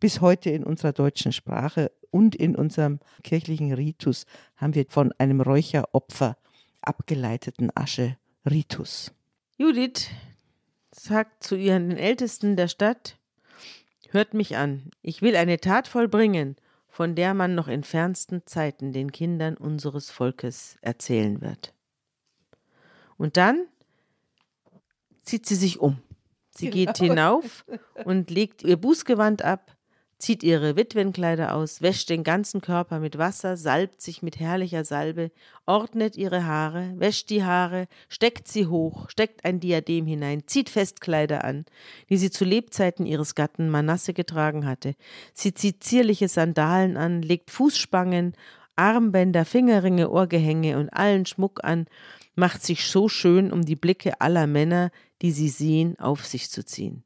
Bis 0.00 0.20
heute 0.20 0.50
in 0.50 0.64
unserer 0.64 0.92
deutschen 0.92 1.32
Sprache 1.32 1.90
und 2.10 2.34
in 2.34 2.56
unserem 2.56 3.00
kirchlichen 3.22 3.72
Ritus 3.72 4.26
haben 4.56 4.74
wir 4.74 4.86
von 4.88 5.12
einem 5.18 5.40
Räucheropfer 5.40 6.36
abgeleiteten 6.80 7.70
Asche-Ritus. 7.74 9.12
Judith 9.58 10.08
sagt 10.92 11.42
zu 11.42 11.56
ihren 11.56 11.96
Ältesten 11.96 12.56
der 12.56 12.68
Stadt, 12.68 13.18
Hört 14.10 14.34
mich 14.34 14.56
an, 14.56 14.90
ich 15.02 15.20
will 15.20 15.36
eine 15.36 15.58
Tat 15.58 15.88
vollbringen, 15.88 16.56
von 16.88 17.14
der 17.14 17.34
man 17.34 17.54
noch 17.54 17.68
in 17.68 17.82
fernsten 17.84 18.46
Zeiten 18.46 18.92
den 18.92 19.12
Kindern 19.12 19.56
unseres 19.56 20.10
Volkes 20.10 20.78
erzählen 20.80 21.42
wird. 21.42 21.74
Und 23.18 23.36
dann 23.36 23.66
zieht 25.22 25.44
sie 25.44 25.56
sich 25.56 25.80
um. 25.80 25.98
Sie 26.50 26.70
geht 26.70 26.96
hinauf 26.96 27.66
und 28.04 28.30
legt 28.30 28.62
ihr 28.62 28.76
Bußgewand 28.76 29.42
ab, 29.42 29.75
zieht 30.18 30.42
ihre 30.42 30.76
Witwenkleider 30.76 31.54
aus, 31.54 31.82
wäscht 31.82 32.08
den 32.08 32.24
ganzen 32.24 32.60
Körper 32.60 33.00
mit 33.00 33.18
Wasser, 33.18 33.56
salbt 33.56 34.00
sich 34.00 34.22
mit 34.22 34.40
herrlicher 34.40 34.84
Salbe, 34.84 35.30
ordnet 35.66 36.16
ihre 36.16 36.46
Haare, 36.46 36.94
wäscht 36.96 37.30
die 37.30 37.44
Haare, 37.44 37.86
steckt 38.08 38.48
sie 38.48 38.66
hoch, 38.66 39.10
steckt 39.10 39.44
ein 39.44 39.60
Diadem 39.60 40.06
hinein, 40.06 40.42
zieht 40.46 40.70
Festkleider 40.70 41.44
an, 41.44 41.64
die 42.08 42.16
sie 42.16 42.30
zu 42.30 42.44
Lebzeiten 42.44 43.06
ihres 43.06 43.34
Gatten 43.34 43.68
Manasse 43.68 44.14
getragen 44.14 44.66
hatte. 44.66 44.94
Sie 45.34 45.54
zieht 45.54 45.84
zierliche 45.84 46.28
Sandalen 46.28 46.96
an, 46.96 47.22
legt 47.22 47.50
Fußspangen, 47.50 48.34
Armbänder, 48.76 49.44
Fingerringe, 49.44 50.10
Ohrgehänge 50.10 50.78
und 50.78 50.90
allen 50.90 51.26
Schmuck 51.26 51.64
an 51.64 51.86
macht 52.36 52.62
sich 52.62 52.86
so 52.86 53.08
schön, 53.08 53.50
um 53.50 53.62
die 53.62 53.76
Blicke 53.76 54.20
aller 54.20 54.46
Männer, 54.46 54.90
die 55.22 55.32
sie 55.32 55.48
sehen, 55.48 55.98
auf 55.98 56.24
sich 56.24 56.50
zu 56.50 56.64
ziehen. 56.64 57.02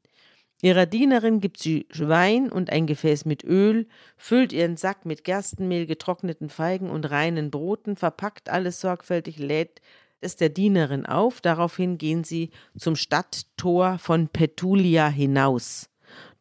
Ihrer 0.61 0.85
Dienerin 0.85 1.39
gibt 1.39 1.59
sie 1.59 1.87
Wein 1.97 2.51
und 2.51 2.69
ein 2.69 2.85
Gefäß 2.85 3.25
mit 3.25 3.43
Öl, 3.43 3.87
füllt 4.15 4.53
ihren 4.53 4.77
Sack 4.77 5.05
mit 5.05 5.23
Gerstenmehl, 5.23 5.87
getrockneten 5.87 6.49
Feigen 6.49 6.89
und 6.89 7.09
reinen 7.09 7.49
Broten, 7.49 7.95
verpackt 7.95 8.47
alles 8.47 8.79
sorgfältig, 8.79 9.39
lädt 9.39 9.81
es 10.19 10.35
der 10.35 10.49
Dienerin 10.49 11.07
auf. 11.07 11.41
Daraufhin 11.41 11.97
gehen 11.97 12.23
sie 12.23 12.51
zum 12.77 12.95
Stadttor 12.95 13.97
von 13.97 14.27
Petulia 14.29 15.07
hinaus. 15.07 15.89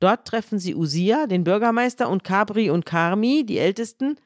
Dort 0.00 0.28
treffen 0.28 0.59
sie 0.59 0.74
Usia, 0.74 1.26
den 1.26 1.44
Bürgermeister, 1.44 2.11
und 2.11 2.22
Cabri 2.22 2.68
und 2.68 2.85
Carmi, 2.85 3.44
die 3.46 3.59
Ältesten, 3.59 4.16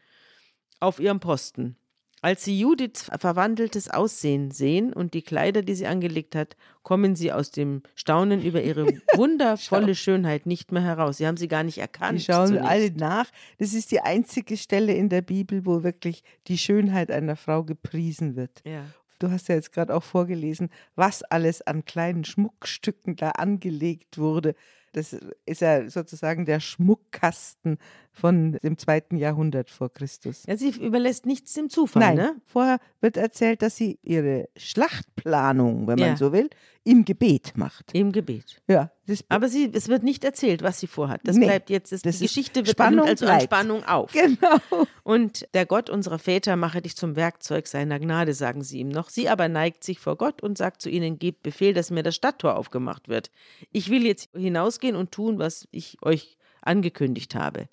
auf 0.80 0.98
ihrem 0.98 1.20
Posten. 1.20 1.76
Als 2.24 2.42
sie 2.42 2.58
Judiths 2.58 3.10
verwandeltes 3.18 3.90
Aussehen 3.90 4.50
sehen 4.50 4.94
und 4.94 5.12
die 5.12 5.20
Kleider, 5.20 5.60
die 5.60 5.74
sie 5.74 5.86
angelegt 5.86 6.34
hat, 6.34 6.56
kommen 6.82 7.16
sie 7.16 7.30
aus 7.30 7.50
dem 7.50 7.82
Staunen 7.94 8.42
über 8.42 8.62
ihre 8.62 8.86
wundervolle 9.14 9.94
Schönheit 9.94 10.46
nicht 10.46 10.72
mehr 10.72 10.80
heraus. 10.80 11.18
Sie 11.18 11.26
haben 11.26 11.36
sie 11.36 11.48
gar 11.48 11.64
nicht 11.64 11.76
erkannt. 11.76 12.18
Die 12.18 12.24
schauen 12.24 12.46
zunächst. 12.46 12.66
alle 12.66 12.90
nach. 12.92 13.26
Das 13.58 13.74
ist 13.74 13.90
die 13.90 14.00
einzige 14.00 14.56
Stelle 14.56 14.94
in 14.94 15.10
der 15.10 15.20
Bibel, 15.20 15.66
wo 15.66 15.82
wirklich 15.82 16.22
die 16.46 16.56
Schönheit 16.56 17.10
einer 17.10 17.36
Frau 17.36 17.62
gepriesen 17.62 18.36
wird. 18.36 18.62
Ja. 18.64 18.86
Du 19.18 19.30
hast 19.30 19.50
ja 19.50 19.56
jetzt 19.56 19.72
gerade 19.72 19.94
auch 19.94 20.02
vorgelesen, 20.02 20.70
was 20.94 21.22
alles 21.24 21.60
an 21.60 21.84
kleinen 21.84 22.24
Schmuckstücken 22.24 23.16
da 23.16 23.32
angelegt 23.32 24.16
wurde. 24.16 24.54
Das 24.94 25.14
ist 25.44 25.60
ja 25.60 25.90
sozusagen 25.90 26.46
der 26.46 26.60
Schmuckkasten 26.60 27.76
von 28.14 28.52
dem 28.62 28.78
zweiten 28.78 29.16
Jahrhundert 29.16 29.70
vor 29.70 29.92
Christus. 29.92 30.44
ja, 30.46 30.56
sie 30.56 30.70
überlässt 30.70 31.26
nichts 31.26 31.52
dem 31.54 31.68
Zufall, 31.68 32.00
Nein, 32.02 32.16
ne? 32.16 32.36
vorher 32.46 32.78
wird 33.00 33.16
erzählt, 33.16 33.60
dass 33.60 33.76
sie 33.76 33.98
ihre 34.02 34.48
Schlachtplanung, 34.56 35.86
wenn 35.86 35.98
man 35.98 36.10
Ja. 36.10 36.16
so 36.16 36.32
will, 36.32 36.48
im 36.84 37.04
Gebet 37.04 37.52
macht. 37.56 37.94
Im 37.94 38.12
Gebet. 38.12 38.60
Ja, 38.68 38.90
das 39.06 39.24
Aber 39.30 39.48
sie, 39.48 39.70
es 39.72 39.88
wird 39.88 40.02
nicht 40.02 40.22
erzählt, 40.22 40.62
was 40.62 40.80
sie 40.80 40.86
vorhat. 40.86 41.22
Das 41.24 41.34
Nee, 41.36 41.46
bleibt 41.46 41.70
jetzt, 41.70 41.92
das, 41.92 42.02
das 42.02 42.18
die 42.18 42.24
Geschichte 42.26 42.60
wird 42.60 42.70
Spannung 42.70 43.06
also 43.06 43.26
an. 43.26 43.40
Spannung 43.40 43.84
auf. 43.84 44.12
genau. 44.12 44.58
Und 45.02 45.46
der 45.54 45.64
Gott 45.66 45.88
unserer 45.88 46.18
Väter 46.18 46.56
mache 46.56 46.82
dich 46.82 46.94
zum 46.96 47.16
Werkzeug 47.16 47.66
seiner 47.68 47.98
Gnade, 47.98 48.34
sagen 48.34 48.62
sie 48.62 48.78
ihm 48.80 48.88
noch. 48.90 49.08
Sie 49.08 49.28
aber 49.28 49.48
neigt 49.48 49.82
sich 49.82 49.98
vor 49.98 50.16
Gott 50.16 50.42
und 50.42 50.58
sagt 50.58 50.82
zu 50.82 50.90
ihnen, 50.90 51.18
gebt 51.18 51.42
Befehl, 51.42 51.72
dass 51.72 51.90
mir 51.90 52.02
das 52.02 52.14
Stadttor 52.14 52.56
aufgemacht 52.56 53.08
wird. 53.08 53.30
Ich 53.72 53.88
will 53.90 54.04
jetzt 54.04 54.28
hinausgehen 54.36 54.94
und 54.96 55.10
tun, 55.10 55.38
was 55.38 55.66
ich 55.70 55.96
euch 56.02 56.36
angekündigt 56.66 57.34
habe. 57.34 57.68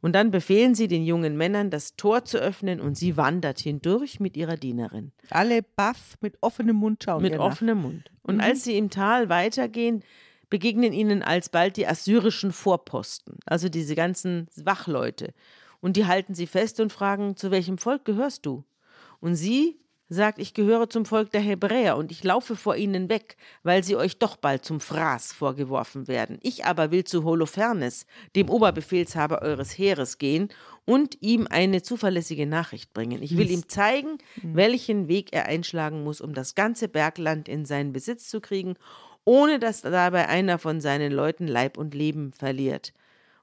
Und 0.00 0.12
dann 0.14 0.30
befehlen 0.30 0.74
sie 0.74 0.86
den 0.86 1.02
jungen 1.04 1.36
Männern, 1.36 1.70
das 1.70 1.96
Tor 1.96 2.24
zu 2.24 2.38
öffnen, 2.38 2.78
und 2.80 2.94
sie 2.94 3.16
wandert 3.16 3.58
hindurch 3.58 4.20
mit 4.20 4.36
ihrer 4.36 4.56
Dienerin. 4.56 5.12
Alle 5.30 5.62
baff 5.62 6.16
mit 6.20 6.36
offenem 6.42 6.76
Mund 6.76 7.02
schauen. 7.04 7.22
mit 7.22 7.38
offenem 7.38 7.78
Mund. 7.80 8.10
Und 8.22 8.36
Mhm. 8.36 8.40
als 8.42 8.64
sie 8.64 8.76
im 8.76 8.90
Tal 8.90 9.30
weitergehen, 9.30 10.02
begegnen 10.50 10.92
ihnen 10.92 11.22
alsbald 11.22 11.78
die 11.78 11.86
assyrischen 11.86 12.52
Vorposten, 12.52 13.38
also 13.46 13.70
diese 13.70 13.94
ganzen 13.94 14.46
Wachleute. 14.56 15.32
Und 15.80 15.96
die 15.96 16.06
halten 16.06 16.34
sie 16.34 16.46
fest 16.46 16.80
und 16.80 16.92
fragen, 16.92 17.36
zu 17.36 17.50
welchem 17.50 17.78
Volk 17.78 18.04
gehörst 18.04 18.44
du? 18.46 18.62
Und 19.20 19.36
sie 19.36 19.78
sagt, 20.08 20.38
ich 20.38 20.54
gehöre 20.54 20.88
zum 20.90 21.06
Volk 21.06 21.30
der 21.30 21.40
Hebräer 21.40 21.96
und 21.96 22.12
ich 22.12 22.22
laufe 22.24 22.56
vor 22.56 22.76
ihnen 22.76 23.08
weg, 23.08 23.36
weil 23.62 23.82
sie 23.82 23.96
euch 23.96 24.18
doch 24.18 24.36
bald 24.36 24.64
zum 24.64 24.80
Fraß 24.80 25.32
vorgeworfen 25.32 26.08
werden. 26.08 26.38
Ich 26.42 26.64
aber 26.64 26.90
will 26.90 27.04
zu 27.04 27.24
Holofernes, 27.24 28.06
dem 28.36 28.50
Oberbefehlshaber 28.50 29.42
eures 29.42 29.76
Heeres, 29.78 30.18
gehen 30.18 30.48
und 30.84 31.22
ihm 31.22 31.46
eine 31.50 31.82
zuverlässige 31.82 32.46
Nachricht 32.46 32.92
bringen. 32.92 33.22
Ich 33.22 33.36
will 33.36 33.50
ihm 33.50 33.68
zeigen, 33.68 34.18
welchen 34.42 35.08
Weg 35.08 35.32
er 35.32 35.46
einschlagen 35.46 36.04
muss, 36.04 36.20
um 36.20 36.34
das 36.34 36.54
ganze 36.54 36.88
Bergland 36.88 37.48
in 37.48 37.64
seinen 37.64 37.92
Besitz 37.92 38.28
zu 38.28 38.40
kriegen, 38.40 38.76
ohne 39.24 39.58
dass 39.58 39.80
dabei 39.80 40.28
einer 40.28 40.58
von 40.58 40.80
seinen 40.80 41.12
Leuten 41.12 41.46
Leib 41.46 41.78
und 41.78 41.94
Leben 41.94 42.32
verliert. 42.32 42.92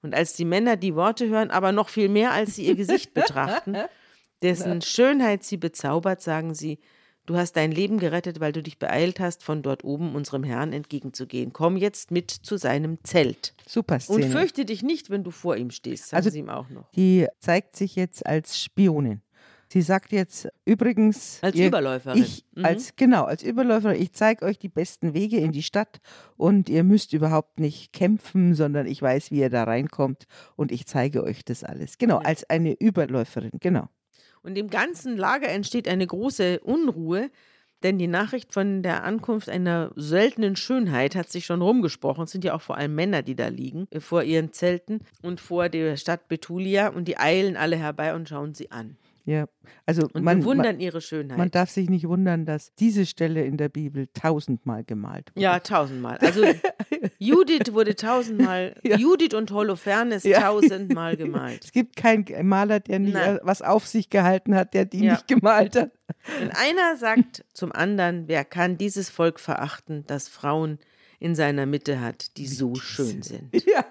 Und 0.04 0.16
als 0.16 0.34
die 0.34 0.46
Männer 0.46 0.78
die 0.78 0.96
Worte 0.96 1.28
hören, 1.28 1.52
aber 1.52 1.72
noch 1.72 1.90
viel 1.90 2.10
mehr, 2.10 2.32
als 2.32 2.56
sie 2.56 2.66
ihr 2.66 2.76
Gesicht 2.76 3.14
betrachten, 3.14 3.76
dessen 4.42 4.82
Schönheit 4.82 5.44
sie 5.44 5.58
bezaubert, 5.58 6.22
sagen 6.22 6.54
sie, 6.54 6.80
du 7.26 7.36
hast 7.38 7.54
dein 7.56 7.72
Leben 7.72 8.00
gerettet, 8.00 8.40
weil 8.40 8.52
du 8.52 8.64
dich 8.64 8.80
beeilt 8.80 9.20
hast, 9.20 9.44
von 9.44 9.62
dort 9.62 9.84
oben 9.84 10.16
unserem 10.16 10.44
Herrn 10.44 10.74
entgegenzugehen. 10.74 11.54
Komm 11.54 11.78
jetzt 11.78 12.12
mit 12.12 12.32
zu 12.32 12.58
seinem 12.58 12.98
Zelt. 13.04 13.54
Super 13.68 13.96
Und 13.96 14.02
Szene. 14.02 14.30
fürchte 14.30 14.66
dich 14.66 14.82
nicht, 14.84 15.10
wenn 15.10 15.24
du 15.24 15.32
vor 15.32 15.56
ihm 15.56 15.70
stehst, 15.72 16.08
sagen 16.10 16.18
Also- 16.18 16.30
sie 16.32 16.40
ihm 16.40 16.50
auch 16.50 16.70
noch. 16.70 16.90
Die 16.92 17.28
zeigt 17.40 17.76
sich 17.76 17.96
jetzt 17.96 18.26
als 18.26 18.60
Spionin. 18.60 19.22
Sie 19.70 19.82
sagt 19.82 20.12
jetzt 20.12 20.50
übrigens. 20.66 21.40
Als 21.42 21.56
ihr- 21.56 21.68
Überläuferin. 21.68 22.22
Ich, 22.22 22.44
Mhm. 22.56 22.66
als, 22.66 22.94
genau, 22.98 23.24
als 23.24 23.42
Überläuferin. 23.42 24.02
Ich 24.02 24.12
zeige 24.12 24.44
euch 24.44 24.60
die 24.60 24.68
besten 24.68 25.14
Wege 25.14 25.38
in 25.38 25.54
die 25.54 25.64
Stadt 25.64 26.00
und 26.36 26.68
ihr 26.68 26.84
müsst 26.84 27.14
überhaupt 27.14 27.58
nicht 27.62 27.94
kämpfen, 27.94 28.54
sondern 28.54 28.86
ich 28.86 29.02
weiß, 29.02 29.32
wie 29.32 29.40
ihr 29.40 29.50
da 29.50 29.64
reinkommt 29.64 30.26
und 30.58 30.74
ich 30.74 30.88
zeige 30.88 31.24
euch 31.24 31.46
das 31.46 31.64
alles. 31.64 31.98
Genau, 31.98 32.20
Ja. 32.20 32.26
als 32.26 32.50
eine 32.50 32.74
Überläuferin, 32.74 33.52
genau. 33.62 33.88
Und 34.44 34.58
im 34.58 34.70
ganzen 34.70 35.18
Lager 35.18 35.50
entsteht 35.50 35.88
eine 35.88 36.08
große 36.08 36.60
Unruhe, 36.62 37.30
denn 37.84 37.98
die 37.98 38.08
Nachricht 38.08 38.54
von 38.54 38.84
der 38.84 39.04
Ankunft 39.04 39.50
einer 39.50 39.92
seltenen 39.96 40.56
Schönheit 40.56 41.16
hat 41.16 41.30
sich 41.30 41.46
schon 41.46 41.62
rumgesprochen. 41.62 42.26
Es 42.26 42.32
sind 42.32 42.44
ja 42.44 42.54
auch 42.54 42.62
vor 42.62 42.78
allem 42.78 42.94
Männer, 42.94 43.24
die 43.24 43.36
da 43.36 43.48
liegen, 43.48 43.88
äh, 43.90 44.00
vor 44.00 44.24
ihren 44.24 44.54
Zelten 44.54 45.00
und 45.22 45.40
vor 45.40 45.70
der 45.70 45.98
Stadt 45.98 46.28
Betulia. 46.28 46.90
Und 46.90 47.08
die 47.08 47.18
eilen 47.18 47.58
alle 47.58 47.78
herbei 47.78 48.14
und 48.14 48.30
schauen 48.30 48.54
sie 48.54 48.72
an 48.72 48.98
Ja, 49.24 49.46
also 49.86 50.08
und 50.14 50.24
man, 50.24 50.40
bewundern 50.40 50.80
ihre 50.80 51.00
Schönheit. 51.00 51.38
man 51.38 51.52
darf 51.52 51.70
sich 51.70 51.90
nicht 51.90 52.08
wundern, 52.08 52.46
dass 52.46 52.74
diese 52.76 53.06
Stelle 53.06 53.44
in 53.46 53.56
der 53.58 53.70
Bibel 53.70 54.08
tausendmal 54.14 54.84
gemalt 54.84 55.30
wurde. 55.36 55.42
ja, 55.44 55.60
tausendmal. 55.60 56.18
Also 56.18 56.44
Judith 57.20 57.72
wurde 57.74 57.96
tausendmal, 57.96 58.76
Ja. 58.84 58.98
Judith 58.98 59.34
und 59.36 59.52
Holofernes 59.52 60.24
Ja. 60.24 60.42
tausendmal 60.42 61.18
gemalt. 61.18 61.64
Es 61.66 61.72
gibt 61.72 61.96
keinen 61.96 62.26
Maler, 62.48 62.80
der 62.80 63.00
nicht 63.00 63.14
Nein. 63.14 63.38
äh, 63.38 63.40
was 63.44 63.62
auf 63.62 63.86
sich 63.88 64.10
gehalten 64.10 64.56
hat, 64.56 64.74
der 64.74 64.86
die 64.86 65.06
Ja. 65.06 65.14
nicht 65.14 65.28
gemalt 65.28 65.76
hat. 65.76 65.92
Und 66.42 66.50
einer 66.56 66.98
sagt 66.98 67.46
zum 67.54 67.72
anderen, 67.72 68.28
wer 68.28 68.44
kann 68.44 68.78
dieses 68.78 69.10
Volk 69.10 69.40
verachten, 69.40 70.04
das 70.08 70.28
Frauen 70.28 70.80
in 71.20 71.36
seiner 71.36 71.68
Mitte 71.68 72.02
hat, 72.02 72.38
die 72.38 72.48
so 72.48 72.74
schön 72.76 73.22
sind. 73.22 73.54
Ja. 73.68 73.86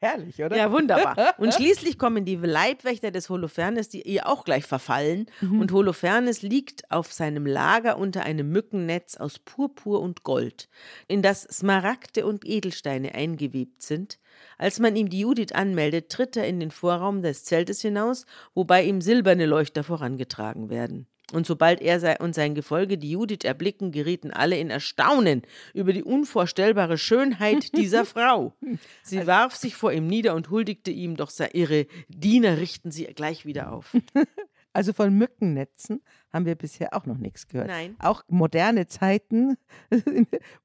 Herrlich, 0.00 0.40
oder? 0.42 0.56
Ja, 0.56 0.70
wunderbar. 0.70 1.34
Und 1.38 1.54
schließlich 1.54 1.98
kommen 1.98 2.24
die 2.24 2.36
Leibwächter 2.36 3.10
des 3.10 3.28
Holofernes, 3.28 3.88
die 3.88 4.02
ihr 4.02 4.28
auch 4.28 4.44
gleich 4.44 4.64
verfallen. 4.64 5.26
Mhm. 5.40 5.60
Und 5.60 5.72
Holofernes 5.72 6.42
liegt 6.42 6.88
auf 6.90 7.12
seinem 7.12 7.46
Lager 7.46 7.98
unter 7.98 8.22
einem 8.22 8.50
Mückennetz 8.50 9.16
aus 9.16 9.40
Purpur 9.40 10.00
und 10.00 10.22
Gold, 10.22 10.68
in 11.08 11.20
das 11.20 11.42
Smaragde 11.42 12.26
und 12.26 12.46
Edelsteine 12.46 13.14
eingewebt 13.14 13.82
sind. 13.82 14.20
Als 14.56 14.78
man 14.78 14.94
ihm 14.94 15.08
die 15.08 15.20
Judith 15.20 15.52
anmeldet, 15.52 16.10
tritt 16.10 16.36
er 16.36 16.46
in 16.46 16.60
den 16.60 16.70
Vorraum 16.70 17.22
des 17.22 17.44
Zeltes 17.44 17.80
hinaus, 17.80 18.24
wobei 18.54 18.84
ihm 18.84 19.00
silberne 19.00 19.46
Leuchter 19.46 19.82
vorangetragen 19.82 20.70
werden. 20.70 21.08
Und 21.32 21.46
sobald 21.46 21.82
er 21.82 22.20
und 22.20 22.34
sein 22.34 22.54
Gefolge 22.54 22.96
die 22.96 23.10
Judith 23.10 23.44
erblicken, 23.44 23.92
gerieten 23.92 24.30
alle 24.30 24.58
in 24.58 24.70
Erstaunen 24.70 25.42
über 25.74 25.92
die 25.92 26.02
unvorstellbare 26.02 26.96
Schönheit 26.96 27.72
dieser 27.76 28.04
Frau. 28.06 28.54
Sie 29.02 29.26
warf 29.26 29.54
sich 29.54 29.74
vor 29.74 29.92
ihm 29.92 30.06
nieder 30.06 30.34
und 30.34 30.48
huldigte 30.50 30.90
ihm, 30.90 31.16
doch 31.16 31.28
sei- 31.30 31.50
ihre 31.52 31.86
Diener 32.08 32.56
richten 32.58 32.90
sie 32.90 33.04
gleich 33.06 33.44
wieder 33.46 33.72
auf. 33.72 33.94
Also 34.74 34.92
von 34.92 35.12
Mückennetzen 35.16 36.02
haben 36.30 36.44
wir 36.44 36.54
bisher 36.54 36.94
auch 36.94 37.04
noch 37.06 37.16
nichts 37.16 37.48
gehört. 37.48 37.68
Nein. 37.68 37.96
Auch 37.98 38.22
moderne 38.28 38.86
Zeiten, 38.86 39.56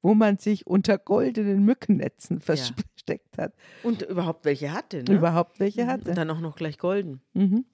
wo 0.02 0.14
man 0.14 0.38
sich 0.38 0.66
unter 0.68 0.98
goldenen 0.98 1.64
Mückennetzen 1.64 2.40
versteckt 2.40 3.38
hat. 3.38 3.54
Und 3.82 4.02
überhaupt 4.02 4.44
welche 4.44 4.72
hatte, 4.72 5.02
ne? 5.02 5.14
Überhaupt 5.14 5.58
welche 5.58 5.82
Und 5.82 5.88
hatte. 5.88 6.14
dann 6.14 6.30
auch 6.30 6.40
noch 6.40 6.54
gleich 6.54 6.78
golden. 6.78 7.22
Mhm. 7.32 7.64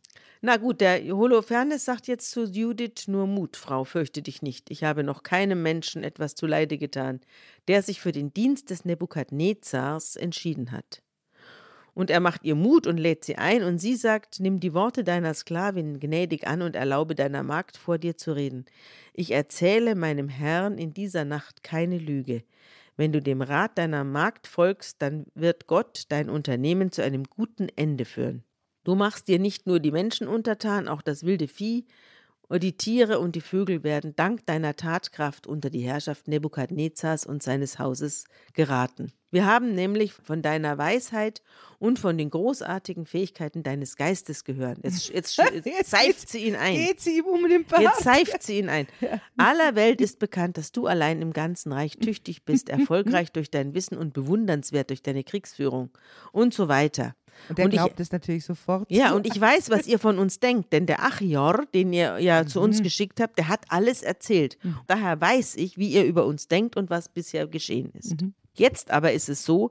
Na 0.42 0.56
gut, 0.56 0.80
der 0.80 1.02
Holofernes 1.02 1.84
sagt 1.84 2.06
jetzt 2.06 2.30
zu 2.30 2.44
Judith, 2.44 3.08
nur 3.08 3.26
Mut, 3.26 3.58
Frau, 3.58 3.84
fürchte 3.84 4.22
dich 4.22 4.40
nicht. 4.40 4.70
Ich 4.70 4.84
habe 4.84 5.04
noch 5.04 5.22
keinem 5.22 5.62
Menschen 5.62 6.02
etwas 6.02 6.34
zuleide 6.34 6.78
getan, 6.78 7.20
der 7.68 7.82
sich 7.82 8.00
für 8.00 8.12
den 8.12 8.32
Dienst 8.32 8.70
des 8.70 8.86
Nebukadnezars 8.86 10.16
entschieden 10.16 10.72
hat. 10.72 11.02
Und 11.92 12.08
er 12.08 12.20
macht 12.20 12.44
ihr 12.44 12.54
Mut 12.54 12.86
und 12.86 12.96
lädt 12.96 13.22
sie 13.22 13.36
ein, 13.36 13.62
und 13.62 13.80
sie 13.80 13.96
sagt, 13.96 14.40
nimm 14.40 14.60
die 14.60 14.72
Worte 14.72 15.04
deiner 15.04 15.34
Sklavin 15.34 16.00
gnädig 16.00 16.46
an 16.46 16.62
und 16.62 16.74
erlaube 16.74 17.14
deiner 17.14 17.42
Magd 17.42 17.76
vor 17.76 17.98
dir 17.98 18.16
zu 18.16 18.32
reden. 18.32 18.64
Ich 19.12 19.32
erzähle 19.32 19.94
meinem 19.94 20.30
Herrn 20.30 20.78
in 20.78 20.94
dieser 20.94 21.26
Nacht 21.26 21.62
keine 21.62 21.98
Lüge. 21.98 22.44
Wenn 22.96 23.12
du 23.12 23.20
dem 23.20 23.42
Rat 23.42 23.76
deiner 23.76 24.04
Magd 24.04 24.46
folgst, 24.46 25.02
dann 25.02 25.26
wird 25.34 25.66
Gott 25.66 26.04
dein 26.08 26.30
Unternehmen 26.30 26.92
zu 26.92 27.02
einem 27.02 27.24
guten 27.24 27.68
Ende 27.76 28.06
führen. 28.06 28.42
Du 28.84 28.94
machst 28.94 29.28
dir 29.28 29.38
nicht 29.38 29.66
nur 29.66 29.80
die 29.80 29.92
Menschen 29.92 30.26
untertan, 30.26 30.88
auch 30.88 31.02
das 31.02 31.24
wilde 31.24 31.48
Vieh, 31.48 31.84
und 32.50 32.64
die 32.64 32.76
Tiere 32.76 33.20
und 33.20 33.36
die 33.36 33.40
Vögel 33.40 33.84
werden 33.84 34.16
dank 34.16 34.44
deiner 34.44 34.74
Tatkraft 34.74 35.46
unter 35.46 35.70
die 35.70 35.82
Herrschaft 35.82 36.26
Nebukadnezars 36.26 37.24
und 37.24 37.44
seines 37.44 37.78
Hauses 37.78 38.24
geraten. 38.54 39.12
Wir 39.30 39.46
haben 39.46 39.74
nämlich 39.76 40.12
von 40.12 40.42
deiner 40.42 40.76
Weisheit 40.76 41.42
und 41.78 42.00
von 42.00 42.18
den 42.18 42.30
großartigen 42.30 43.06
Fähigkeiten 43.06 43.62
deines 43.62 43.94
Geistes 43.94 44.44
gehört. 44.44 44.78
Jetzt, 44.82 45.08
jetzt, 45.10 45.36
jetzt 45.64 45.90
seift 45.90 46.28
sie 46.28 46.46
ihn 46.46 46.56
ein. 46.56 46.74
Geht 46.74 47.00
sie 47.00 47.18
ihm 47.18 47.26
um 47.26 47.48
den 47.48 47.64
Bart? 47.64 47.82
Jetzt 47.82 48.02
seift 48.02 48.42
sie 48.42 48.58
ihn 48.58 48.68
ein. 48.68 48.88
Aller 49.36 49.76
Welt 49.76 50.00
ist 50.00 50.18
bekannt, 50.18 50.58
dass 50.58 50.72
du 50.72 50.88
allein 50.88 51.22
im 51.22 51.32
ganzen 51.32 51.72
Reich 51.72 51.98
tüchtig 51.98 52.44
bist, 52.44 52.68
erfolgreich 52.70 53.30
durch 53.30 53.52
dein 53.52 53.74
Wissen 53.74 53.96
und 53.96 54.12
bewundernswert 54.12 54.90
durch 54.90 55.02
deine 55.02 55.22
Kriegsführung 55.22 55.90
und 56.32 56.52
so 56.52 56.66
weiter. 56.66 57.14
Und 57.48 57.58
der 57.58 57.64
Und 57.64 57.72
ich- 57.74 57.78
glaubt 57.78 58.00
es 58.00 58.12
natürlich 58.12 58.44
sofort. 58.44 58.90
Ja, 58.90 59.12
und 59.14 59.26
ich 59.26 59.40
weiß, 59.40 59.70
was 59.70 59.86
ihr 59.86 59.98
von 59.98 60.18
uns 60.18 60.38
denkt, 60.40 60.72
denn 60.72 60.86
der 60.86 61.02
Achior, 61.04 61.64
den 61.74 61.92
ihr 61.92 62.18
ja 62.18 62.46
zu 62.46 62.58
Mhm. 62.60 62.64
uns 62.66 62.82
geschickt 62.82 63.20
habt, 63.20 63.38
der 63.38 63.48
hat 63.48 63.64
alles 63.68 64.02
erzählt. 64.02 64.58
Daher 64.86 65.20
weiß 65.20 65.56
ich, 65.56 65.78
wie 65.78 65.88
ihr 65.90 66.04
über 66.04 66.26
uns 66.26 66.48
denkt 66.48 66.76
und 66.76 66.90
was 66.90 67.08
bisher 67.08 67.46
geschehen 67.46 67.90
ist. 67.94 68.20
Mhm. 68.20 68.34
Jetzt 68.54 68.90
aber 68.90 69.12
ist 69.12 69.28
es 69.28 69.44
so, 69.44 69.70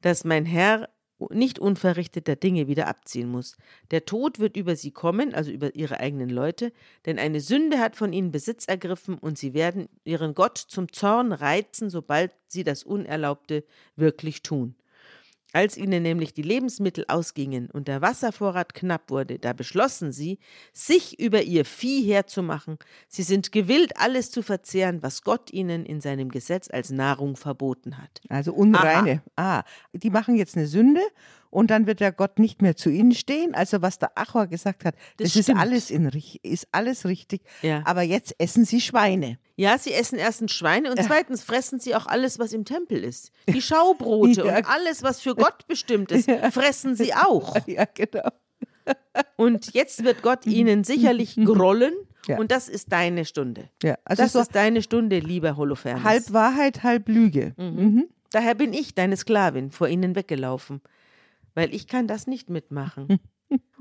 dass 0.00 0.24
mein 0.24 0.44
Herr 0.46 0.88
nicht 1.28 1.58
unverrichteter 1.58 2.34
Dinge 2.34 2.66
wieder 2.66 2.86
abziehen 2.88 3.28
muss. 3.28 3.56
Der 3.90 4.06
Tod 4.06 4.38
wird 4.38 4.56
über 4.56 4.74
sie 4.74 4.90
kommen, 4.90 5.34
also 5.34 5.50
über 5.50 5.74
ihre 5.74 6.00
eigenen 6.00 6.30
Leute, 6.30 6.72
denn 7.04 7.18
eine 7.18 7.40
Sünde 7.40 7.78
hat 7.78 7.94
von 7.94 8.14
ihnen 8.14 8.30
Besitz 8.32 8.64
ergriffen 8.64 9.18
und 9.18 9.36
sie 9.36 9.52
werden 9.52 9.88
ihren 10.04 10.32
Gott 10.34 10.56
zum 10.56 10.90
Zorn 10.90 11.32
reizen, 11.32 11.90
sobald 11.90 12.34
sie 12.46 12.64
das 12.64 12.84
Unerlaubte 12.84 13.64
wirklich 13.96 14.40
tun. 14.42 14.74
Als 15.52 15.76
ihnen 15.76 16.02
nämlich 16.02 16.32
die 16.32 16.42
Lebensmittel 16.42 17.04
ausgingen 17.08 17.70
und 17.70 17.88
der 17.88 18.00
Wasservorrat 18.02 18.72
knapp 18.72 19.10
wurde, 19.10 19.38
da 19.38 19.52
beschlossen 19.52 20.12
sie, 20.12 20.38
sich 20.72 21.18
über 21.18 21.42
ihr 21.42 21.64
Vieh 21.64 22.02
herzumachen. 22.02 22.78
Sie 23.08 23.24
sind 23.24 23.50
gewillt, 23.50 23.92
alles 23.96 24.30
zu 24.30 24.42
verzehren, 24.42 25.02
was 25.02 25.22
Gott 25.22 25.52
ihnen 25.52 25.84
in 25.84 26.00
seinem 26.00 26.28
Gesetz 26.28 26.70
als 26.70 26.90
Nahrung 26.90 27.36
verboten 27.36 27.98
hat. 27.98 28.20
Also 28.28 28.52
unreine. 28.52 29.22
Aha. 29.36 29.60
Ah, 29.60 29.64
die 29.92 30.10
machen 30.10 30.36
jetzt 30.36 30.56
eine 30.56 30.66
Sünde 30.66 31.00
und 31.50 31.70
dann 31.70 31.86
wird 31.86 32.00
der 32.00 32.12
Gott 32.12 32.38
nicht 32.38 32.62
mehr 32.62 32.76
zu 32.76 32.90
ihnen 32.90 33.12
stehen. 33.12 33.54
Also 33.54 33.82
was 33.82 33.98
der 33.98 34.16
Achor 34.16 34.46
gesagt 34.46 34.84
hat, 34.84 34.94
das, 35.16 35.32
das 35.32 35.48
ist 35.48 35.50
alles 35.50 35.90
in, 35.90 36.08
ist 36.42 36.68
alles 36.72 37.04
richtig. 37.04 37.42
Ja. 37.62 37.82
Aber 37.84 38.02
jetzt 38.02 38.34
essen 38.38 38.64
sie 38.64 38.80
Schweine. 38.80 39.38
Ja, 39.60 39.76
sie 39.76 39.92
essen 39.92 40.18
erstens 40.18 40.52
Schweine 40.52 40.90
und 40.90 41.02
zweitens 41.02 41.44
fressen 41.44 41.78
sie 41.80 41.94
auch 41.94 42.06
alles, 42.06 42.38
was 42.38 42.54
im 42.54 42.64
Tempel 42.64 43.04
ist. 43.04 43.30
Die 43.46 43.60
Schaubrote 43.60 44.40
ja. 44.46 44.56
und 44.56 44.66
alles, 44.66 45.02
was 45.02 45.20
für 45.20 45.34
Gott 45.34 45.66
bestimmt 45.68 46.10
ist, 46.12 46.30
fressen 46.52 46.96
sie 46.96 47.14
auch. 47.14 47.54
Ja, 47.66 47.84
genau. 47.92 48.30
Und 49.36 49.74
jetzt 49.74 50.02
wird 50.02 50.22
Gott 50.22 50.46
ihnen 50.46 50.82
sicherlich 50.82 51.36
grollen. 51.36 51.92
Ja. 52.26 52.38
Und 52.38 52.50
das 52.50 52.68
ist 52.68 52.90
deine 52.90 53.26
Stunde. 53.26 53.68
Ja, 53.82 53.96
also 54.04 54.22
das 54.22 54.32
so 54.32 54.40
ist 54.40 54.54
deine 54.54 54.82
Stunde, 54.82 55.18
lieber 55.18 55.56
Holofernes. 55.56 56.04
Halb 56.04 56.32
Wahrheit, 56.32 56.82
halb 56.82 57.08
Lüge. 57.08 57.52
Mhm. 57.56 57.64
Mhm. 57.64 58.08
Daher 58.32 58.54
bin 58.54 58.72
ich, 58.72 58.94
deine 58.94 59.16
Sklavin, 59.16 59.70
vor 59.70 59.88
ihnen 59.88 60.16
weggelaufen 60.16 60.80
weil 61.54 61.74
ich 61.74 61.86
kann 61.86 62.06
das 62.06 62.26
nicht 62.26 62.50
mitmachen. 62.50 63.20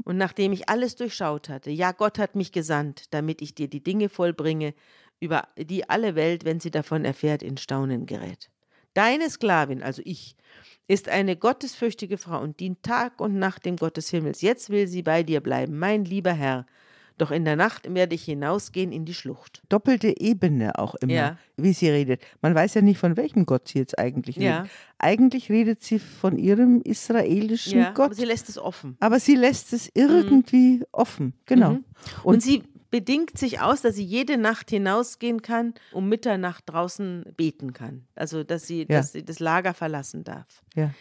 Und 0.04 0.18
nachdem 0.18 0.52
ich 0.52 0.68
alles 0.68 0.96
durchschaut 0.96 1.48
hatte, 1.48 1.70
ja, 1.70 1.92
Gott 1.92 2.18
hat 2.18 2.36
mich 2.36 2.52
gesandt, 2.52 3.14
damit 3.14 3.42
ich 3.42 3.54
dir 3.54 3.68
die 3.68 3.84
Dinge 3.84 4.10
vollbringe, 4.10 4.74
über 5.20 5.47
die 5.57 5.89
alle 5.89 6.15
Welt, 6.15 6.45
wenn 6.45 6.59
sie 6.59 6.72
davon 6.72 7.05
erfährt, 7.05 7.43
in 7.43 7.57
Staunen 7.57 8.05
gerät. 8.05 8.49
Deine 8.93 9.30
Sklavin, 9.30 9.84
also 9.84 10.01
ich, 10.05 10.36
ist 10.88 11.07
eine 11.07 11.36
gottesfürchtige 11.36 12.17
Frau 12.17 12.41
und 12.41 12.59
dient 12.59 12.82
Tag 12.84 13.22
und 13.22 13.38
Nacht 13.38 13.65
dem 13.65 13.76
Gott 13.76 13.97
des 13.97 14.09
Himmels. 14.09 14.41
Jetzt 14.41 14.70
will 14.70 14.88
sie 14.88 15.03
bei 15.03 15.24
dir 15.24 15.41
bleiben, 15.41 15.78
mein 15.78 16.03
lieber 16.03 16.34
Herr, 16.34 16.65
doch 17.20 17.32
in 17.32 17.43
der 17.43 17.57
Nacht 17.57 17.93
werde 17.93 18.15
ich 18.15 18.24
hinausgehen 18.24 18.93
in 18.93 19.03
die 19.03 19.13
Schlucht. 19.13 19.61
Doppelte 19.67 20.20
Ebene 20.22 20.80
auch 20.80 20.95
immer, 20.95 21.11
ja. 21.11 21.38
wie 21.57 21.74
sie 21.74 21.89
redet. 21.89 22.22
Man 22.41 22.55
weiß 22.55 22.76
ja 22.76 22.82
nicht, 22.82 22.97
von 22.97 23.17
welchem 23.17 23.45
Gott 23.45 23.67
sie 23.67 23.80
jetzt 23.80 23.99
eigentlich 23.99 24.38
redet. 24.38 24.49
Ja. 24.49 24.65
Eigentlich 24.97 25.49
redet 25.49 25.84
sie 25.84 25.99
von 25.99 26.38
ihrem 26.38 26.82
israelischen 26.82 27.80
ja, 27.80 27.91
Gott. 27.91 28.05
Aber 28.05 28.15
sie 28.15 28.24
lässt 28.24 28.47
es 28.47 28.57
offen. 28.57 28.95
Aber 29.01 29.20
sie 29.20 29.36
lässt 29.36 29.74
es 29.74 29.91
irgendwie 29.93 30.78
mhm. 30.78 30.86
offen, 30.93 31.34
genau. 31.45 31.72
Mhm. 31.72 31.86
Und, 32.24 32.36
Und 32.36 32.41
sie 32.41 32.63
bedingt 32.90 33.38
sich 33.38 33.60
aus, 33.60 33.82
dass 33.82 33.96
sie 33.96 34.04
jede 34.04 34.38
Nacht 34.38 34.70
hinausgehen 34.70 35.42
kann, 35.42 35.74
um 35.92 36.10
Mitternacht 36.10 36.64
draußen 36.68 37.26
beten 37.38 37.74
kann. 37.74 38.08
Also 38.16 38.44
dass 38.44 38.66
sie, 38.68 38.82
ja. 38.82 38.98
dass 38.98 39.12
sie 39.12 39.24
das 39.24 39.40
Lager 39.40 39.74
verlassen 39.74 40.24
darf. 40.24 40.64
Ja. 40.76 40.92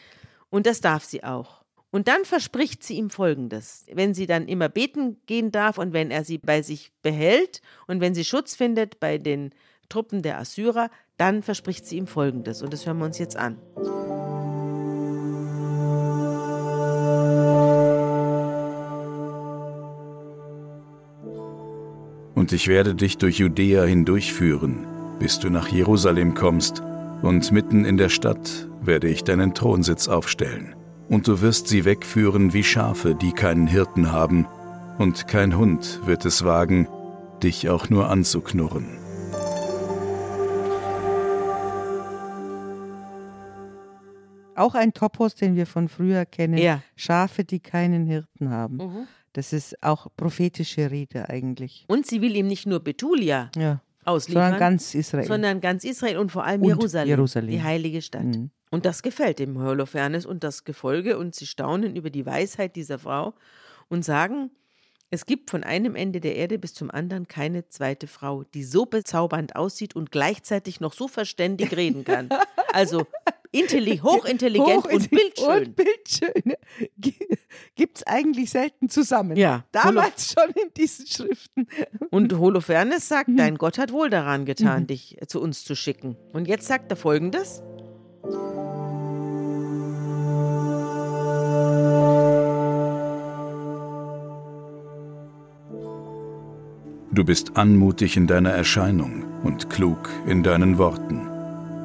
Und 0.51 0.67
das 0.67 0.81
darf 0.81 1.05
sie 1.05 1.25
auch. 1.25 1.65
Und 1.91 2.07
dann 2.09 2.25
verspricht 2.25 2.83
sie 2.83 2.97
ihm 2.97 3.09
Folgendes. 3.09 3.87
Wenn 3.93 4.13
sie 4.13 4.27
dann 4.27 4.47
immer 4.47 4.69
beten 4.69 5.17
gehen 5.27 5.51
darf 5.51 5.79
und 5.79 5.93
wenn 5.93 6.11
er 6.11 6.25
sie 6.25 6.39
bei 6.39 6.61
sich 6.63 6.93
behält 7.03 7.63
und 7.87 8.01
wenn 8.01 8.15
sie 8.15 8.25
Schutz 8.25 8.55
findet 8.55 9.01
bei 9.01 9.17
den 9.17 9.55
Truppen 9.89 10.21
der 10.21 10.39
Assyrer, 10.39 10.91
dann 11.17 11.43
verspricht 11.43 11.87
sie 11.87 11.97
ihm 11.97 12.07
Folgendes. 12.07 12.63
Und 12.63 12.73
das 12.73 12.87
hören 12.87 12.99
wir 12.99 13.07
uns 13.07 13.19
jetzt 13.19 13.37
an. 13.37 13.59
Und 22.49 22.55
ich 22.55 22.67
werde 22.67 22.95
dich 22.95 23.19
durch 23.19 23.37
Judäa 23.37 23.85
hindurchführen, 23.85 24.87
bis 25.19 25.39
du 25.39 25.51
nach 25.51 25.69
Jerusalem 25.69 26.33
kommst, 26.33 26.83
und 27.21 27.53
mitten 27.53 27.85
in 27.85 27.99
der 27.99 28.09
Stadt 28.09 28.71
werde 28.81 29.07
ich 29.07 29.23
deinen 29.23 29.53
Thronsitz 29.53 30.09
aufstellen 30.09 30.75
und 31.11 31.29
du 31.29 31.43
wirst 31.43 31.69
sie 31.69 31.85
wegführen 31.85 32.55
wie 32.55 32.65
Schafe, 32.65 33.15
die 33.15 33.33
keinen 33.33 33.67
Hirten 33.67 34.13
haben, 34.13 34.47
und 34.97 35.29
kein 35.29 35.59
Hund 35.59 36.01
wird 36.07 36.25
es 36.25 36.43
wagen, 36.43 36.89
dich 37.43 37.69
auch 37.69 37.91
nur 37.91 38.09
anzuknurren. 38.09 38.97
Auch 44.55 44.75
ein 44.75 44.95
Topos, 44.95 45.35
den 45.35 45.55
wir 45.55 45.67
von 45.67 45.89
früher 45.89 46.25
kennen. 46.25 46.57
Ja. 46.57 46.81
Schafe, 46.97 47.45
die 47.45 47.61
keinen 47.61 48.07
Hirten 48.07 48.49
haben. 48.49 48.77
Mhm. 48.79 49.07
Das 49.33 49.53
ist 49.53 49.83
auch 49.83 50.09
prophetische 50.17 50.91
Rede 50.91 51.29
eigentlich. 51.29 51.85
Und 51.89 52.07
sie 52.07 52.21
will 52.21 52.35
ihm 52.37 52.47
nicht 52.47 52.67
nur 52.67 52.81
Betulia 52.81 53.51
ja. 53.57 53.81
ausliefern, 54.05 54.43
sondern 54.43 54.61
ganz 54.61 54.95
Israel. 54.95 55.27
Sondern 55.27 55.61
ganz 55.61 55.85
Israel 55.85 56.19
und 56.19 56.33
vor 56.33 56.45
allem 56.45 56.63
und 56.63 56.69
Jerusalem, 56.69 57.09
Jerusalem, 57.09 57.51
die 57.51 57.63
heilige 57.63 58.03
Stadt. 58.03 58.25
Mhm. 58.25 58.51
Und 58.71 58.85
das 58.85 59.03
gefällt 59.03 59.39
dem 59.39 59.59
Holofernes 59.59 60.27
und 60.27 60.45
das 60.45 60.65
Gefolge 60.65 61.19
und 61.19 61.35
sie 61.35 61.47
staunen 61.47 61.97
über 61.97 62.11
die 62.11 62.27
Weisheit 62.27 62.77
dieser 62.77 62.99
Frau 62.99 63.35
und 63.89 64.05
sagen, 64.05 64.51
es 65.11 65.25
gibt 65.25 65.51
von 65.51 65.65
einem 65.65 65.97
Ende 65.97 66.21
der 66.21 66.37
Erde 66.37 66.59
bis 66.59 66.75
zum 66.75 66.91
anderen 66.91 67.29
keine 67.29 67.69
zweite 67.69 68.07
Frau, 68.07 68.45
die 68.55 68.63
so 68.63 68.85
bezaubernd 68.85 69.57
aussieht 69.57 69.97
und 69.97 70.13
gleichzeitig 70.13 70.81
noch 70.81 70.93
so 70.93 71.09
verständig 71.09 71.77
reden 71.77 72.05
kann. 72.05 72.29
Also 72.73 73.07
intelli 73.51 73.99
hochintelligent 74.03 74.85
Hoch 74.85 74.93
und 74.93 75.11
bildschön. 75.11 75.49
Und 75.49 75.77
bildschön. 75.77 76.55
Gibt 77.75 77.99
es 77.99 78.07
eigentlich 78.07 78.51
selten 78.51 78.91
zusammen. 78.91 79.37
Ja. 79.37 79.65
Damals 79.73 80.35
Holof 80.37 80.55
schon 80.55 80.63
in 80.63 80.75
diesen 80.77 81.07
Schriften. 81.07 81.69
Und 82.11 82.37
Holofernes 82.39 83.09
sagt, 83.09 83.31
dein 83.35 83.57
Gott 83.57 83.79
hat 83.79 83.93
wohl 83.93 84.11
daran 84.11 84.45
getan, 84.45 84.83
mhm. 84.83 84.87
dich 84.89 85.17
zu 85.27 85.41
uns 85.41 85.65
zu 85.65 85.75
schicken. 85.75 86.17
Und 86.33 86.49
jetzt 86.49 86.67
sagt 86.67 86.91
er 86.91 86.97
folgendes. 86.97 87.63
Du 97.19 97.25
bist 97.25 97.57
anmutig 97.57 98.17
in 98.17 98.29
deiner 98.29 98.53
Erscheinung 98.53 99.25
und 99.43 99.69
klug 99.71 100.09
in 100.29 100.45
deinen 100.45 100.79
Worten. 100.79 101.29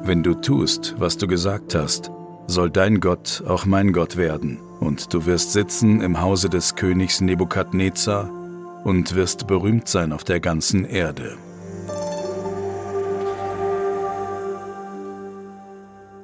Wenn 0.04 0.22
du 0.22 0.34
tust, 0.34 0.94
was 0.98 1.18
du 1.18 1.26
gesagt 1.26 1.74
hast, 1.74 2.12
soll 2.46 2.70
dein 2.70 3.00
Gott 3.00 3.42
auch 3.48 3.66
mein 3.66 3.92
Gott 3.92 4.16
werden, 4.16 4.60
und 4.78 5.12
du 5.12 5.26
wirst 5.26 5.50
sitzen 5.50 6.02
im 6.02 6.20
Hause 6.20 6.48
des 6.48 6.76
Königs 6.76 7.20
Nebukadnezar 7.20 8.30
und 8.84 9.16
wirst 9.16 9.48
berühmt 9.48 9.88
sein 9.88 10.12
auf 10.12 10.22
der 10.22 10.38
ganzen 10.38 10.84
Erde. 10.84 11.36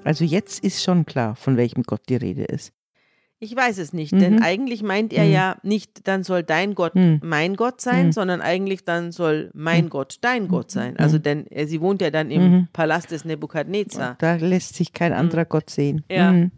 Also 0.04 0.24
jetzt 0.24 0.62
ist 0.62 0.84
schon 0.84 1.04
klar, 1.04 1.34
von 1.34 1.56
welchem 1.56 1.82
Gott 1.82 2.02
die 2.08 2.14
Rede 2.14 2.44
ist. 2.44 2.72
Ich 3.42 3.56
weiß 3.56 3.78
es 3.78 3.94
nicht, 3.94 4.12
mhm. 4.12 4.18
denn 4.18 4.42
eigentlich 4.42 4.82
meint 4.82 5.14
er 5.14 5.24
mhm. 5.24 5.32
ja 5.32 5.56
nicht, 5.62 6.06
dann 6.06 6.24
soll 6.24 6.42
dein 6.42 6.74
Gott 6.74 6.94
mhm. 6.94 7.20
mein 7.24 7.56
Gott 7.56 7.80
sein, 7.80 8.06
mhm. 8.06 8.12
sondern 8.12 8.42
eigentlich 8.42 8.84
dann 8.84 9.12
soll 9.12 9.50
mein 9.54 9.86
mhm. 9.86 9.88
Gott 9.88 10.18
dein 10.20 10.46
Gott 10.46 10.66
mhm. 10.66 10.78
sein. 10.78 10.96
Also 10.98 11.18
denn 11.18 11.46
äh, 11.46 11.66
sie 11.66 11.80
wohnt 11.80 12.02
ja 12.02 12.10
dann 12.10 12.30
im 12.30 12.68
Palast 12.74 13.10
des 13.10 13.24
Nebukadnezar. 13.24 14.16
Da 14.18 14.34
lässt 14.36 14.74
sich 14.74 14.92
kein 14.92 15.14
anderer 15.14 15.46
Gott 15.46 15.70
sehen. 15.70 16.04
Ja. 16.10 16.48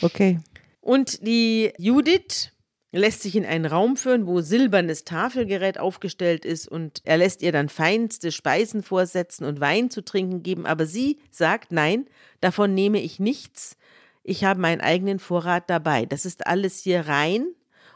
Okay. 0.00 0.40
Und 0.80 1.26
die 1.26 1.72
Judith 1.76 2.52
lässt 2.92 3.22
sich 3.22 3.36
in 3.36 3.44
einen 3.44 3.66
Raum 3.66 3.96
führen, 3.96 4.26
wo 4.26 4.40
silbernes 4.40 5.04
Tafelgerät 5.04 5.78
aufgestellt 5.78 6.44
ist 6.44 6.66
und 6.68 7.00
er 7.04 7.16
lässt 7.16 7.42
ihr 7.42 7.52
dann 7.52 7.68
feinste 7.68 8.32
Speisen 8.32 8.82
vorsetzen 8.82 9.44
und 9.44 9.60
Wein 9.60 9.90
zu 9.90 10.02
trinken 10.02 10.42
geben, 10.42 10.66
aber 10.66 10.86
sie 10.86 11.18
sagt, 11.30 11.72
nein, 11.72 12.06
davon 12.40 12.74
nehme 12.74 13.00
ich 13.00 13.18
nichts, 13.18 13.76
ich 14.22 14.44
habe 14.44 14.60
meinen 14.60 14.80
eigenen 14.80 15.18
Vorrat 15.18 15.68
dabei. 15.68 16.06
Das 16.06 16.24
ist 16.24 16.46
alles 16.46 16.80
hier 16.80 17.08
rein. 17.08 17.46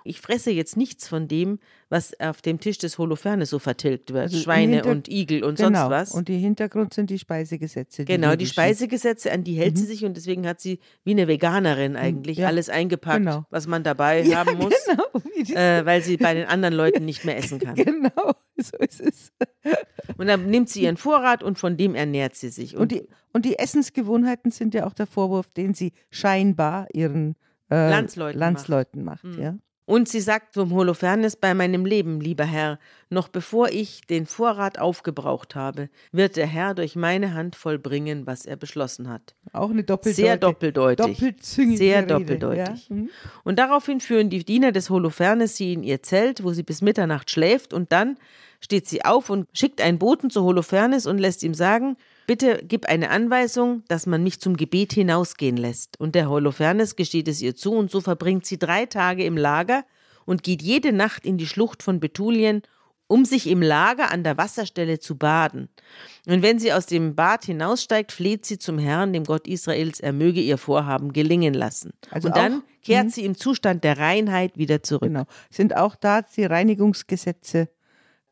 Ich 0.05 0.21
fresse 0.21 0.51
jetzt 0.51 0.77
nichts 0.77 1.09
von 1.09 1.29
dem, 1.29 1.59
was 1.89 2.19
auf 2.19 2.43
dem 2.43 2.59
Tisch 2.59 2.79
des 2.79 2.99
Holofernes 2.99 3.51
so 3.51 3.59
vertilgt 3.59 4.13
wird. 4.13 4.25
Also 4.25 4.39
Schweine 4.39 4.85
und 4.85 5.09
Igel 5.09 5.45
und 5.45 5.57
genau. 5.57 5.81
sonst 5.81 5.91
was. 5.91 6.11
Und 6.13 6.29
die 6.29 6.39
Hintergrund 6.39 6.93
sind 6.95 7.11
die 7.11 7.19
Speisegesetze. 7.19 8.05
Die 8.05 8.13
genau, 8.13 8.35
die 8.35 8.47
Speisegesetze, 8.47 9.31
an 9.31 9.45
die 9.45 9.55
hält 9.55 9.75
mhm. 9.75 9.79
sie 9.79 9.87
sich 9.87 10.05
und 10.05 10.17
deswegen 10.17 10.47
hat 10.47 10.61
sie 10.61 10.81
wie 11.05 11.13
eine 11.13 11.29
Veganerin 11.29 11.93
mhm. 11.93 11.99
eigentlich 11.99 12.39
ja. 12.39 12.49
alles 12.49 12.69
eingepackt, 12.69 13.19
genau. 13.19 13.47
was 13.51 13.67
man 13.67 13.85
dabei 13.85 14.21
ja, 14.23 14.39
haben 14.39 14.59
muss, 14.59 14.75
genau. 14.87 15.55
äh, 15.57 15.85
weil 15.87 16.03
sie 16.03 16.17
bei 16.17 16.35
den 16.35 16.47
anderen 16.47 16.75
Leuten 16.75 17.05
nicht 17.05 17.25
mehr 17.25 17.37
essen 17.37 17.61
kann. 17.61 17.77
Genau, 17.87 18.33
so 18.57 18.77
ist 18.79 19.01
es. 19.01 19.33
Und 20.17 20.27
dann 20.27 20.47
nimmt 20.47 20.69
sie 20.69 20.83
ihren 20.83 20.97
Vorrat 20.97 21.43
und 21.43 21.59
von 21.59 21.77
dem 21.77 21.95
ernährt 21.95 22.35
sie 22.35 22.49
sich. 22.49 22.75
Und, 22.75 22.83
und 22.83 22.93
die, 22.93 23.09
und 23.33 23.45
die 23.45 23.59
Essensgewohnheiten 23.59 24.51
sind 24.51 24.75
ja 24.75 24.87
auch 24.87 24.93
der 24.93 25.07
Vorwurf, 25.07 25.49
den 25.53 25.73
sie 25.75 25.93
scheinbar 26.11 26.89
ihren 26.93 27.37
äh, 27.71 27.91
Landsleuten, 27.91 28.39
Landsleuten 28.39 29.05
macht. 29.05 29.25
macht 29.25 29.37
mhm. 29.37 29.43
ja? 29.43 29.59
Und 29.87 30.09
sie 30.09 30.21
sagt 30.21 30.53
zum 30.53 30.73
Holofernes, 30.73 31.37
bei 31.37 31.55
meinem 31.55 31.87
Leben, 31.87 32.21
lieber 32.21 32.45
Herr, 32.45 32.81
noch 33.09 33.29
bevor 33.29 33.69
ich 33.69 34.01
den 34.03 34.27
Vorrat 34.27 34.81
aufgebraucht 34.81 35.55
habe, 35.55 35.89
wird 36.11 36.37
der 36.37 36.49
Herr 36.49 36.75
durch 36.75 36.97
meine 36.97 37.35
Hand 37.35 37.55
vollbringen, 37.55 38.27
was 38.27 38.47
er 38.47 38.57
beschlossen 38.57 39.09
hat. 39.09 39.37
Auch 39.53 39.71
eine 39.71 39.85
doppeldeutig. 39.85 40.25
Sehr 40.25 40.37
doppeldeutig. 40.37 41.35
Sehr 41.41 42.03
Rede, 42.03 42.07
doppeldeutig. 42.07 42.89
Ja? 42.89 42.97
Mhm. 42.97 43.11
Und 43.45 43.61
daraufhin 43.61 44.01
führen 44.01 44.29
die 44.29 44.45
Diener 44.45 44.73
des 44.73 44.91
Holofernes 44.91 45.57
sie 45.57 45.75
in 45.75 45.85
ihr 45.85 46.03
Zelt, 46.03 46.43
wo 46.43 46.53
sie 46.53 46.65
bis 46.65 46.83
Mitternacht 46.83 47.31
schläft, 47.31 47.73
und 47.73 47.93
dann 47.93 48.19
steht 48.61 48.89
sie 48.89 49.05
auf 49.05 49.31
und 49.31 49.47
schickt 49.53 49.81
einen 49.81 50.01
Boten 50.01 50.31
zu 50.31 50.43
Holofernes 50.43 51.07
und 51.07 51.19
lässt 51.19 51.45
ihm 51.45 51.55
sagen, 51.55 51.97
bitte 52.27 52.61
gib 52.67 52.87
eine 52.87 53.11
Anweisung, 53.11 53.83
dass 53.89 54.07
man 54.07 54.23
mich 54.23 54.41
zum 54.41 54.57
Gebet 54.57 54.93
hinausgehen 54.93 55.57
lässt. 55.57 55.99
Und 56.01 56.15
der 56.15 56.29
Holofernes 56.29 56.97
gesteht 56.97 57.29
es 57.29 57.41
ihr 57.43 57.55
zu, 57.57 57.73
und 57.73 57.91
so 57.91 58.01
verbringt 58.01 58.47
sie 58.47 58.59
drei 58.59 58.87
Tage 58.87 59.25
im 59.25 59.37
Lager 59.37 59.85
und 60.25 60.43
geht 60.43 60.63
jede 60.63 60.93
Nacht 60.93 61.25
in 61.25 61.39
die 61.39 61.47
Schlucht 61.47 61.83
von 61.83 62.01
Betulien, 62.01 62.63
um 63.09 63.25
sich 63.25 63.47
im 63.47 63.63
Lager 63.63 64.11
an 64.11 64.25
der 64.25 64.37
Wasserstelle 64.37 64.99
zu 64.99 65.17
baden. 65.17 65.69
Und 66.27 66.43
wenn 66.43 66.59
sie 66.59 66.73
aus 66.73 66.87
dem 66.87 67.15
Bad 67.15 67.45
hinaussteigt, 67.45 68.11
fleht 68.11 68.45
sie 68.45 68.59
zum 68.59 68.79
Herrn, 68.79 69.13
dem 69.13 69.23
Gott 69.23 69.47
Israels, 69.47 70.01
er 70.01 70.13
möge 70.13 70.41
ihr 70.41 70.59
Vorhaben 70.59 71.13
gelingen 71.13 71.55
lassen. 71.55 71.93
Also 72.11 72.27
und 72.27 72.37
dann 72.37 72.55
auch- 72.55 72.83
kehrt 72.83 73.05
Mhm. 73.07 73.11
sie 73.11 73.25
im 73.25 73.37
Zustand 73.37 73.85
der 73.85 73.99
Reinheit 73.99 74.59
wieder 74.59 74.83
zurück. 74.83 75.03
Genau. 75.09 75.25
Sind 75.51 75.77
auch 75.77 75.95
da 75.95 76.23
die 76.23 76.45
Reinigungsgesetze 76.45 77.69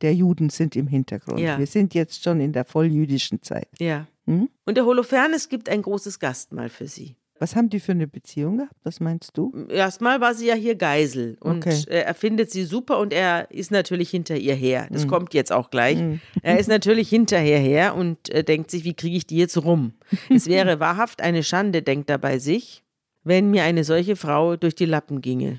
der 0.04 0.14
Juden 0.14 0.50
sind 0.50 0.76
im 0.76 0.86
Hintergrund. 0.86 1.40
Ja. 1.40 1.58
Wir 1.58 1.66
sind 1.66 1.94
jetzt 1.94 2.22
schon 2.22 2.38
in 2.40 2.52
der 2.52 2.64
volljüdischen 2.66 3.42
Zeit. 3.42 3.68
Ja. 3.78 4.06
Mhm. 4.26 4.50
Und 4.66 4.76
der 4.76 4.84
Holofernes 4.84 5.48
gibt 5.48 5.68
ein 5.68 5.82
großes 5.82 6.18
Gastmahl 6.20 6.68
für 6.68 6.86
sie. 6.86 7.16
Was 7.40 7.56
haben 7.56 7.68
die 7.68 7.80
für 7.80 7.92
eine 7.92 8.06
Beziehung 8.06 8.58
gehabt? 8.58 8.76
Was 8.84 9.00
meinst 9.00 9.36
du? 9.36 9.66
Erstmal 9.68 10.20
war 10.20 10.34
sie 10.34 10.46
ja 10.46 10.54
hier 10.54 10.76
Geisel 10.76 11.36
und 11.40 11.66
Okay. 11.66 11.82
äh, 11.88 12.02
er 12.02 12.14
findet 12.14 12.50
sie 12.50 12.64
super 12.64 12.98
und 13.00 13.12
er 13.12 13.50
ist 13.50 13.70
natürlich 13.72 14.08
hinter 14.10 14.36
ihr 14.36 14.54
her. 14.54 14.86
Mhm. 14.88 14.92
Das 14.94 15.08
kommt 15.08 15.34
jetzt 15.34 15.50
auch 15.52 15.70
gleich. 15.70 15.98
Er 16.42 16.58
ist 16.60 16.68
natürlich 16.68 17.08
hinterher 17.08 17.58
her 17.58 17.96
und 17.96 18.28
äh, 18.30 18.44
denkt 18.44 18.70
sich, 18.70 18.84
wie 18.84 18.94
kriege 18.94 19.16
ich 19.16 19.26
die 19.26 19.36
jetzt 19.38 19.56
rum? 19.56 19.94
Es 20.30 20.46
wäre 20.46 20.78
wahrhaft 20.80 21.22
eine 21.22 21.42
Schande, 21.42 21.82
denkt 21.82 22.08
er 22.08 22.18
bei 22.18 22.38
sich, 22.38 22.84
wenn 23.24 23.50
mir 23.50 23.64
eine 23.64 23.84
solche 23.84 24.16
Frau 24.16 24.56
durch 24.56 24.74
die 24.74 24.84
Lappen 24.86 25.20
ginge, 25.22 25.58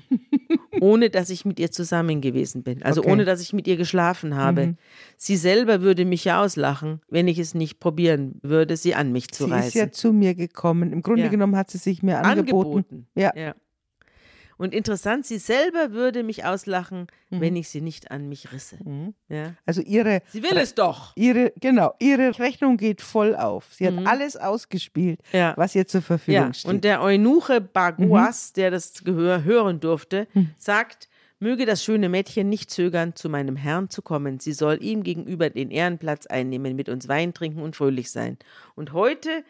ohne 0.80 1.10
dass 1.10 1.30
ich 1.30 1.44
mit 1.44 1.58
ihr 1.60 1.70
zusammen 1.70 2.20
gewesen 2.20 2.62
bin, 2.62 2.82
also 2.82 3.00
Okay. 3.00 3.10
ohne 3.12 3.24
dass 3.24 3.40
ich 3.40 3.52
mit 3.52 3.66
ihr 3.66 3.76
geschlafen 3.76 4.36
habe. 4.36 4.76
Sie 5.16 5.36
selber 5.36 5.80
würde 5.80 6.04
mich 6.04 6.24
ja 6.24 6.42
auslachen, 6.42 7.00
wenn 7.08 7.28
ich 7.28 7.38
es 7.38 7.54
nicht 7.54 7.80
probieren 7.80 8.38
würde, 8.42 8.76
sie 8.76 8.94
an 8.94 9.12
mich 9.12 9.28
zu 9.30 9.44
sie 9.46 9.50
reißen. 9.50 9.68
ist 9.68 9.74
ja 9.74 9.90
zu 9.90 10.12
mir 10.12 10.34
gekommen. 10.34 10.92
Im 10.92 11.02
Grunde 11.02 11.22
Ja. 11.22 11.28
genommen 11.28 11.56
hat 11.56 11.70
sie 11.70 11.78
sich 11.78 12.02
mir 12.02 12.18
angeboten. 12.22 12.76
angeboten. 12.78 13.06
Ja. 13.14 13.32
ja. 13.36 13.54
Und 14.58 14.72
interessant, 14.74 15.26
sie 15.26 15.38
selber 15.38 15.92
würde 15.92 16.22
mich 16.22 16.44
auslachen, 16.44 17.06
Mhm. 17.30 17.40
wenn 17.40 17.56
ich 17.56 17.68
sie 17.68 17.80
nicht 17.80 18.10
an 18.10 18.28
mich 18.28 18.52
risse. 18.52 18.78
Ja. 19.28 19.54
Also 19.66 19.82
ihre, 19.82 20.22
Sie 20.28 20.42
will 20.42 20.56
es 20.56 20.74
doch. 20.74 21.12
ihre, 21.16 21.52
genau, 21.60 21.92
ihre 21.98 22.38
Rechnung 22.38 22.76
geht 22.76 23.00
voll 23.02 23.34
auf. 23.36 23.66
Sie 23.74 23.86
hat 23.86 24.06
alles 24.06 24.36
ausgespielt, 24.36 25.20
Mhm. 25.32 25.38
Ja. 25.38 25.54
was 25.56 25.74
ihr 25.74 25.86
zur 25.86 26.02
Verfügung 26.02 26.42
Ja, 26.46 26.54
steht. 26.54 26.70
und 26.70 26.84
der 26.84 27.02
Eunuche 27.02 27.60
Baguas, 27.60 28.50
Mhm. 28.50 28.54
der 28.60 28.70
das 28.70 29.04
Gehör 29.04 29.44
hören 29.44 29.80
durfte, 29.80 30.26
sagt, 30.56 31.08
möge 31.38 31.66
das 31.66 31.84
schöne 31.84 32.08
Mädchen 32.08 32.48
nicht 32.48 32.70
zögern, 32.70 33.14
zu 33.14 33.28
meinem 33.28 33.56
Herrn 33.56 33.90
zu 33.90 34.00
kommen. 34.00 34.40
Sie 34.40 34.52
soll 34.54 34.82
ihm 34.82 35.02
gegenüber 35.02 35.50
den 35.50 35.70
Ehrenplatz 35.70 36.24
einnehmen, 36.26 36.74
mit 36.76 36.88
uns 36.88 37.08
Wein 37.08 37.34
trinken 37.34 37.60
und 37.60 37.76
fröhlich 37.76 38.10
sein. 38.10 38.38
Und 38.74 38.94
heute 38.94 39.44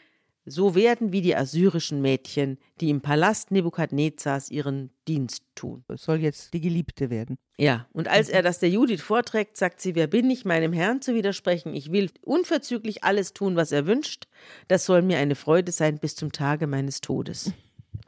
so 0.47 0.74
werden 0.74 1.12
wie 1.12 1.20
die 1.20 1.36
assyrischen 1.36 2.01
Mädchen, 2.01 2.59
die 2.80 2.90
im 2.90 3.01
Palast 3.01 3.51
Nebukadnezars 3.51 4.51
ihren 4.51 4.90
Dienst 5.09 5.42
tun. 5.55 5.84
soll 5.94 6.18
jetzt 6.18 6.55
die 6.55 6.61
Geliebte 6.61 7.11
werden. 7.11 7.36
Ja, 7.59 7.86
und 7.92 8.09
als 8.09 8.28
er 8.28 8.42
das 8.42 8.61
der 8.61 8.70
Judith 8.70 9.03
vorträgt, 9.03 9.57
sagt 9.57 9.80
sie, 9.80 9.94
wer 9.94 10.07
bin 10.07 10.30
ich, 10.30 10.44
meinem 10.44 10.72
Herrn 10.72 11.03
zu 11.03 11.14
widersprechen? 11.14 11.74
Ich 11.74 11.90
will 11.90 12.11
unverzüglich 12.22 13.03
alles 13.03 13.32
tun, 13.32 13.57
was 13.57 13.72
er 13.72 13.86
wünscht. 13.86 14.28
Das 14.68 14.86
soll 14.86 15.03
mir 15.03 15.18
eine 15.18 15.34
Freude 15.34 15.72
sein 15.72 15.99
bis 15.99 16.14
zum 16.14 16.32
Tage 16.32 16.66
meines 16.66 17.01
Todes. 17.01 17.53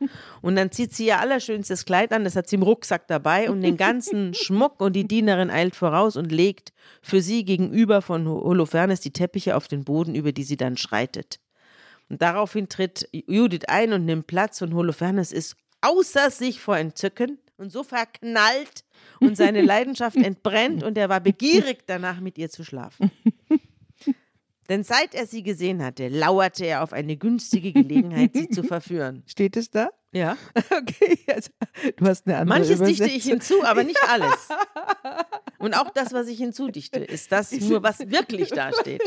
Und 0.42 0.56
dann 0.56 0.70
zieht 0.70 0.94
sie 0.94 1.06
ihr 1.06 1.18
allerschönstes 1.18 1.84
Kleid 1.84 2.12
an, 2.12 2.24
das 2.24 2.36
hat 2.36 2.48
sie 2.48 2.56
im 2.56 2.62
Rucksack 2.62 3.08
dabei 3.08 3.50
und 3.50 3.62
den 3.62 3.76
ganzen 3.76 4.32
Schmuck 4.34 4.80
und 4.80 4.94
die 4.94 5.08
Dienerin 5.08 5.50
eilt 5.50 5.74
voraus 5.74 6.16
und 6.16 6.30
legt 6.30 6.72
für 7.02 7.20
sie 7.20 7.44
gegenüber 7.44 8.00
von 8.00 8.28
Holofernes 8.28 9.00
die 9.00 9.12
Teppiche 9.12 9.56
auf 9.56 9.66
den 9.66 9.84
Boden, 9.84 10.14
über 10.14 10.30
die 10.30 10.44
sie 10.44 10.56
dann 10.56 10.76
schreitet. 10.76 11.40
Und 12.08 12.22
daraufhin 12.22 12.68
tritt 12.68 13.08
Judith 13.12 13.66
ein 13.68 13.92
und 13.92 14.04
nimmt 14.04 14.26
Platz 14.26 14.62
und 14.62 14.74
Holofernes 14.74 15.32
ist 15.32 15.56
außer 15.80 16.30
sich 16.30 16.60
vor 16.60 16.76
Entzücken 16.76 17.38
und 17.56 17.70
so 17.70 17.82
verknallt 17.82 18.84
und 19.20 19.36
seine 19.36 19.62
Leidenschaft 19.62 20.16
entbrennt 20.16 20.82
und 20.82 20.96
er 20.96 21.08
war 21.08 21.20
begierig 21.20 21.80
danach 21.86 22.20
mit 22.20 22.38
ihr 22.38 22.50
zu 22.50 22.64
schlafen. 22.64 23.10
Denn 24.68 24.84
seit 24.84 25.14
er 25.14 25.26
sie 25.26 25.42
gesehen 25.42 25.82
hatte, 25.82 26.08
lauerte 26.08 26.66
er 26.66 26.82
auf 26.82 26.92
eine 26.92 27.16
günstige 27.16 27.72
Gelegenheit, 27.72 28.32
sie 28.34 28.50
zu 28.50 28.62
verführen. 28.62 29.22
Steht 29.26 29.56
es 29.56 29.70
da? 29.70 29.88
Ja. 30.12 30.36
Okay, 30.54 31.18
also, 31.34 31.50
du 31.96 32.06
hast 32.06 32.26
eine 32.26 32.36
andere 32.36 32.58
Manches 32.58 32.78
dichte 32.80 33.04
ich 33.04 33.26
Übersetzung. 33.26 33.30
hinzu, 33.32 33.64
aber 33.64 33.84
nicht 33.84 34.00
alles. 34.08 34.48
Und 35.58 35.74
auch 35.74 35.90
das, 35.90 36.12
was 36.12 36.28
ich 36.28 36.38
hinzudichte, 36.38 37.00
ist 37.00 37.32
das 37.32 37.52
nur, 37.52 37.82
was 37.82 37.98
wirklich 38.10 38.50
dasteht. 38.50 39.02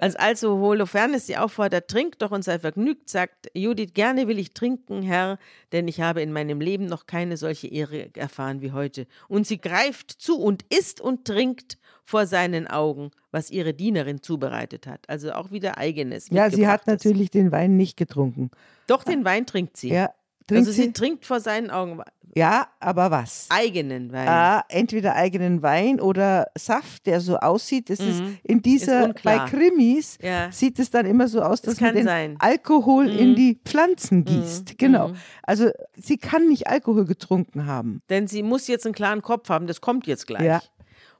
Als 0.00 0.14
also 0.14 0.58
Holofernes 0.58 1.26
sie 1.26 1.36
auffordert, 1.36 1.88
trink 1.88 2.20
doch 2.20 2.30
und 2.30 2.44
sei 2.44 2.60
vergnügt, 2.60 3.08
sagt 3.08 3.50
Judith, 3.52 3.94
gerne 3.94 4.28
will 4.28 4.38
ich 4.38 4.54
trinken, 4.54 5.02
Herr, 5.02 5.38
denn 5.72 5.88
ich 5.88 6.00
habe 6.00 6.22
in 6.22 6.32
meinem 6.32 6.60
Leben 6.60 6.86
noch 6.86 7.06
keine 7.06 7.36
solche 7.36 7.66
Ehre 7.66 8.14
erfahren 8.14 8.60
wie 8.60 8.70
heute. 8.70 9.08
Und 9.26 9.46
sie 9.46 9.60
greift 9.60 10.12
zu 10.12 10.38
und 10.38 10.64
isst 10.68 11.00
und 11.00 11.24
trinkt 11.24 11.78
vor 12.04 12.26
seinen 12.26 12.68
Augen, 12.68 13.10
was 13.32 13.50
ihre 13.50 13.74
Dienerin 13.74 14.22
zubereitet 14.22 14.86
hat. 14.86 15.08
Also 15.08 15.32
auch 15.32 15.50
wieder 15.50 15.78
eigenes. 15.78 16.28
Ja, 16.30 16.48
sie 16.48 16.68
hat 16.68 16.86
natürlich 16.86 17.30
den 17.30 17.50
Wein 17.50 17.76
nicht 17.76 17.96
getrunken. 17.96 18.50
Doch, 18.86 19.02
den 19.02 19.24
Wein 19.24 19.46
trinkt 19.46 19.76
sie. 19.76 19.88
Ja, 19.88 20.10
trinkt 20.48 20.66
also 20.66 20.72
sie 20.72 20.82
sie? 20.86 20.92
trinkt 20.92 21.24
vor 21.24 21.38
seinen 21.40 21.70
Augen 21.70 22.00
Ja, 22.34 22.68
aber 22.80 23.10
was? 23.10 23.46
eigenen 23.50 24.12
Wein. 24.12 24.28
Ah, 24.28 24.64
entweder 24.68 25.14
eigenen 25.14 25.62
Wein 25.62 26.00
oder 26.00 26.48
Saft, 26.56 27.06
der 27.06 27.20
so 27.20 27.36
aussieht. 27.36 27.88
Es 27.90 28.00
ist 28.00 28.22
in 28.42 28.60
dieser, 28.62 28.98
Mhm. 29.00 29.04
unklar. 29.10 29.46
bei 29.46 29.50
Krimis 29.50 30.18
Ja. 30.20 30.50
sieht 30.52 30.78
es 30.78 30.90
dann 30.90 31.06
immer 31.06 31.26
so 31.28 31.40
aus, 31.40 31.62
Das 31.62 31.74
dass 31.74 31.80
man 31.80 31.88
kann 31.90 31.96
den 31.96 32.04
sein. 32.06 32.30
Mhm. 32.32 32.36
Alkohol 32.40 33.08
in 33.08 33.34
die 33.34 33.58
Pflanzen 33.64 34.24
gießt. 34.24 34.76
Genau. 34.78 35.12
Also 35.42 35.70
sie 35.96 36.16
kann 36.18 36.48
nicht 36.48 36.66
Alkohol 36.68 37.04
getrunken 37.06 37.66
haben. 37.66 38.02
Denn 38.10 38.26
sie 38.28 38.42
muss 38.42 38.66
jetzt 38.68 38.84
einen 38.86 38.94
klaren 38.94 39.22
Kopf 39.22 39.48
haben, 39.48 39.66
das 39.66 39.80
kommt 39.80 40.06
jetzt 40.06 40.26
gleich. 40.26 40.42
Ja. 40.42 40.60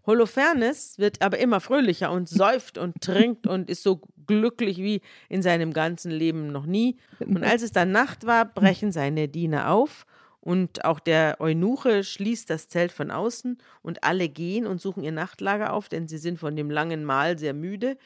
Holofernes 0.07 0.99
wird 0.99 1.23
aber 1.23 1.39
immer 1.39 1.61
fröhlicher 1.61 2.11
und 2.11 2.29
säuft 2.29 2.79
und 2.79 2.95
trinkt 3.01 3.47
und 3.47 3.69
ist 3.69 3.83
so 3.83 4.01
glücklich 4.27 4.79
wie 4.79 5.01
in 5.29 5.43
seinem 5.43 5.73
ganzen 5.73 6.11
Leben 6.11 6.49
noch 6.49 6.67
nie. 6.67 6.97
Und 7.21 7.45
als 7.45 7.63
es 7.63 7.73
dann 7.73 7.93
Nacht 7.93 8.27
war, 8.27 8.45
brechen 8.45 8.93
seine 8.93 9.29
Diener 9.29 9.71
auf 9.71 10.07
und 10.41 10.85
auch 10.85 11.01
der 11.01 11.41
Eunuche 11.41 12.05
schließt 12.05 12.49
das 12.49 12.69
Zelt 12.69 12.93
von 12.93 13.11
außen 13.11 13.59
und 13.83 14.05
alle 14.05 14.29
gehen 14.29 14.67
und 14.67 14.81
suchen 14.81 15.03
ihr 15.03 15.13
Nachtlager 15.13 15.73
auf, 15.73 15.89
denn 15.89 16.09
sie 16.09 16.19
sind 16.19 16.39
von 16.39 16.57
dem 16.57 16.71
langen 16.71 17.05
Mahl 17.05 17.39
sehr 17.39 17.55
müde. 17.55 17.99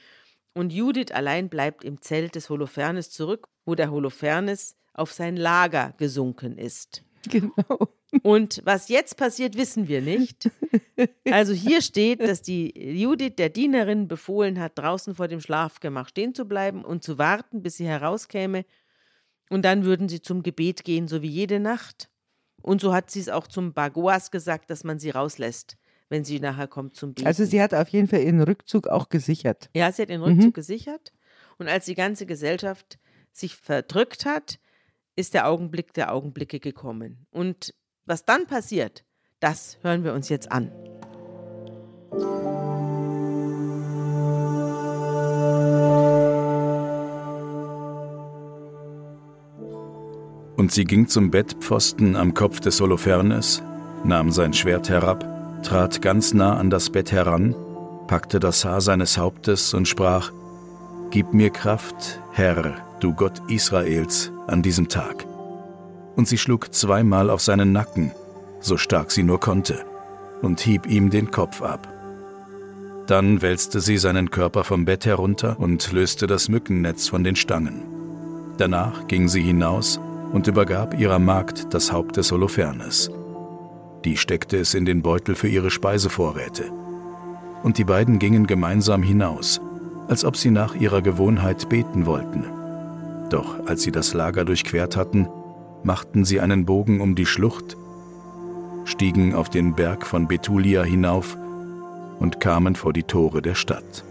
Und 0.54 0.72
Judith 0.72 1.12
allein 1.12 1.48
bleibt 1.48 1.84
im 1.84 2.00
Zelt 2.00 2.34
des 2.34 2.50
Holofernes 2.50 3.10
zurück, 3.10 3.46
wo 3.64 3.74
der 3.74 3.90
Holofernes 3.90 4.76
auf 4.92 5.12
sein 5.12 5.36
Lager 5.36 5.94
gesunken 5.98 6.58
ist. 6.58 7.04
Genau. 7.28 7.88
Und 8.22 8.60
was 8.64 8.88
jetzt 8.88 9.16
passiert, 9.16 9.56
wissen 9.56 9.88
wir 9.88 10.02
nicht. 10.02 10.50
Also 11.30 11.54
hier 11.54 11.80
steht, 11.80 12.20
dass 12.20 12.42
die 12.42 12.72
Judith 12.78 13.36
der 13.38 13.48
Dienerin 13.48 14.06
befohlen 14.06 14.60
hat, 14.60 14.78
draußen 14.78 15.14
vor 15.14 15.28
dem 15.28 15.40
Schlafgemach 15.40 16.08
stehen 16.08 16.34
zu 16.34 16.44
bleiben 16.44 16.84
und 16.84 17.02
zu 17.02 17.16
warten, 17.16 17.62
bis 17.62 17.78
sie 17.78 17.86
herauskäme. 17.86 18.64
Und 19.48 19.64
dann 19.64 19.84
würden 19.84 20.08
sie 20.08 20.20
zum 20.20 20.42
Gebet 20.42 20.84
gehen, 20.84 21.08
so 21.08 21.22
wie 21.22 21.28
jede 21.28 21.58
Nacht. 21.58 22.10
Und 22.60 22.80
so 22.80 22.92
hat 22.92 23.10
sie 23.10 23.20
es 23.20 23.28
auch 23.28 23.46
zum 23.46 23.72
Bagoas 23.72 24.30
gesagt, 24.30 24.70
dass 24.70 24.84
man 24.84 24.98
sie 24.98 25.10
rauslässt, 25.10 25.76
wenn 26.10 26.24
sie 26.24 26.38
nachher 26.38 26.68
kommt 26.68 26.94
zum 26.94 27.14
Beten. 27.14 27.26
Also 27.26 27.44
sie 27.44 27.60
hat 27.60 27.74
auf 27.74 27.88
jeden 27.88 28.08
Fall 28.08 28.20
ihren 28.20 28.42
Rückzug 28.42 28.88
auch 28.88 29.08
gesichert. 29.08 29.70
Ja, 29.74 29.90
sie 29.90 30.02
hat 30.02 30.10
den 30.10 30.22
Rückzug 30.22 30.54
gesichert. 30.54 31.12
Und 31.58 31.68
als 31.68 31.86
die 31.86 31.94
ganze 31.94 32.26
Gesellschaft 32.26 32.98
sich 33.32 33.56
verdrückt 33.56 34.26
hat, 34.26 34.58
ist 35.16 35.34
der 35.34 35.48
Augenblick 35.48 35.92
der 35.92 36.12
Augenblicke 36.14 36.60
gekommen. 36.60 37.26
Und 37.30 37.74
was 38.06 38.24
dann 38.24 38.46
passiert, 38.46 39.04
das 39.40 39.78
hören 39.82 40.04
wir 40.04 40.12
uns 40.12 40.28
jetzt 40.28 40.50
an. 40.52 40.70
Und 50.56 50.70
sie 50.70 50.84
ging 50.84 51.08
zum 51.08 51.30
Bettpfosten 51.32 52.14
am 52.14 52.34
Kopf 52.34 52.60
des 52.60 52.80
Holofernes, 52.80 53.62
nahm 54.04 54.30
sein 54.30 54.52
Schwert 54.52 54.88
herab, 54.88 55.24
trat 55.64 56.00
ganz 56.02 56.34
nah 56.34 56.56
an 56.56 56.70
das 56.70 56.90
Bett 56.90 57.10
heran, 57.10 57.56
packte 58.06 58.38
das 58.38 58.64
Haar 58.64 58.80
seines 58.80 59.18
Hauptes 59.18 59.74
und 59.74 59.88
sprach, 59.88 60.32
Gib 61.10 61.34
mir 61.34 61.50
Kraft, 61.50 62.20
Herr, 62.32 62.76
du 63.00 63.12
Gott 63.12 63.42
Israels, 63.48 64.32
an 64.46 64.62
diesem 64.62 64.88
Tag. 64.88 65.26
Und 66.16 66.28
sie 66.28 66.38
schlug 66.38 66.72
zweimal 66.74 67.30
auf 67.30 67.40
seinen 67.40 67.72
Nacken, 67.72 68.12
so 68.60 68.76
stark 68.76 69.10
sie 69.10 69.22
nur 69.22 69.40
konnte, 69.40 69.84
und 70.42 70.60
hieb 70.60 70.86
ihm 70.86 71.10
den 71.10 71.30
Kopf 71.30 71.62
ab. 71.62 71.88
Dann 73.06 73.42
wälzte 73.42 73.80
sie 73.80 73.96
seinen 73.96 74.30
Körper 74.30 74.64
vom 74.64 74.84
Bett 74.84 75.06
herunter 75.06 75.58
und 75.58 75.92
löste 75.92 76.26
das 76.26 76.48
Mückennetz 76.48 77.08
von 77.08 77.24
den 77.24 77.36
Stangen. 77.36 77.82
Danach 78.58 79.06
ging 79.08 79.28
sie 79.28 79.42
hinaus 79.42 80.00
und 80.32 80.46
übergab 80.46 80.98
ihrer 80.98 81.18
Magd 81.18 81.74
das 81.74 81.92
Haupt 81.92 82.16
des 82.16 82.30
Holofernes. 82.30 83.10
Die 84.04 84.16
steckte 84.16 84.56
es 84.56 84.74
in 84.74 84.84
den 84.84 85.02
Beutel 85.02 85.34
für 85.34 85.48
ihre 85.48 85.70
Speisevorräte. 85.70 86.70
Und 87.62 87.78
die 87.78 87.84
beiden 87.84 88.18
gingen 88.18 88.46
gemeinsam 88.46 89.02
hinaus, 89.02 89.60
als 90.08 90.24
ob 90.24 90.36
sie 90.36 90.50
nach 90.50 90.74
ihrer 90.74 91.02
Gewohnheit 91.02 91.68
beten 91.68 92.06
wollten. 92.06 92.44
Doch 93.30 93.66
als 93.66 93.82
sie 93.82 93.92
das 93.92 94.14
Lager 94.14 94.44
durchquert 94.44 94.96
hatten, 94.96 95.28
machten 95.84 96.24
sie 96.24 96.40
einen 96.40 96.64
Bogen 96.64 97.00
um 97.00 97.14
die 97.14 97.26
Schlucht, 97.26 97.76
stiegen 98.84 99.34
auf 99.34 99.48
den 99.48 99.74
Berg 99.74 100.06
von 100.06 100.28
Betulia 100.28 100.82
hinauf 100.82 101.36
und 102.18 102.40
kamen 102.40 102.76
vor 102.76 102.92
die 102.92 103.02
Tore 103.02 103.42
der 103.42 103.54
Stadt. 103.54 104.04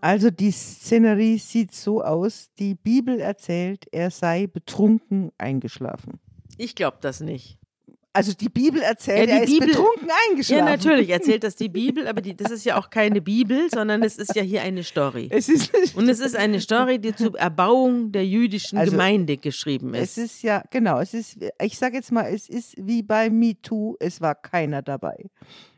Also 0.00 0.30
die 0.30 0.52
Szenerie 0.52 1.38
sieht 1.38 1.74
so 1.74 2.02
aus, 2.02 2.50
die 2.60 2.76
Bibel 2.76 3.18
erzählt, 3.18 3.86
er 3.90 4.12
sei 4.12 4.46
betrunken 4.46 5.32
eingeschlafen. 5.36 6.20
Ich 6.58 6.76
glaube 6.76 6.98
das 7.00 7.20
nicht. 7.20 7.58
Also 8.16 8.32
die 8.32 8.48
Bibel 8.48 8.80
erzählt, 8.80 9.28
ja, 9.28 9.36
die 9.36 9.42
er 9.42 9.46
Bibel, 9.46 9.68
ist 9.68 9.76
betrunken 9.76 10.08
eingeschlafen. 10.28 10.64
Ja, 10.64 10.70
natürlich 10.70 11.10
erzählt 11.10 11.44
das 11.44 11.56
die 11.56 11.68
Bibel, 11.80 12.08
aber 12.08 12.22
die, 12.22 12.34
das 12.34 12.50
ist 12.50 12.64
ja 12.64 12.78
auch 12.78 12.88
keine 12.88 13.20
Bibel, 13.20 13.68
sondern 13.70 14.02
es 14.02 14.16
ist 14.16 14.34
ja 14.34 14.42
hier 14.42 14.62
eine 14.62 14.82
Story. 14.82 15.28
Es 15.36 15.50
ist 15.50 15.70
Und 15.94 16.08
es 16.08 16.20
ist 16.20 16.34
eine 16.34 16.60
Story, 16.60 16.98
die 16.98 17.14
zur 17.14 17.38
Erbauung 17.38 18.10
der 18.10 18.26
jüdischen 18.26 18.78
also, 18.78 18.92
Gemeinde 18.92 19.36
geschrieben 19.36 19.92
ist. 19.94 20.16
Es 20.16 20.24
ist 20.24 20.42
ja, 20.42 20.62
genau, 20.70 20.98
es 20.98 21.12
ist, 21.12 21.38
ich 21.60 21.76
sage 21.76 21.96
jetzt 21.96 22.10
mal, 22.10 22.24
es 22.32 22.48
ist 22.48 22.74
wie 22.78 23.02
bei 23.02 23.28
MeToo, 23.28 23.96
es 24.00 24.20
war 24.20 24.34
keiner 24.34 24.80
dabei. 24.80 25.26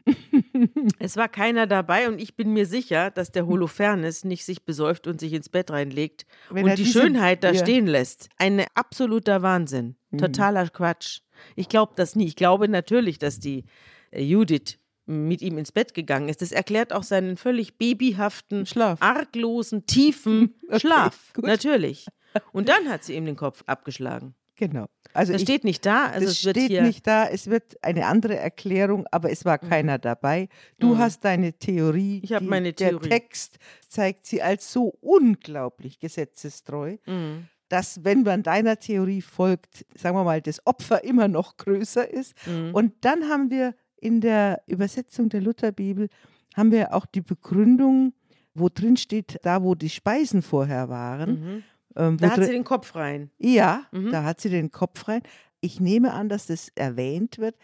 es 0.99 1.17
war 1.17 1.29
keiner 1.29 1.67
dabei 1.67 2.09
und 2.09 2.21
ich 2.21 2.37
bin 2.37 2.53
mir 2.53 2.67
sicher, 2.67 3.11
dass 3.11 3.33
der 3.33 3.47
Holofernes 3.47 4.25
nicht 4.25 4.45
sich 4.45 4.65
besäuft 4.65 5.07
und 5.07 5.21
sich 5.21 5.33
ins 5.33 5.49
Bett 5.49 5.71
reinlegt 5.71 6.27
Wenn 6.51 6.65
und 6.65 6.79
die 6.79 6.87
Schönheit 6.87 7.45
da 7.45 7.53
ja. 7.53 7.61
stehen 7.61 7.87
lässt. 7.87 8.29
Ein 8.39 8.65
absoluter 8.75 9.43
Wahnsinn. 9.43 9.97
Mhm. 10.11 10.19
Totaler 10.19 10.65
mhm. 10.65 10.73
Quatsch. 10.73 11.21
Ich 11.57 11.69
glaube 11.69 11.93
das 11.97 12.17
nie. 12.17 12.27
Ich 12.27 12.37
glaube 12.37 12.69
natürlich, 12.69 13.19
dass 13.19 13.41
die 13.41 13.65
äh, 14.11 14.23
Judith 14.23 14.79
mit 15.07 15.41
ihm 15.41 15.57
ins 15.59 15.73
Bett 15.73 15.95
gegangen 15.95 16.29
ist. 16.29 16.43
Das 16.43 16.53
erklärt 16.53 16.93
auch 16.93 17.03
seinen 17.03 17.37
völlig 17.37 17.79
babyhaften, 17.79 18.67
Schlaf. 18.67 19.01
arglosen, 19.01 19.87
tiefen 19.87 20.55
okay, 20.69 20.81
Schlaf. 20.81 21.33
Gut. 21.33 21.47
Natürlich. 21.47 22.07
Und 22.53 22.69
dann 22.69 22.89
hat 22.89 23.05
sie 23.05 23.15
ihm 23.15 23.25
den 23.25 23.37
Kopf 23.37 23.65
abgeschlagen. 23.67 24.35
Genau. 24.57 24.87
Also 25.15 25.33
das 25.33 25.43
ich, 25.43 25.49
steht 25.49 25.65
nicht 25.65 25.87
da. 25.87 26.07
Also 26.07 26.27
es 26.27 26.41
steht 26.41 26.83
nicht 26.83 27.07
da. 27.07 27.27
Es 27.27 27.49
wird 27.49 27.83
eine 27.83 28.07
andere 28.07 28.37
Erklärung, 28.37 29.07
aber 29.11 29.31
es 29.31 29.45
war 29.45 29.59
mhm. 29.63 29.69
keiner 29.69 29.99
dabei. 29.99 30.49
Du 30.79 30.95
mhm. 30.95 30.99
hast 30.99 31.25
deine 31.25 31.55
Theorie. 31.55 32.21
Ich 32.23 32.33
habe 32.33 32.45
meine 32.45 32.75
Theorie. 32.75 33.09
Der 33.09 33.19
Text 33.19 33.59
zeigt 33.89 34.27
sie 34.27 34.43
als 34.43 34.71
so 34.71 34.95
unglaublich 35.01 35.99
gesetzestreu. 36.01 36.99
Mhm 37.07 37.49
dass 37.69 38.05
wenn 38.05 38.23
man 38.23 38.43
deiner 38.43 38.79
Theorie 38.79 39.23
folgt, 39.23 39.85
sagen 39.95 40.17
wir 40.17 40.25
mal, 40.25 40.41
das 40.41 40.67
Opfer 40.67 41.05
immer 41.05 41.29
noch 41.29 41.57
größer 41.57 42.09
ist. 42.09 42.35
Mhm. 42.47 42.75
Und 42.75 42.95
dann 43.03 43.29
haben 43.29 43.51
wir 43.51 43.75
in 43.97 44.21
der 44.21 44.63
Übersetzung 44.67 45.29
der 45.29 45.41
Lutherbibel 45.41 46.09
haben 46.55 46.73
wir 46.73 46.95
auch 46.95 47.07
die 47.07 47.21
Begründung, 47.21 48.15
wo 48.55 48.69
drin 48.69 48.97
steht, 48.97 49.39
da 49.43 49.63
wo 49.63 49.75
die 49.75 49.91
Speisen 49.91 50.43
vorher 50.43 50.89
waren. 50.89 51.31
Mhm. 51.31 51.63
Ähm, 51.97 52.17
da 52.19 52.31
hat 52.31 52.45
sie 52.45 52.53
den 52.53 52.65
Kopf 52.65 52.95
rein. 52.95 53.31
Ja, 53.39 53.85
mhm. 53.93 54.11
da 54.11 54.25
hat 54.25 54.41
sie 54.41 54.51
den 54.51 54.71
Kopf 54.71 55.09
rein. 55.09 55.23
Ich 55.61 55.81
nehme 55.81 56.13
an, 56.13 56.29
dass 56.29 56.47
das 56.47 56.71
erwähnt 56.75 57.39
wird, 57.39 57.57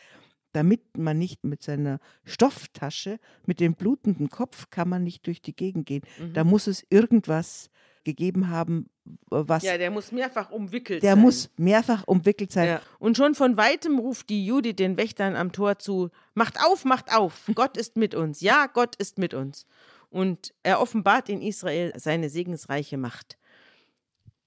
damit 0.53 0.97
man 0.97 1.19
nicht 1.19 1.45
mit 1.45 1.63
seiner 1.63 1.99
Stofftasche, 2.25 3.19
mit 3.47 3.61
dem 3.61 3.75
blutenden 3.75 4.31
Kopf, 4.31 4.71
kann 4.71 4.89
man 4.89 5.03
nicht 5.03 5.27
durch 5.27 5.43
die 5.43 5.55
Gegend 5.55 5.87
gehen. 5.87 6.03
Da 6.33 6.45
mhm. 6.45 6.51
muss 6.51 6.67
es 6.67 6.85
irgendwas 6.91 7.71
gegeben 8.05 8.49
haben, 8.49 8.89
was. 9.29 9.63
Ja, 9.63 9.79
der 9.79 9.91
muss 9.91 10.13
mehrfach 10.13 10.51
umwickelt 10.51 11.03
der 11.03 11.11
sein. 11.11 11.19
Der 11.19 11.25
muss 11.25 11.51
mehrfach 11.57 12.05
umwickelt 12.07 12.53
sein. 12.53 12.69
Ja. 12.69 12.81
Und 12.99 13.17
schon 13.17 13.35
von 13.35 13.57
weitem 13.57 13.99
ruft 13.99 14.29
die 14.31 14.47
Judith 14.47 14.77
den 14.77 14.97
Wächtern 14.97 15.37
am 15.37 15.53
Tor 15.53 15.79
zu: 15.79 16.11
Macht 16.35 16.59
auf, 16.65 16.85
macht 16.85 17.15
auf, 17.15 17.43
Gott 17.55 17.77
ist 17.77 17.97
mit 17.97 18.15
uns. 18.15 18.41
Ja, 18.41 18.67
Gott 18.67 18.97
ist 18.97 19.19
mit 19.19 19.35
uns. 19.35 19.67
Und 20.11 20.55
er 20.63 20.81
offenbart 20.81 21.29
in 21.29 21.43
Israel 21.43 21.93
seine 21.97 22.29
segensreiche 22.29 22.97
Macht. 22.97 23.37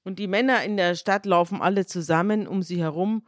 Und 0.03 0.19
die 0.19 0.27
Männer 0.27 0.63
in 0.63 0.77
der 0.77 0.95
Stadt 0.95 1.25
laufen 1.25 1.61
alle 1.61 1.85
zusammen 1.85 2.47
um 2.47 2.63
sie 2.63 2.81
herum 2.81 3.23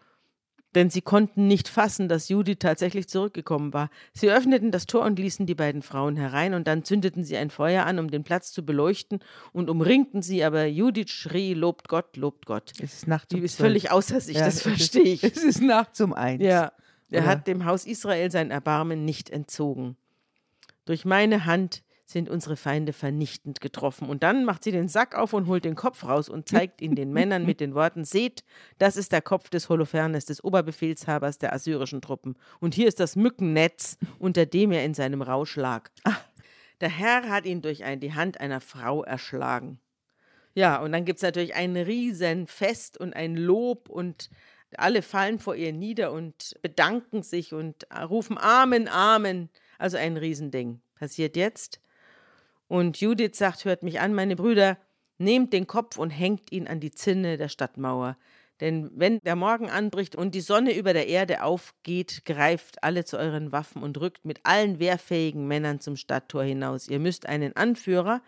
denn 0.76 0.90
sie 0.90 1.02
konnten 1.02 1.48
nicht 1.48 1.68
fassen, 1.68 2.08
dass 2.08 2.30
Judith 2.30 2.58
tatsächlich 2.60 3.08
zurückgekommen 3.10 3.74
war. 3.74 3.90
Sie 4.14 4.30
öffneten 4.30 4.72
das 4.72 4.86
Tor 4.86 5.04
und 5.04 5.18
ließen 5.18 5.46
die 5.46 5.56
beiden 5.56 5.82
Frauen 5.82 6.16
herein, 6.16 6.54
und 6.54 6.68
dann 6.68 6.84
zündeten 6.84 7.24
sie 7.24 7.38
ein 7.38 7.50
Feuer 7.50 7.86
an, 7.86 8.00
um 8.00 8.12
den 8.12 8.24
Platz 8.24 8.52
zu 8.52 8.66
beleuchten, 8.66 9.20
und 9.52 9.70
umringten 9.70 10.22
sie, 10.22 10.44
aber 10.44 10.66
Judith 10.66 11.10
schrie, 11.10 11.54
lobt 11.54 11.88
Gott, 11.88 12.18
lobt 12.18 12.46
Gott. 12.46 12.74
Es 12.80 12.94
ist 12.94 13.08
Nacht 13.08 13.32
Die 13.32 13.40
ist 13.40 13.56
völlig 13.56 13.92
außer 13.92 14.22
sich, 14.22 14.38
ja, 14.38 14.46
das 14.46 14.62
verstehe 14.62 15.04
ich. 15.04 15.24
Es 15.30 15.44
ist 15.44 15.62
Nacht 15.62 15.96
zum 15.96 16.14
Eins. 16.14 16.44
Ja, 16.44 16.72
er 17.10 17.22
Oder? 17.22 17.30
hat 17.30 17.48
dem 17.48 17.66
Haus 17.66 17.86
Israel 17.86 18.30
sein 18.30 18.52
Erbarmen 18.52 19.06
nicht 19.06 19.30
entzogen. 19.30 19.98
Durch 20.86 21.06
meine 21.06 21.46
Hand 21.46 21.84
sind 22.12 22.28
unsere 22.28 22.56
Feinde 22.56 22.92
vernichtend 22.92 23.62
getroffen. 23.62 24.10
Und 24.10 24.24
dann 24.24 24.44
macht 24.44 24.64
sie 24.64 24.72
den 24.72 24.88
Sack 24.88 25.16
auf 25.16 25.34
und 25.34 25.46
holt 25.46 25.64
den 25.64 25.76
Kopf 25.76 26.04
raus 26.04 26.28
und 26.28 26.50
zeigt 26.50 26.82
ihn 26.82 26.96
den 26.96 27.14
Männern 27.14 27.46
mit 27.46 27.60
den 27.60 27.76
Worten: 27.76 28.04
Seht, 28.04 28.44
das 28.80 28.98
ist 28.98 29.12
der 29.12 29.22
Kopf 29.22 29.50
des 29.50 29.70
Holofernes, 29.70 30.26
des 30.26 30.44
Oberbefehlshabers 30.44 31.38
der 31.38 31.54
assyrischen 31.54 32.02
Truppen. 32.02 32.36
Und 32.60 32.74
hier 32.74 32.88
ist 32.88 33.00
das 33.00 33.16
Mückennetz, 33.16 33.98
unter 34.18 34.48
dem 34.48 34.72
er 34.72 34.84
in 34.86 34.96
seinem 34.96 35.22
Rausch 35.22 35.56
lag. 35.56 35.90
Ach. 36.04 36.20
Der 36.82 36.90
Herr 36.90 37.30
hat 37.30 37.46
ihn 37.46 37.62
durch 37.62 37.84
ein, 37.84 38.00
die 38.00 38.14
Hand 38.14 38.40
einer 38.40 38.62
Frau 38.62 39.04
erschlagen. 39.04 39.80
Ja, 40.56 40.82
und 40.82 40.94
dann 40.94 41.06
gibt 41.06 41.18
es 41.18 41.24
natürlich 41.24 41.54
ein 41.54 41.76
Riesenfest 41.76 42.98
und 42.98 43.14
ein 43.14 43.36
Lob 43.36 43.90
und 43.90 44.30
alle 44.78 45.02
fallen 45.02 45.40
vor 45.40 45.56
ihr 45.56 45.74
nieder 45.74 46.12
und 46.12 46.56
bedanken 46.62 47.22
sich 47.22 47.54
und 47.54 47.86
rufen 48.10 48.38
Amen, 48.38 48.88
Amen. 48.88 49.50
Also 49.78 49.98
ein 49.98 50.18
Riesending. 50.18 50.82
Passiert 50.96 51.36
jetzt. 51.36 51.82
Und 52.70 53.02
Judith 53.02 53.32
sagt, 53.34 53.66
hört 53.66 53.82
mich 53.84 54.00
an, 54.00 54.14
meine 54.14 54.36
Brüder, 54.36 54.78
nehmt 55.18 55.54
den 55.54 55.68
Kopf 55.68 55.98
und 55.98 56.12
hängt 56.12 56.52
ihn 56.52 56.68
an 56.68 56.80
die 56.80 56.92
Zinne 56.92 57.36
der 57.36 57.50
Stadtmauer. 57.50 58.16
Denn 58.62 58.92
wenn 58.94 59.20
der 59.22 59.36
Morgen 59.36 59.70
anbricht 59.70 60.16
und 60.16 60.36
die 60.36 60.42
Sonne 60.42 60.78
über 60.78 60.94
der 60.94 61.08
Erde 61.08 61.44
aufgeht, 61.44 62.26
greift 62.26 62.84
alle 62.84 63.06
zu 63.06 63.18
euren 63.18 63.52
Waffen 63.52 63.82
und 63.82 64.00
rückt 64.00 64.24
mit 64.24 64.42
allen 64.44 64.80
wehrfähigen 64.80 65.48
Männern 65.48 65.80
zum 65.80 65.96
Stadttor 65.96 66.44
hinaus. 66.44 66.88
Ihr 66.88 67.00
müsst 67.00 67.26
einen 67.26 67.56
Anführer 67.56 68.22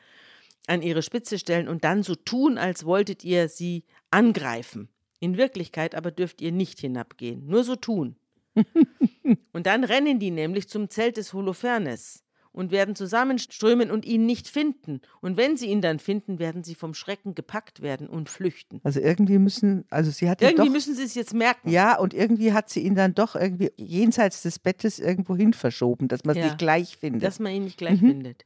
an 0.66 0.82
ihre 0.82 1.04
Spitze 1.04 1.38
stellen 1.38 1.68
und 1.68 1.84
dann 1.84 2.02
so 2.02 2.16
tun, 2.16 2.58
als 2.58 2.86
wolltet 2.86 3.24
ihr 3.24 3.48
sie 3.48 3.84
angreifen. 4.10 4.90
In 5.20 5.38
Wirklichkeit 5.38 5.94
aber 5.94 6.10
dürft 6.10 6.42
ihr 6.42 6.52
nicht 6.52 6.80
hinabgehen, 6.80 7.46
nur 7.46 7.64
so 7.64 7.76
tun. 7.76 8.16
und 9.54 9.68
dann 9.68 9.84
rennen 9.84 10.18
die 10.18 10.32
nämlich 10.32 10.68
zum 10.68 10.90
Zelt 10.90 11.18
des 11.18 11.34
Holofernes 11.34 12.24
und 12.54 12.72
werden 12.72 12.96
zusammenströmen 12.96 13.92
und 13.92 14.06
ihn 14.06 14.26
nicht 14.26 14.48
finden. 14.48 15.02
Und 15.22 15.38
wenn 15.38 15.56
sie 15.56 15.68
ihn 15.68 15.82
dann 15.82 16.00
finden, 16.00 16.40
werden 16.40 16.64
sie 16.64 16.76
vom 16.76 16.94
Schrecken 16.94 17.34
gepackt 17.34 17.82
werden 17.82 18.08
und 18.08 18.30
flüchten. 18.30 18.82
Also 18.84 19.00
irgendwie 19.00 19.38
müssen, 19.38 19.86
also 19.90 20.12
sie 20.12 20.30
hat 20.30 20.42
irgendwie 20.42 20.66
doch, 20.66 20.74
müssen 20.74 20.96
sie 20.96 21.04
es 21.04 21.16
jetzt 21.16 21.34
merken. 21.34 21.70
Ja, 21.70 21.98
und 21.98 22.14
irgendwie 22.14 22.54
hat 22.54 22.70
sie 22.70 22.82
ihn 22.82 22.96
dann 22.96 23.14
doch 23.14 23.36
irgendwie 23.36 23.72
jenseits 23.78 24.42
des 24.42 24.60
Bettes 24.60 25.00
irgendwo 25.00 25.36
hin 25.36 25.54
verschoben, 25.54 26.08
dass 26.08 26.26
man 26.26 26.36
es 26.36 26.40
ja, 26.40 26.46
nicht 26.46 26.58
gleich 26.58 26.98
findet. 26.98 27.24
Dass 27.24 27.40
man 27.40 27.54
ihn 27.54 27.64
nicht 27.64 27.78
gleich 27.78 28.02
mhm. 28.02 28.08
findet. 28.08 28.46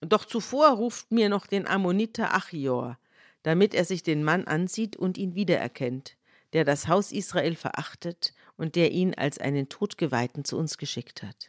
Und 0.00 0.12
doch 0.12 0.24
zuvor 0.24 0.70
ruft 0.72 1.10
mir 1.10 1.28
noch 1.28 1.46
den 1.46 1.66
Ammoniter 1.66 2.34
Achior, 2.34 2.98
damit 3.42 3.74
er 3.74 3.84
sich 3.84 4.02
den 4.02 4.24
Mann 4.24 4.44
ansieht 4.44 4.96
und 4.96 5.16
ihn 5.16 5.34
wiedererkennt, 5.34 6.16
der 6.52 6.64
das 6.64 6.86
Haus 6.86 7.12
Israel 7.12 7.56
verachtet 7.56 8.34
und 8.58 8.74
der 8.76 8.92
ihn 8.92 9.14
als 9.14 9.38
einen 9.38 9.70
Todgeweihten 9.70 10.44
zu 10.44 10.58
uns 10.58 10.76
geschickt 10.76 11.22
hat 11.22 11.48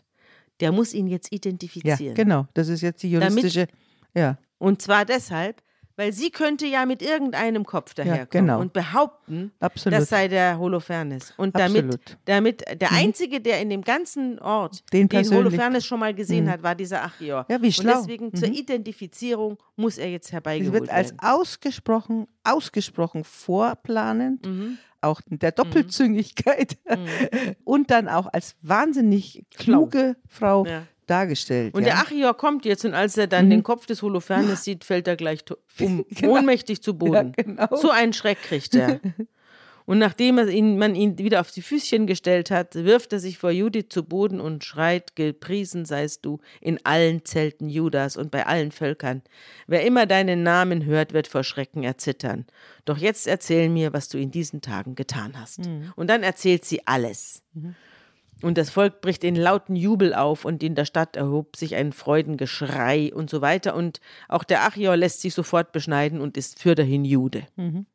der 0.59 0.71
muss 0.71 0.93
ihn 0.93 1.07
jetzt 1.07 1.31
identifizieren. 1.31 1.99
Ja, 1.99 2.13
genau. 2.13 2.47
Das 2.53 2.67
ist 2.67 2.81
jetzt 2.81 3.03
die 3.03 3.11
juristische. 3.11 3.67
Damit, 3.67 3.75
ja. 4.15 4.37
Und 4.57 4.81
zwar 4.81 5.05
deshalb, 5.05 5.61
weil 5.97 6.13
sie 6.13 6.29
könnte 6.29 6.65
ja 6.65 6.85
mit 6.85 7.01
irgendeinem 7.01 7.65
Kopf 7.65 7.93
daherkommen 7.95 8.47
ja, 8.47 8.53
genau. 8.55 8.59
und 8.61 8.71
behaupten, 8.71 9.51
Absolut. 9.59 9.99
das 9.99 10.09
sei 10.09 10.27
der 10.27 10.59
Holofernes. 10.59 11.33
Und 11.37 11.57
damit, 11.57 11.99
damit 12.25 12.63
der 12.79 12.91
mhm. 12.91 12.97
Einzige, 12.97 13.41
der 13.41 13.59
in 13.61 13.69
dem 13.69 13.81
ganzen 13.81 14.39
Ort 14.39 14.83
den, 14.93 15.09
den 15.09 15.29
Holofernes 15.29 15.85
schon 15.85 15.99
mal 15.99 16.13
gesehen 16.13 16.45
mhm. 16.45 16.51
hat, 16.51 16.63
war 16.63 16.75
dieser 16.75 17.03
Achior. 17.03 17.45
Ja, 17.49 17.61
wie 17.61 17.73
schlau. 17.73 17.93
Und 17.93 18.01
deswegen 18.01 18.25
mhm. 18.27 18.35
zur 18.35 18.47
Identifizierung 18.47 19.57
muss 19.75 19.97
er 19.97 20.09
jetzt 20.09 20.31
herbeigeholt 20.31 20.73
werden. 20.73 20.83
Es 20.85 20.89
wird 20.89 20.97
als 20.97 21.15
ausgesprochen, 21.19 22.27
ausgesprochen 22.43 23.23
vorplanend 23.23 24.45
mhm 24.45 24.77
auch 24.99 25.21
der 25.27 25.51
Doppelzüngigkeit 25.51 26.77
mhm. 26.89 27.55
und 27.63 27.91
dann 27.91 28.07
auch 28.07 28.27
als 28.33 28.55
wahnsinnig 28.61 29.45
kluge 29.55 30.15
Frau 30.27 30.65
ja. 30.65 30.87
Dargestellt. 31.09 31.73
Und 31.73 31.83
ja. 31.83 31.89
der 31.95 31.99
Achior 31.99 32.35
kommt 32.35 32.65
jetzt 32.65 32.85
und 32.85 32.93
als 32.93 33.17
er 33.17 33.27
dann 33.27 33.45
Mhm. 33.45 33.49
den 33.51 33.63
Kopf 33.63 33.85
des 33.85 34.01
Holofernes 34.01 34.63
sieht, 34.63 34.83
fällt 34.83 35.07
er 35.07 35.15
gleich 35.15 35.43
um, 35.79 36.05
Genau. 36.09 36.33
ohnmächtig 36.33 36.81
zu 36.83 36.93
Boden. 36.97 37.33
Ja, 37.37 37.43
genau. 37.43 37.75
So 37.75 37.89
einen 37.89 38.13
Schreck 38.13 38.41
kriegt 38.43 38.75
er. 38.75 38.99
Und 39.89 39.99
nachdem 39.99 40.37
ihn, 40.49 40.77
man 40.77 40.95
ihn 40.95 41.17
wieder 41.17 41.39
auf 41.39 41.49
die 41.49 41.61
Füßchen 41.61 42.07
gestellt 42.07 42.51
hat, 42.51 42.75
wirft 42.75 43.13
er 43.13 43.19
sich 43.19 43.37
vor 43.37 43.51
Judith 43.51 43.85
zu 43.87 44.03
Boden 44.03 44.41
und 44.41 44.65
schreit, 44.65 45.15
gepriesen 45.15 45.85
seist 45.85 46.25
du 46.25 46.41
in 46.59 46.77
allen 46.85 47.23
Zelten 47.23 47.69
Judas 47.69 48.17
und 48.17 48.29
bei 48.29 48.45
allen 48.45 48.73
Völkern. 48.73 49.21
Wer 49.65 49.85
immer 49.85 50.05
deinen 50.05 50.43
Namen 50.43 50.83
hört, 50.83 51.13
wird 51.13 51.29
vor 51.29 51.45
Schrecken 51.45 51.83
erzittern. 51.83 52.45
Doch 52.83 52.97
jetzt 52.97 53.27
erzähl 53.27 53.69
mir, 53.69 53.93
was 53.93 54.09
du 54.09 54.17
in 54.17 54.29
diesen 54.29 54.59
Tagen 54.59 54.95
getan 54.95 55.39
hast. 55.39 55.59
Mhm. 55.65 55.93
Und 55.95 56.09
dann 56.09 56.21
erzählt 56.21 56.65
sie 56.65 56.85
alles. 56.85 57.41
Und 58.43 58.57
das 58.57 58.69
Volk 58.69 59.01
bricht 59.01 59.23
in 59.23 59.35
lauten 59.35 59.75
Jubel 59.75 60.13
auf 60.13 60.45
und 60.45 60.61
in 60.61 60.75
der 60.75 60.85
Stadt 60.85 61.15
erhob 61.15 61.55
sich 61.55 61.75
ein 61.75 61.91
Freudengeschrei 61.91 63.11
und 63.13 63.29
so 63.29 63.41
weiter. 63.41 63.75
Und 63.75 63.99
auch 64.29 64.43
der 64.43 64.63
Achior 64.65 64.95
lässt 64.95 65.21
sich 65.21 65.33
sofort 65.33 65.71
beschneiden 65.71 66.21
und 66.21 66.37
ist 66.37 66.59
für 66.59 66.75
dahin 66.75 67.03
Jude. 67.03 67.47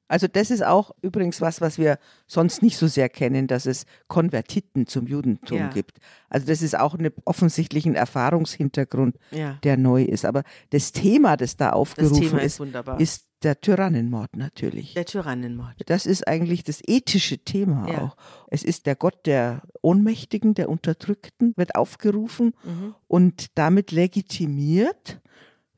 Also 0.08 0.26
das 0.26 0.50
ist 0.50 0.64
auch 0.64 0.90
übrigens 1.00 1.40
was, 1.40 1.60
was 1.60 1.78
wir 1.78 1.98
sonst 2.26 2.60
nicht 2.62 2.76
so 2.76 2.86
sehr 2.86 3.08
kennen, 3.08 3.46
dass 3.46 3.66
es 3.66 3.86
Konvertiten 4.08 4.86
zum 4.86 5.06
Judentum 5.06 5.58
Ja. 5.58 5.68
gibt. 5.68 5.98
Also 6.28 6.46
das 6.46 6.60
ist 6.60 6.76
auch 6.78 6.94
eine 6.94 7.12
offensichtlichen 7.24 7.94
Erfahrungshintergrund, 7.94 9.16
Ja. 9.30 9.58
der 9.62 9.76
neu 9.76 10.02
ist. 10.02 10.24
Aber 10.24 10.42
das 10.70 10.92
Thema, 10.92 11.36
das 11.36 11.56
da 11.56 11.70
aufgerufen 11.70 12.20
Thema 12.20 12.38
ist 12.40 12.54
ist, 12.54 12.60
wunderbar. 12.60 13.00
ist 13.00 13.26
der 13.44 13.60
Tyrannenmord 13.60 14.36
natürlich. 14.36 14.94
Der 14.94 15.04
Tyrannenmord. 15.06 15.74
Das 15.86 16.06
ist 16.06 16.26
eigentlich 16.26 16.64
das 16.64 16.80
ethische 16.86 17.38
Thema 17.38 17.88
Ja. 17.88 18.02
auch. 18.02 18.16
Es 18.48 18.62
ist 18.62 18.86
der 18.86 18.96
Gott 18.96 19.26
der 19.26 19.62
Ohnmächtigen, 19.82 20.54
der 20.54 20.68
Unterdrückten, 20.68 21.52
wird 21.56 21.74
aufgerufen 21.74 22.54
Mhm. 22.64 22.94
und 23.08 23.46
damit 23.58 23.90
legitimiert 23.92 25.20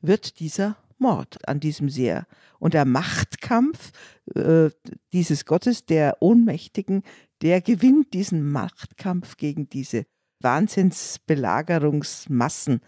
wird 0.01 0.39
dieser 0.39 0.77
Mord 0.97 1.47
an 1.47 1.59
diesem 1.59 1.89
Seher. 1.89 2.25
Und 2.59 2.73
der 2.73 2.85
Machtkampf 2.85 3.91
äh, 4.35 4.69
dieses 5.13 5.45
Gottes 5.45 5.85
der 5.85 6.17
Ohnmächtigen, 6.21 7.03
der 7.41 7.61
gewinnt 7.61 8.13
diesen 8.13 8.49
Machtkampf 8.51 9.37
gegen 9.37 9.69
diese 9.69 10.05
Wahnsinnsbelagerungsmassen. 10.41 12.81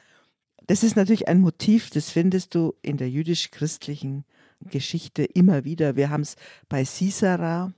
Das 0.67 0.83
ist 0.83 0.95
natürlich 0.95 1.27
ein 1.27 1.41
Motiv, 1.41 1.89
das 1.89 2.09
findest 2.09 2.55
du 2.55 2.73
in 2.81 2.97
der 2.97 3.09
jüdisch-christlichen 3.09 4.25
Geschichte 4.69 5.23
immer 5.23 5.63
wieder. 5.65 5.95
Wir 5.95 6.09
haben 6.09 6.21
es 6.21 6.35
bei 6.69 6.83
Sisera, 6.83 7.71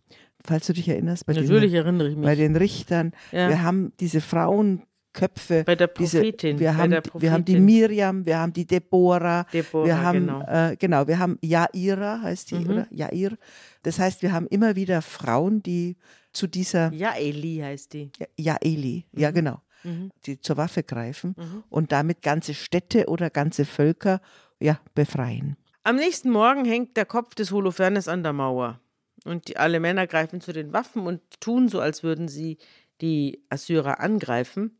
falls 0.45 0.67
du 0.67 0.73
dich 0.73 0.87
erinnerst, 0.87 1.25
bei, 1.25 1.33
Natürlich 1.33 1.71
den, 1.71 1.85
erinnere 1.85 2.09
ich 2.09 2.15
mich. 2.15 2.25
bei 2.25 2.35
den 2.35 2.55
Richtern. 2.55 3.11
Ja. 3.31 3.49
Wir 3.49 3.61
haben 3.63 3.91
diese 3.99 4.21
Frauenköpfe. 4.21 5.63
Bei 5.65 5.75
der 5.75 5.87
diese, 5.87 6.17
Prophetin, 6.19 6.59
wir, 6.59 6.71
bei 6.71 6.75
haben, 6.77 6.91
der 6.91 7.03
wir 7.19 7.31
haben 7.31 7.45
die 7.45 7.53
Prophetin. 7.53 7.65
Miriam, 7.65 8.25
wir 8.25 8.37
haben 8.39 8.53
die 8.53 8.65
Deborah. 8.65 9.45
Deborah, 9.51 9.85
wir 9.85 10.01
haben, 10.01 10.19
genau. 10.27 10.41
Äh, 10.47 10.75
genau, 10.77 11.07
wir 11.07 11.19
haben 11.19 11.37
Jaira, 11.41 12.21
heißt 12.21 12.51
die, 12.51 12.55
Mhm. 12.55 12.69
oder? 12.69 12.87
Jair. 12.91 13.37
Das 13.83 13.99
heißt, 13.99 14.21
wir 14.21 14.31
haben 14.31 14.47
immer 14.47 14.75
wieder 14.75 15.01
Frauen, 15.01 15.61
die 15.63 15.97
zu 16.31 16.47
dieser 16.47 16.93
ja, 16.93 17.13
Eli 17.15 17.57
heißt 17.63 17.93
die. 17.93 18.11
ja, 18.37 18.55
Jaeli, 18.63 19.05
ja 19.13 19.31
genau, 19.31 19.61
Mhm. 19.83 20.11
die 20.25 20.39
zur 20.39 20.57
Waffe 20.57 20.83
greifen 20.83 21.35
Mhm. 21.37 21.63
und 21.69 21.91
damit 21.91 22.21
ganze 22.21 22.53
Städte 22.53 23.07
oder 23.07 23.29
ganze 23.29 23.65
Völker 23.65 24.21
ja, 24.59 24.79
befreien. 24.93 25.57
Am 25.89 25.95
nächsten 25.95 26.29
Morgen 26.29 26.65
hängt 26.65 26.97
der 26.97 27.07
Kopf 27.07 27.33
des 27.33 27.51
Holofernes 27.51 28.07
an 28.07 28.21
der 28.21 28.31
Mauer. 28.31 28.79
Und 29.25 29.47
die, 29.47 29.57
alle 29.57 29.79
Männer 29.79 30.05
greifen 30.05 30.39
zu 30.39 30.53
den 30.53 30.71
Waffen 30.71 31.07
und 31.07 31.41
tun 31.41 31.67
so, 31.67 31.79
als 31.79 32.03
würden 32.03 32.27
sie 32.27 32.59
die 33.01 33.43
Assyrer 33.49 33.99
angreifen. 33.99 34.77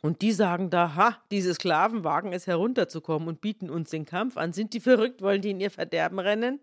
Und 0.00 0.22
die 0.22 0.32
sagen 0.32 0.70
da, 0.70 0.94
ha, 0.94 1.22
diese 1.30 1.52
Sklaven 1.52 2.04
wagen 2.04 2.32
es 2.32 2.46
herunterzukommen 2.46 3.28
und 3.28 3.42
bieten 3.42 3.68
uns 3.68 3.90
den 3.90 4.06
Kampf 4.06 4.38
an. 4.38 4.54
Sind 4.54 4.72
die 4.72 4.80
verrückt? 4.80 5.20
Wollen 5.20 5.42
die 5.42 5.50
in 5.50 5.60
ihr 5.60 5.70
Verderben 5.70 6.18
rennen? 6.18 6.60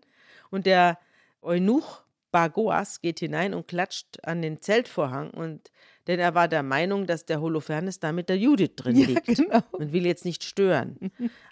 Und 0.50 0.66
der 0.66 0.98
Eunuch 1.42 2.02
Bagoas 2.32 3.00
geht 3.00 3.20
hinein 3.20 3.54
und 3.54 3.68
klatscht 3.68 4.24
an 4.24 4.42
den 4.42 4.60
Zeltvorhang, 4.60 5.30
und, 5.30 5.70
denn 6.06 6.18
er 6.18 6.34
war 6.34 6.48
der 6.48 6.62
Meinung, 6.62 7.06
dass 7.06 7.24
der 7.26 7.40
Holofernes 7.40 8.00
da 8.00 8.12
mit 8.12 8.28
der 8.28 8.38
Judith 8.38 8.72
drin 8.76 8.96
Ja, 8.96 9.06
liegt 9.06 9.26
genau. 9.26 9.60
und 9.72 9.92
will 9.92 10.06
jetzt 10.06 10.24
nicht 10.24 10.42
stören. 10.44 10.98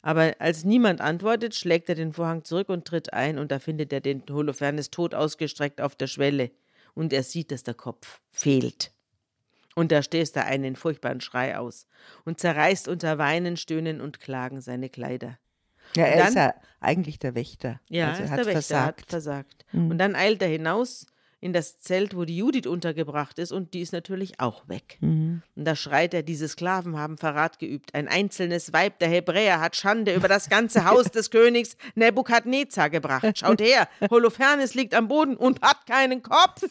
Aber 0.02 0.34
als 0.38 0.64
niemand 0.64 1.00
antwortet, 1.00 1.54
schlägt 1.54 1.88
er 1.88 1.94
den 1.94 2.12
Vorhang 2.12 2.44
zurück 2.44 2.68
und 2.68 2.84
tritt 2.86 3.12
ein, 3.12 3.38
und 3.38 3.52
da 3.52 3.58
findet 3.58 3.92
er 3.92 4.00
den 4.00 4.22
Holofernes 4.30 4.90
tot 4.90 5.14
ausgestreckt 5.14 5.80
auf 5.80 5.94
der 5.94 6.06
Schwelle, 6.06 6.50
und 6.94 7.12
er 7.12 7.22
sieht, 7.22 7.52
dass 7.52 7.62
der 7.62 7.74
Kopf 7.74 8.20
fehlt. 8.30 8.92
Und 9.76 9.92
da 9.92 10.02
stößt 10.02 10.34
er 10.36 10.46
einen 10.46 10.74
furchtbaren 10.74 11.20
Schrei 11.20 11.56
aus 11.56 11.86
und 12.24 12.40
zerreißt 12.40 12.88
unter 12.88 13.18
Weinen, 13.18 13.56
Stöhnen 13.56 14.00
und 14.00 14.18
Klagen 14.18 14.60
seine 14.60 14.88
Kleider. 14.88 15.38
Ja, 15.94 16.04
er 16.06 16.18
dann- 16.18 16.28
ist 16.28 16.34
ja 16.34 16.54
eigentlich 16.80 17.18
der 17.20 17.34
Wächter. 17.36 17.80
Ja, 17.88 18.08
also 18.08 18.18
er 18.20 18.24
ist 18.24 18.30
hat 18.32 18.38
der 18.40 18.46
Wächter, 18.46 18.74
er 18.74 18.84
hat 18.86 19.00
versagt. 19.08 19.10
versagt. 19.10 19.64
Mhm. 19.72 19.90
Und 19.92 19.98
dann 19.98 20.16
eilt 20.16 20.42
er 20.42 20.48
hinaus 20.48 21.06
in 21.40 21.52
das 21.52 21.78
Zelt, 21.78 22.16
wo 22.16 22.24
die 22.24 22.36
Judith 22.36 22.66
untergebracht 22.66 23.38
ist, 23.38 23.52
und 23.52 23.74
die 23.74 23.80
ist 23.80 23.92
natürlich 23.92 24.40
auch 24.40 24.68
weg. 24.68 24.98
Mhm. 25.00 25.42
Und 25.54 25.64
da 25.64 25.76
schreit 25.76 26.14
er, 26.14 26.22
diese 26.22 26.48
Sklaven 26.48 26.98
haben 26.98 27.16
Verrat 27.16 27.58
geübt. 27.58 27.94
Ein 27.94 28.08
einzelnes 28.08 28.72
Weib 28.72 28.98
der 28.98 29.08
Hebräer 29.08 29.60
hat 29.60 29.76
Schande 29.76 30.14
über 30.14 30.28
das 30.28 30.48
ganze 30.48 30.84
Haus 30.84 31.04
des 31.10 31.30
Königs 31.30 31.76
Nebukadnezar 31.94 32.90
gebracht. 32.90 33.38
Schaut 33.38 33.60
her, 33.60 33.88
Holofernes 34.10 34.74
liegt 34.74 34.94
am 34.94 35.08
Boden 35.08 35.36
und 35.36 35.62
hat 35.62 35.86
keinen 35.86 36.22
Kopf. 36.22 36.62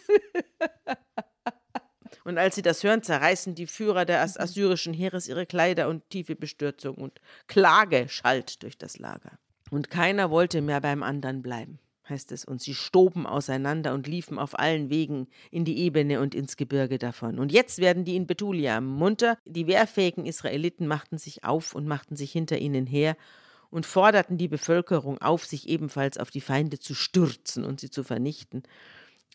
Und 2.28 2.38
als 2.38 2.55
sie 2.55 2.61
das 2.61 2.84
hören, 2.84 3.03
zerreißen 3.03 3.55
die 3.55 3.68
Führer 3.68 4.03
des 4.03 4.38
assyrischen 4.38 4.93
Heeres 4.93 5.30
ihre 5.30 5.45
Kleider 5.45 5.88
und 5.88 6.09
tiefe 6.09 6.36
Bestürzung 6.36 6.95
und 6.95 7.22
Klage 7.47 8.09
schallt 8.09 8.63
durch 8.63 8.78
das 8.78 8.99
Lager. 8.99 9.39
Und 9.70 9.89
keiner 9.89 10.30
wollte 10.30 10.61
mehr 10.61 10.82
beim 10.82 11.03
anderen 11.03 11.41
bleiben, 11.41 11.80
heißt 12.10 12.32
es. 12.32 12.45
Und 12.45 12.62
sie 12.62 12.74
stoben 12.74 13.26
auseinander 13.26 13.93
und 13.93 14.08
liefen 14.08 14.39
auf 14.39 14.58
allen 14.58 14.89
Wegen 14.89 15.28
in 15.51 15.66
die 15.66 15.80
Ebene 15.80 16.20
und 16.22 16.36
ins 16.36 16.58
Gebirge 16.58 16.97
davon. 16.97 17.39
Und 17.39 17.51
jetzt 17.51 17.80
werden 17.80 18.05
die 18.05 18.16
in 18.16 18.28
Betulia 18.28 18.82
munter. 18.82 19.38
Die 19.45 19.68
wehrfähigen 19.68 20.26
Israeliten 20.26 20.88
machten 20.88 21.18
sich 21.18 21.43
auf 21.43 21.76
und 21.76 21.88
machten 21.88 22.16
sich 22.16 22.32
hinter 22.32 22.58
ihnen 22.58 22.86
her 22.86 23.16
und 23.70 23.86
forderten 23.86 24.38
die 24.38 24.47
Bevölkerung 24.47 25.18
auf, 25.20 25.45
sich 25.45 25.68
ebenfalls 25.68 26.18
auf 26.18 26.32
die 26.32 26.41
Feinde 26.41 26.80
zu 26.80 26.93
stürzen 26.93 27.64
und 27.64 27.80
sie 27.80 27.89
zu 27.89 28.03
vernichten. 28.03 28.64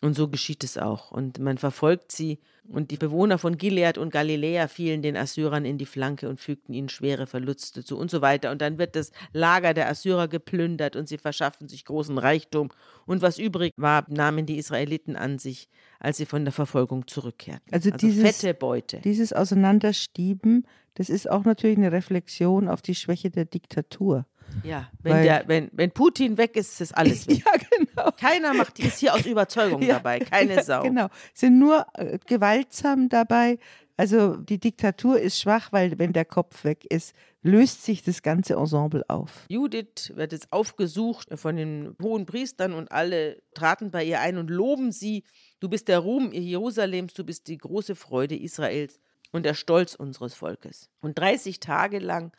Und 0.03 0.15
so 0.15 0.27
geschieht 0.27 0.63
es 0.63 0.77
auch. 0.77 1.11
Und 1.11 1.39
man 1.39 1.57
verfolgt 1.57 2.11
sie. 2.11 2.39
Und 2.67 2.91
die 2.91 2.97
Bewohner 2.97 3.37
von 3.37 3.57
Gilead 3.57 3.97
und 3.97 4.11
Galiläa 4.11 4.67
fielen 4.67 5.01
den 5.01 5.17
Assyrern 5.17 5.65
in 5.65 5.77
die 5.77 5.85
Flanke 5.85 6.27
und 6.29 6.39
fügten 6.39 6.73
ihnen 6.73 6.89
schwere 6.89 7.25
Verluste 7.25 7.83
zu 7.83 7.97
und 7.97 8.11
so 8.11 8.21
weiter. 8.21 8.51
Und 8.51 8.61
dann 8.61 8.77
wird 8.77 8.95
das 8.95 9.11
Lager 9.31 9.73
der 9.73 9.89
Assyrer 9.89 10.27
geplündert 10.27 10.95
und 10.95 11.07
sie 11.07 11.17
verschaffen 11.17 11.67
sich 11.69 11.85
großen 11.85 12.17
Reichtum. 12.17 12.69
Und 13.05 13.21
was 13.21 13.37
übrig 13.39 13.73
war, 13.77 14.05
nahmen 14.09 14.45
die 14.45 14.57
Israeliten 14.57 15.15
an 15.15 15.39
sich, 15.39 15.67
als 15.99 16.17
sie 16.17 16.25
von 16.25 16.43
der 16.45 16.51
Verfolgung 16.53 17.07
zurückkehrten. 17.07 17.73
Also 17.73 17.89
dieses- 17.91 18.37
fette 18.41 18.53
Beute. 18.53 18.99
Dieses 19.03 19.33
Auseinanderstieben, 19.33 20.67
das 20.95 21.09
ist 21.09 21.29
auch 21.29 21.43
natürlich 21.45 21.77
eine 21.77 21.91
Reflexion 21.91 22.67
auf 22.67 22.81
die 22.81 22.95
Schwäche 22.95 23.29
der 23.29 23.45
Diktatur. 23.45 24.25
Ja, 24.63 24.89
wenn, 25.01 25.13
Weil- 25.13 25.23
der, 25.23 25.43
wenn, 25.47 25.69
wenn 25.73 25.91
Putin 25.91 26.37
weg 26.37 26.55
ist, 26.55 26.79
ist 26.79 26.95
alles 26.95 27.27
weg. 27.27 27.43
Ja, 27.45 27.51
genau. 27.77 28.11
Keiner 28.19 28.53
macht, 28.53 28.79
ist 28.79 28.99
hier 28.99 29.13
aus 29.13 29.25
Überzeugung 29.25 29.81
Ja, 29.81 29.95
dabei, 29.95 30.19
keine 30.19 30.55
ja, 30.55 30.63
Sau. 30.63 30.83
Genau, 30.83 31.07
sind 31.33 31.59
nur 31.59 31.85
äh, 31.95 32.19
gewaltsam 32.27 33.09
dabei. 33.09 33.57
Also 33.95 34.37
die 34.37 34.59
Diktatur 34.59 35.19
ist 35.19 35.39
schwach, 35.39 35.71
weil 35.71 35.99
wenn 35.99 36.13
der 36.13 36.25
Kopf 36.25 36.63
weg 36.63 36.83
ist, 36.89 37.13
löst 37.43 37.83
sich 37.83 38.01
das 38.03 38.23
ganze 38.23 38.55
Ensemble 38.55 39.03
auf. 39.07 39.45
Judith 39.49 40.13
wird 40.15 40.31
jetzt 40.31 40.51
aufgesucht 40.51 41.27
von 41.35 41.55
den 41.57 41.95
hohen 42.01 42.25
Priestern 42.25 42.73
und 42.73 42.91
alle 42.91 43.41
traten 43.53 43.91
bei 43.91 44.03
ihr 44.03 44.19
ein 44.19 44.37
und 44.37 44.49
loben 44.49 44.91
sie. 44.91 45.23
Du 45.59 45.69
bist 45.69 45.89
der 45.89 45.99
Ruhm 45.99 46.31
Jerusalems, 46.31 47.13
du 47.13 47.23
bist 47.23 47.47
die 47.47 47.57
große 47.57 47.95
Freude 47.95 48.35
Israels 48.35 48.99
und 49.31 49.45
der 49.45 49.53
Stolz 49.53 49.93
unseres 49.93 50.33
Volkes. 50.33 50.89
Und 51.01 51.19
30 51.19 51.59
Tage 51.59 51.99
lang 51.99 52.31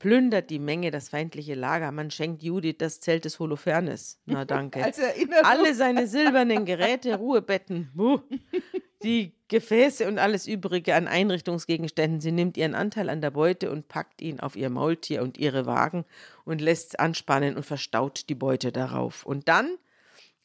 plündert 0.00 0.50
die 0.50 0.58
Menge 0.58 0.90
das 0.90 1.10
feindliche 1.10 1.54
Lager. 1.54 1.92
Man 1.92 2.10
schenkt 2.10 2.42
Judith 2.42 2.76
das 2.78 3.00
Zelt 3.00 3.24
des 3.24 3.38
Holofernes. 3.38 4.18
Na 4.26 4.44
danke. 4.44 4.82
Als 4.82 4.98
Erinnerung. 4.98 5.44
Alle 5.44 5.74
seine 5.74 6.08
silbernen 6.08 6.64
Geräte, 6.64 7.14
Ruhebetten, 7.14 7.90
buh, 7.94 8.18
die 9.04 9.34
Gefäße 9.48 10.08
und 10.08 10.18
alles 10.18 10.46
Übrige 10.48 10.94
an 10.94 11.06
Einrichtungsgegenständen. 11.06 12.20
Sie 12.20 12.32
nimmt 12.32 12.56
ihren 12.56 12.74
Anteil 12.74 13.10
an 13.10 13.20
der 13.20 13.30
Beute 13.30 13.70
und 13.70 13.88
packt 13.88 14.22
ihn 14.22 14.40
auf 14.40 14.56
ihr 14.56 14.70
Maultier 14.70 15.22
und 15.22 15.38
ihre 15.38 15.66
Wagen 15.66 16.04
und 16.44 16.60
lässt 16.60 16.98
anspannen 16.98 17.56
und 17.56 17.66
verstaut 17.66 18.28
die 18.30 18.34
Beute 18.34 18.72
darauf. 18.72 19.24
Und 19.26 19.48
dann 19.48 19.76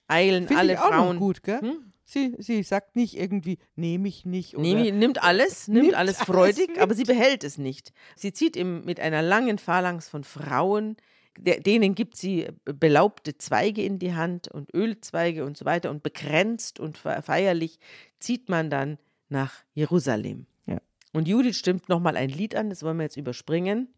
eilen 0.07 0.47
Finde 0.47 0.59
alle 0.59 0.73
ich 0.73 0.79
auch 0.79 0.89
Frauen. 0.89 1.15
noch 1.15 1.21
gut, 1.21 1.43
gell? 1.43 1.61
Hm? 1.61 1.93
Sie, 2.07 2.35
sie 2.37 2.61
sagt 2.63 2.95
nicht 2.95 3.17
irgendwie, 3.17 3.57
nehme 3.75 4.07
ich 4.07 4.25
nicht. 4.25 4.53
Oder, 4.55 4.61
Nee, 4.63 4.91
nimmt 4.91 5.23
alles, 5.23 5.67
nimmt, 5.67 5.85
Nimmt 5.87 5.95
alles 5.97 6.17
alles 6.19 6.27
freudig, 6.27 6.69
mit. 6.69 6.79
aber 6.79 6.93
sie 6.93 7.03
behält 7.03 7.43
es 7.43 7.57
nicht. 7.57 7.91
Sie 8.15 8.31
zieht 8.31 8.55
ihm 8.55 8.85
mit 8.85 8.99
einer 8.99 9.21
langen 9.23 9.57
Phalanx 9.57 10.07
von 10.07 10.23
Frauen, 10.23 10.97
der, 11.37 11.59
denen 11.59 11.95
gibt 11.95 12.15
sie 12.15 12.47
belaubte 12.63 13.37
Zweige 13.37 13.81
in 13.83 13.99
die 13.99 14.13
Hand 14.13 14.47
und 14.47 14.73
Ölzweige 14.73 15.43
und 15.45 15.57
so 15.57 15.65
weiter 15.65 15.89
und 15.91 16.03
bekränzt 16.03 16.79
und 16.79 16.97
fe- 16.97 17.21
feierlich 17.23 17.79
zieht 18.19 18.47
man 18.49 18.69
dann 18.69 18.97
nach 19.27 19.63
Jerusalem. 19.73 20.45
Ja. 20.67 20.77
Und 21.11 21.27
Judith 21.27 21.57
stimmt 21.57 21.89
nochmal 21.89 22.15
ein 22.17 22.29
Lied 22.29 22.55
an, 22.55 22.69
das 22.69 22.83
wollen 22.83 22.97
wir 22.97 23.03
jetzt 23.03 23.17
überspringen. 23.17 23.89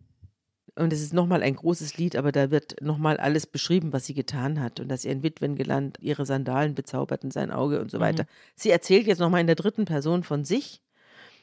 Und 0.78 0.94
es 0.94 1.02
ist 1.02 1.12
nochmal 1.12 1.42
ein 1.42 1.56
großes 1.56 1.98
Lied, 1.98 2.16
aber 2.16 2.32
da 2.32 2.52
wird 2.52 2.82
nochmal 2.82 3.18
alles 3.18 3.48
beschrieben, 3.48 3.94
was 3.94 4.06
sie 4.06 4.14
getan 4.14 4.62
hat 4.62 4.80
und 4.80 4.90
dass 4.90 5.02
sie 5.02 5.10
ein 5.10 5.24
Witwen 5.24 5.56
gelandet, 5.56 5.98
ihre 6.02 6.26
Sandalen 6.26 6.76
bezauberten 6.76 7.32
sein 7.32 7.50
Auge 7.50 7.82
und 7.82 7.90
so 7.90 8.00
weiter. 8.00 8.24
Mhm. 8.24 8.28
Sie 8.56 8.70
erzählt 8.70 9.08
jetzt 9.08 9.18
nochmal 9.18 9.42
in 9.42 9.48
der 9.48 9.56
dritten 9.56 9.86
Person 9.86 10.24
von 10.24 10.46
sich, 10.46 10.84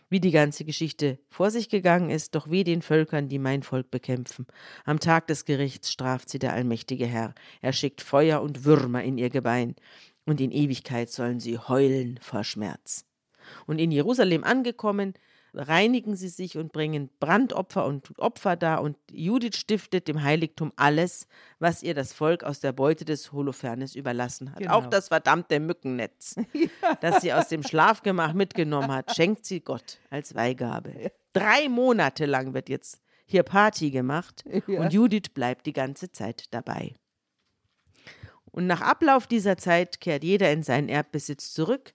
wie 0.09 0.21
die 0.21 0.31
ganze 0.31 0.65
Geschichte 0.65 1.19
vor 1.29 1.51
sich 1.51 1.69
gegangen 1.69 2.11
ist, 2.11 2.37
doch 2.37 2.49
weh 2.49 2.63
den 2.63 2.81
Völkern, 2.81 3.29
die 3.29 3.41
mein 3.41 3.65
Volk 3.65 3.91
bekämpfen. 3.91 4.47
Am 4.85 5.01
Tag 5.01 5.27
des 5.27 5.45
Gerichts 5.45 5.91
straft 5.91 6.29
sie 6.29 6.39
der 6.39 6.53
allmächtige 6.53 7.07
Herr. 7.07 7.35
Er 7.61 7.73
schickt 7.73 8.03
Feuer 8.03 8.41
und 8.41 8.65
Würmer 8.65 9.03
in 9.03 9.19
ihr 9.19 9.31
Gebein, 9.31 9.75
und 10.27 10.41
in 10.41 10.53
Ewigkeit 10.53 11.11
sollen 11.11 11.41
sie 11.41 11.59
heulen 11.59 12.19
vor 12.23 12.45
Schmerz. 12.45 13.05
Und 13.67 13.79
in 13.79 13.91
Jerusalem 13.91 14.45
angekommen, 14.45 15.15
reinigen 15.55 16.17
sie 16.17 16.29
sich 16.29 16.59
und 16.59 16.73
bringen 16.73 17.11
Brandopfer 17.21 17.87
und 17.87 18.19
Opfer 18.19 18.57
dar 18.57 18.83
und 18.83 18.97
Judith 19.11 19.57
stiftet 19.57 20.09
dem 20.09 20.23
Heiligtum 20.23 20.73
alles, 20.77 21.27
was 21.59 21.83
ihr 21.83 21.95
das 21.95 22.13
Volk 22.13 22.45
aus 22.45 22.61
der 22.61 22.73
Beute 22.73 23.05
des 23.05 23.33
Holofernes 23.33 23.95
überlassen 23.95 24.51
hat. 24.53 24.59
Genau. 24.59 24.75
Auch 24.75 24.87
das 24.87 25.09
verdammte 25.09 25.61
Mückennetz, 25.61 26.37
ja. 26.53 26.69
das 27.01 27.23
sie 27.23 27.33
aus 27.33 27.49
dem 27.49 27.63
Schlafgemach 27.63 28.33
mitgenommen 28.33 28.93
hat, 28.93 29.15
schenkt 29.15 29.47
sie 29.47 29.61
Gott 29.61 29.99
als 30.11 30.35
Weihgabe. 30.35 30.93
Ja. 31.01 31.11
Drei 31.33 31.69
Monate 31.69 32.27
lang 32.27 32.55
wird 32.55 32.69
jetzt 32.69 33.01
hier 33.27 33.43
Party 33.43 33.91
gemacht 33.91 34.45
ja. 34.67 34.81
und 34.81 34.93
Judith 34.93 35.31
bleibt 35.33 35.67
die 35.67 35.73
ganze 35.73 36.13
Zeit 36.13 36.47
dabei. 36.53 36.95
Und 38.55 38.69
nach 38.69 38.83
Ablauf 38.83 39.27
dieser 39.27 39.57
Zeit 39.57 40.01
kehrt 40.01 40.23
jeder 40.23 40.53
in 40.53 40.63
seinen 40.63 40.89
Erbbesitz 40.89 41.53
zurück 41.53 41.93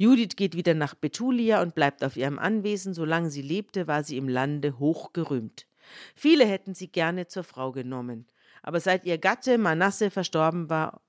Judith 0.00 0.36
geht 0.36 0.56
wieder 0.56 0.72
nach 0.72 0.94
Betulia 0.94 1.60
und 1.60 1.74
bleibt 1.74 2.02
auf 2.02 2.16
ihrem 2.16 2.38
Anwesen. 2.38 2.94
Solange 2.94 3.28
sie 3.28 3.42
lebte, 3.42 3.86
war 3.86 4.02
sie 4.02 4.16
im 4.16 4.30
Lande 4.30 4.78
hochgerühmt. 4.78 5.66
Viele 6.14 6.46
hätten 6.46 6.74
sie 6.74 6.88
gerne 6.88 7.26
zur 7.26 7.44
Frau 7.44 7.70
genommen. 7.70 8.24
Aber 8.62 8.80
seit 8.80 9.04
ihr 9.04 9.18
Gatte 9.18 9.58
Manasse 9.58 10.10
verstorben 10.10 10.70
war, 10.70 11.02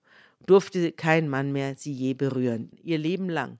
durfte 0.45 0.91
kein 0.91 1.29
Mann 1.29 1.53
mehr 1.53 1.77
sie 1.77 1.93
je 1.93 2.13
berühren, 2.13 2.69
ihr 2.83 2.97
Leben 2.97 3.29
lang. 3.29 3.59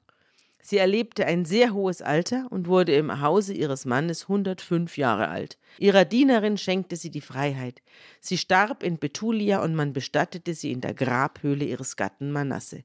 Sie 0.62 0.78
erlebte 0.78 1.26
ein 1.26 1.46
sehr 1.46 1.74
hohes 1.74 2.02
Alter 2.02 2.48
und 2.50 2.68
wurde 2.68 2.94
im 2.94 3.22
Hause 3.22 3.54
ihres 3.54 3.86
Mannes 3.86 4.24
105 4.24 4.98
Jahre 4.98 5.30
alt. 5.30 5.58
Ihrer 5.80 6.04
Dienerin 6.04 6.58
schenkte 6.58 6.98
sie 6.98 7.10
die 7.10 7.22
Freiheit. 7.22 7.82
Sie 8.20 8.38
starb 8.38 8.84
in 8.84 9.00
Betulia 9.00 9.64
und 9.64 9.76
man 9.76 9.94
bestattete 9.94 10.54
sie 10.54 10.74
in 10.74 10.82
der 10.82 10.94
Grabhöhle 10.94 11.64
ihres 11.64 11.96
Gatten 11.96 12.34
Manasse 12.34 12.84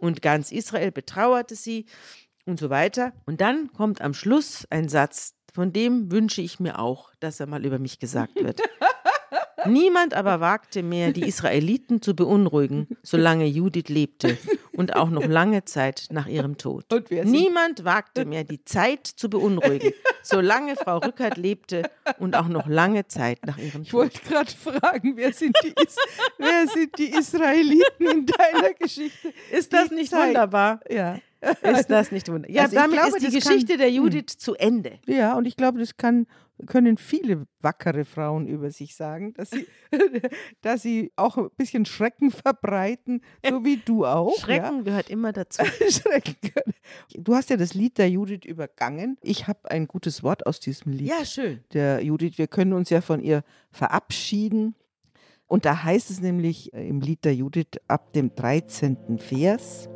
und 0.00 0.22
ganz 0.22 0.52
Israel 0.52 0.90
betrauerte 0.90 1.54
sie 1.54 1.86
und 2.46 2.58
so 2.58 2.70
weiter. 2.70 3.12
Und 3.26 3.40
dann 3.40 3.72
kommt 3.72 4.00
am 4.00 4.14
Schluss 4.14 4.66
ein 4.70 4.88
Satz, 4.88 5.34
von 5.52 5.72
dem 5.72 6.10
wünsche 6.12 6.42
ich 6.42 6.60
mir 6.60 6.78
auch, 6.78 7.12
dass 7.20 7.40
er 7.40 7.46
mal 7.46 7.64
über 7.64 7.78
mich 7.78 7.98
gesagt 7.98 8.36
wird. 8.36 8.60
Niemand 9.66 10.14
aber 10.14 10.40
wagte 10.40 10.82
mehr, 10.82 11.12
die 11.12 11.26
Israeliten 11.26 12.00
zu 12.00 12.16
beunruhigen, 12.16 12.88
solange 13.02 13.46
Judith 13.46 13.88
lebte 13.88 14.38
und 14.80 14.96
auch 14.96 15.10
noch 15.10 15.26
lange 15.26 15.66
Zeit 15.66 16.06
nach 16.10 16.26
ihrem 16.26 16.56
Tod. 16.56 16.86
Niemand 17.24 17.84
wagte 17.84 18.24
mehr, 18.24 18.44
die 18.44 18.64
Zeit 18.64 19.06
zu 19.06 19.28
beunruhigen, 19.28 19.92
solange 20.22 20.74
Frau 20.74 20.96
Rückert 20.96 21.36
lebte 21.36 21.82
und 22.18 22.34
auch 22.34 22.48
noch 22.48 22.66
lange 22.66 23.06
Zeit 23.06 23.44
nach 23.44 23.58
ihrem 23.58 23.84
Tod. 23.84 23.84
Ich 23.84 23.92
wollte 23.92 24.20
gerade 24.20 24.50
fragen, 24.50 25.18
wer 25.18 25.34
sind, 25.34 25.54
die 25.62 25.74
wer 26.38 26.66
sind 26.66 26.98
die 26.98 27.10
Israeliten 27.10 28.06
in 28.06 28.24
deiner 28.24 28.72
Geschichte? 28.78 29.34
Ist 29.50 29.70
das 29.74 29.90
nicht 29.90 30.12
Zeit. 30.12 30.28
wunderbar? 30.28 30.80
Ja. 30.88 31.18
Ist 31.62 31.88
das 31.90 32.12
nicht 32.12 32.28
wunderbar? 32.28 32.54
Ja, 32.54 32.62
also 32.62 32.76
damit 32.76 32.98
glaube, 32.98 33.16
ist 33.16 33.26
die 33.26 33.34
Geschichte 33.34 33.72
kann, 33.72 33.78
der 33.78 33.90
Judith 33.90 34.32
hm. 34.32 34.38
zu 34.38 34.54
Ende. 34.54 34.98
Ja, 35.06 35.36
und 35.36 35.46
ich 35.46 35.56
glaube, 35.56 35.78
das 35.78 35.96
kann 35.96 36.26
können 36.66 36.96
viele 36.96 37.46
wackere 37.60 38.04
Frauen 38.04 38.46
über 38.46 38.70
sich 38.70 38.94
sagen, 38.94 39.34
dass 39.34 39.50
sie, 39.50 39.66
dass 40.62 40.82
sie 40.82 41.12
auch 41.16 41.36
ein 41.36 41.50
bisschen 41.56 41.84
Schrecken 41.84 42.30
verbreiten, 42.30 43.22
so 43.48 43.64
wie 43.64 43.78
du 43.78 44.06
auch. 44.06 44.38
Schrecken 44.38 44.78
ja. 44.78 44.82
gehört 44.82 45.10
immer 45.10 45.32
dazu. 45.32 45.64
Schrecken 45.90 46.36
gehört. 46.40 46.74
Du 47.14 47.34
hast 47.34 47.50
ja 47.50 47.56
das 47.56 47.74
Lied 47.74 47.98
der 47.98 48.10
Judith 48.10 48.44
übergangen. 48.44 49.16
Ich 49.22 49.46
habe 49.46 49.70
ein 49.70 49.86
gutes 49.86 50.22
Wort 50.22 50.46
aus 50.46 50.60
diesem 50.60 50.92
Lied. 50.92 51.08
Ja, 51.08 51.24
schön. 51.24 51.60
Der 51.72 52.02
Judith, 52.02 52.38
wir 52.38 52.46
können 52.46 52.72
uns 52.72 52.90
ja 52.90 53.00
von 53.00 53.20
ihr 53.20 53.42
verabschieden. 53.70 54.74
Und 55.46 55.64
da 55.64 55.82
heißt 55.82 56.10
es 56.10 56.20
nämlich 56.20 56.72
äh, 56.74 56.86
im 56.86 57.00
Lied 57.00 57.24
der 57.24 57.34
Judith 57.34 57.80
ab 57.88 58.12
dem 58.12 58.34
13. 58.34 59.18
Vers. 59.18 59.88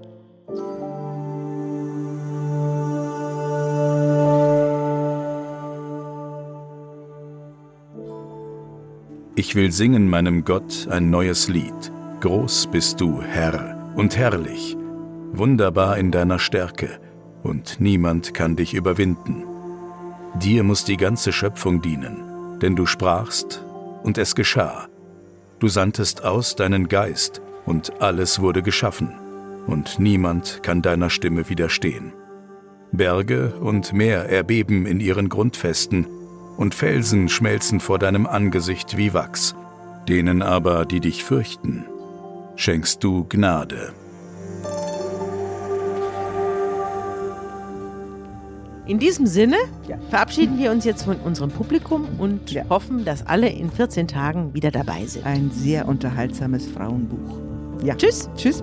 Ich 9.47 9.55
will 9.55 9.71
singen 9.71 10.09
meinem 10.09 10.47
Gott 10.47 10.89
ein 10.91 11.11
neues 11.11 11.49
Lied. 11.49 11.93
Groß 12.21 12.69
bist 12.73 12.99
du, 12.99 13.21
Herr, 13.21 13.93
und 13.95 14.17
herrlich, 14.17 14.75
wunderbar 15.35 15.99
in 15.99 16.11
deiner 16.11 16.39
Stärke, 16.39 16.99
und 17.43 17.79
niemand 17.79 18.33
kann 18.33 18.57
dich 18.57 18.73
überwinden. 18.73 19.45
Dir 20.43 20.65
muss 20.65 20.87
die 20.87 20.97
ganze 20.97 21.31
Schöpfung 21.31 21.83
dienen, 21.83 22.25
denn 22.63 22.75
du 22.75 22.87
sprachst, 22.87 23.63
und 24.03 24.17
es 24.17 24.35
geschah. 24.35 24.89
Du 25.59 25.69
sandtest 25.69 26.25
aus 26.25 26.57
deinen 26.57 26.89
Geist, 26.89 27.43
und 27.67 28.01
alles 28.01 28.41
wurde 28.41 28.63
geschaffen, 28.63 29.11
und 29.67 29.99
niemand 29.99 30.63
kann 30.63 30.81
deiner 30.81 31.11
Stimme 31.11 31.51
widerstehen. 31.51 32.15
Berge 32.93 33.53
und 33.61 33.93
Meer 33.93 34.27
erbeben 34.31 34.87
in 34.87 35.01
ihren 35.01 35.29
Grundfesten, 35.29 36.07
und 36.57 36.75
Felsen 36.75 37.29
schmelzen 37.29 37.81
vor 37.81 37.99
deinem 37.99 38.27
Angesicht 38.27 38.97
wie 38.97 39.15
Wachs. 39.15 39.55
Denen 40.09 40.43
aber, 40.43 40.85
die 40.85 41.01
dich 41.01 41.25
fürchten, 41.25 41.87
schenkst 42.57 43.03
du 43.03 43.25
Gnade. 43.29 43.93
In 48.87 48.99
diesem 48.99 49.27
Sinne 49.27 49.57
ja. 49.89 49.97
verabschieden 50.11 50.59
wir 50.59 50.71
uns 50.71 50.85
jetzt 50.85 51.05
von 51.05 51.17
unserem 51.17 51.51
Publikum 51.51 52.07
und 52.19 52.53
ja. 52.53 52.65
hoffen, 52.69 53.05
dass 53.07 53.27
alle 53.27 53.49
in 53.49 53.71
14 53.71 54.09
Tagen 54.09 54.53
wieder 54.53 54.71
dabei 54.71 55.07
sind. 55.07 55.25
Ein 55.25 55.51
sehr 55.51 55.89
unterhaltsames 55.89 56.67
Frauenbuch. 56.67 57.39
Ja. 57.83 57.95
Tschüss. 57.95 58.29
Tschüss. 58.37 58.63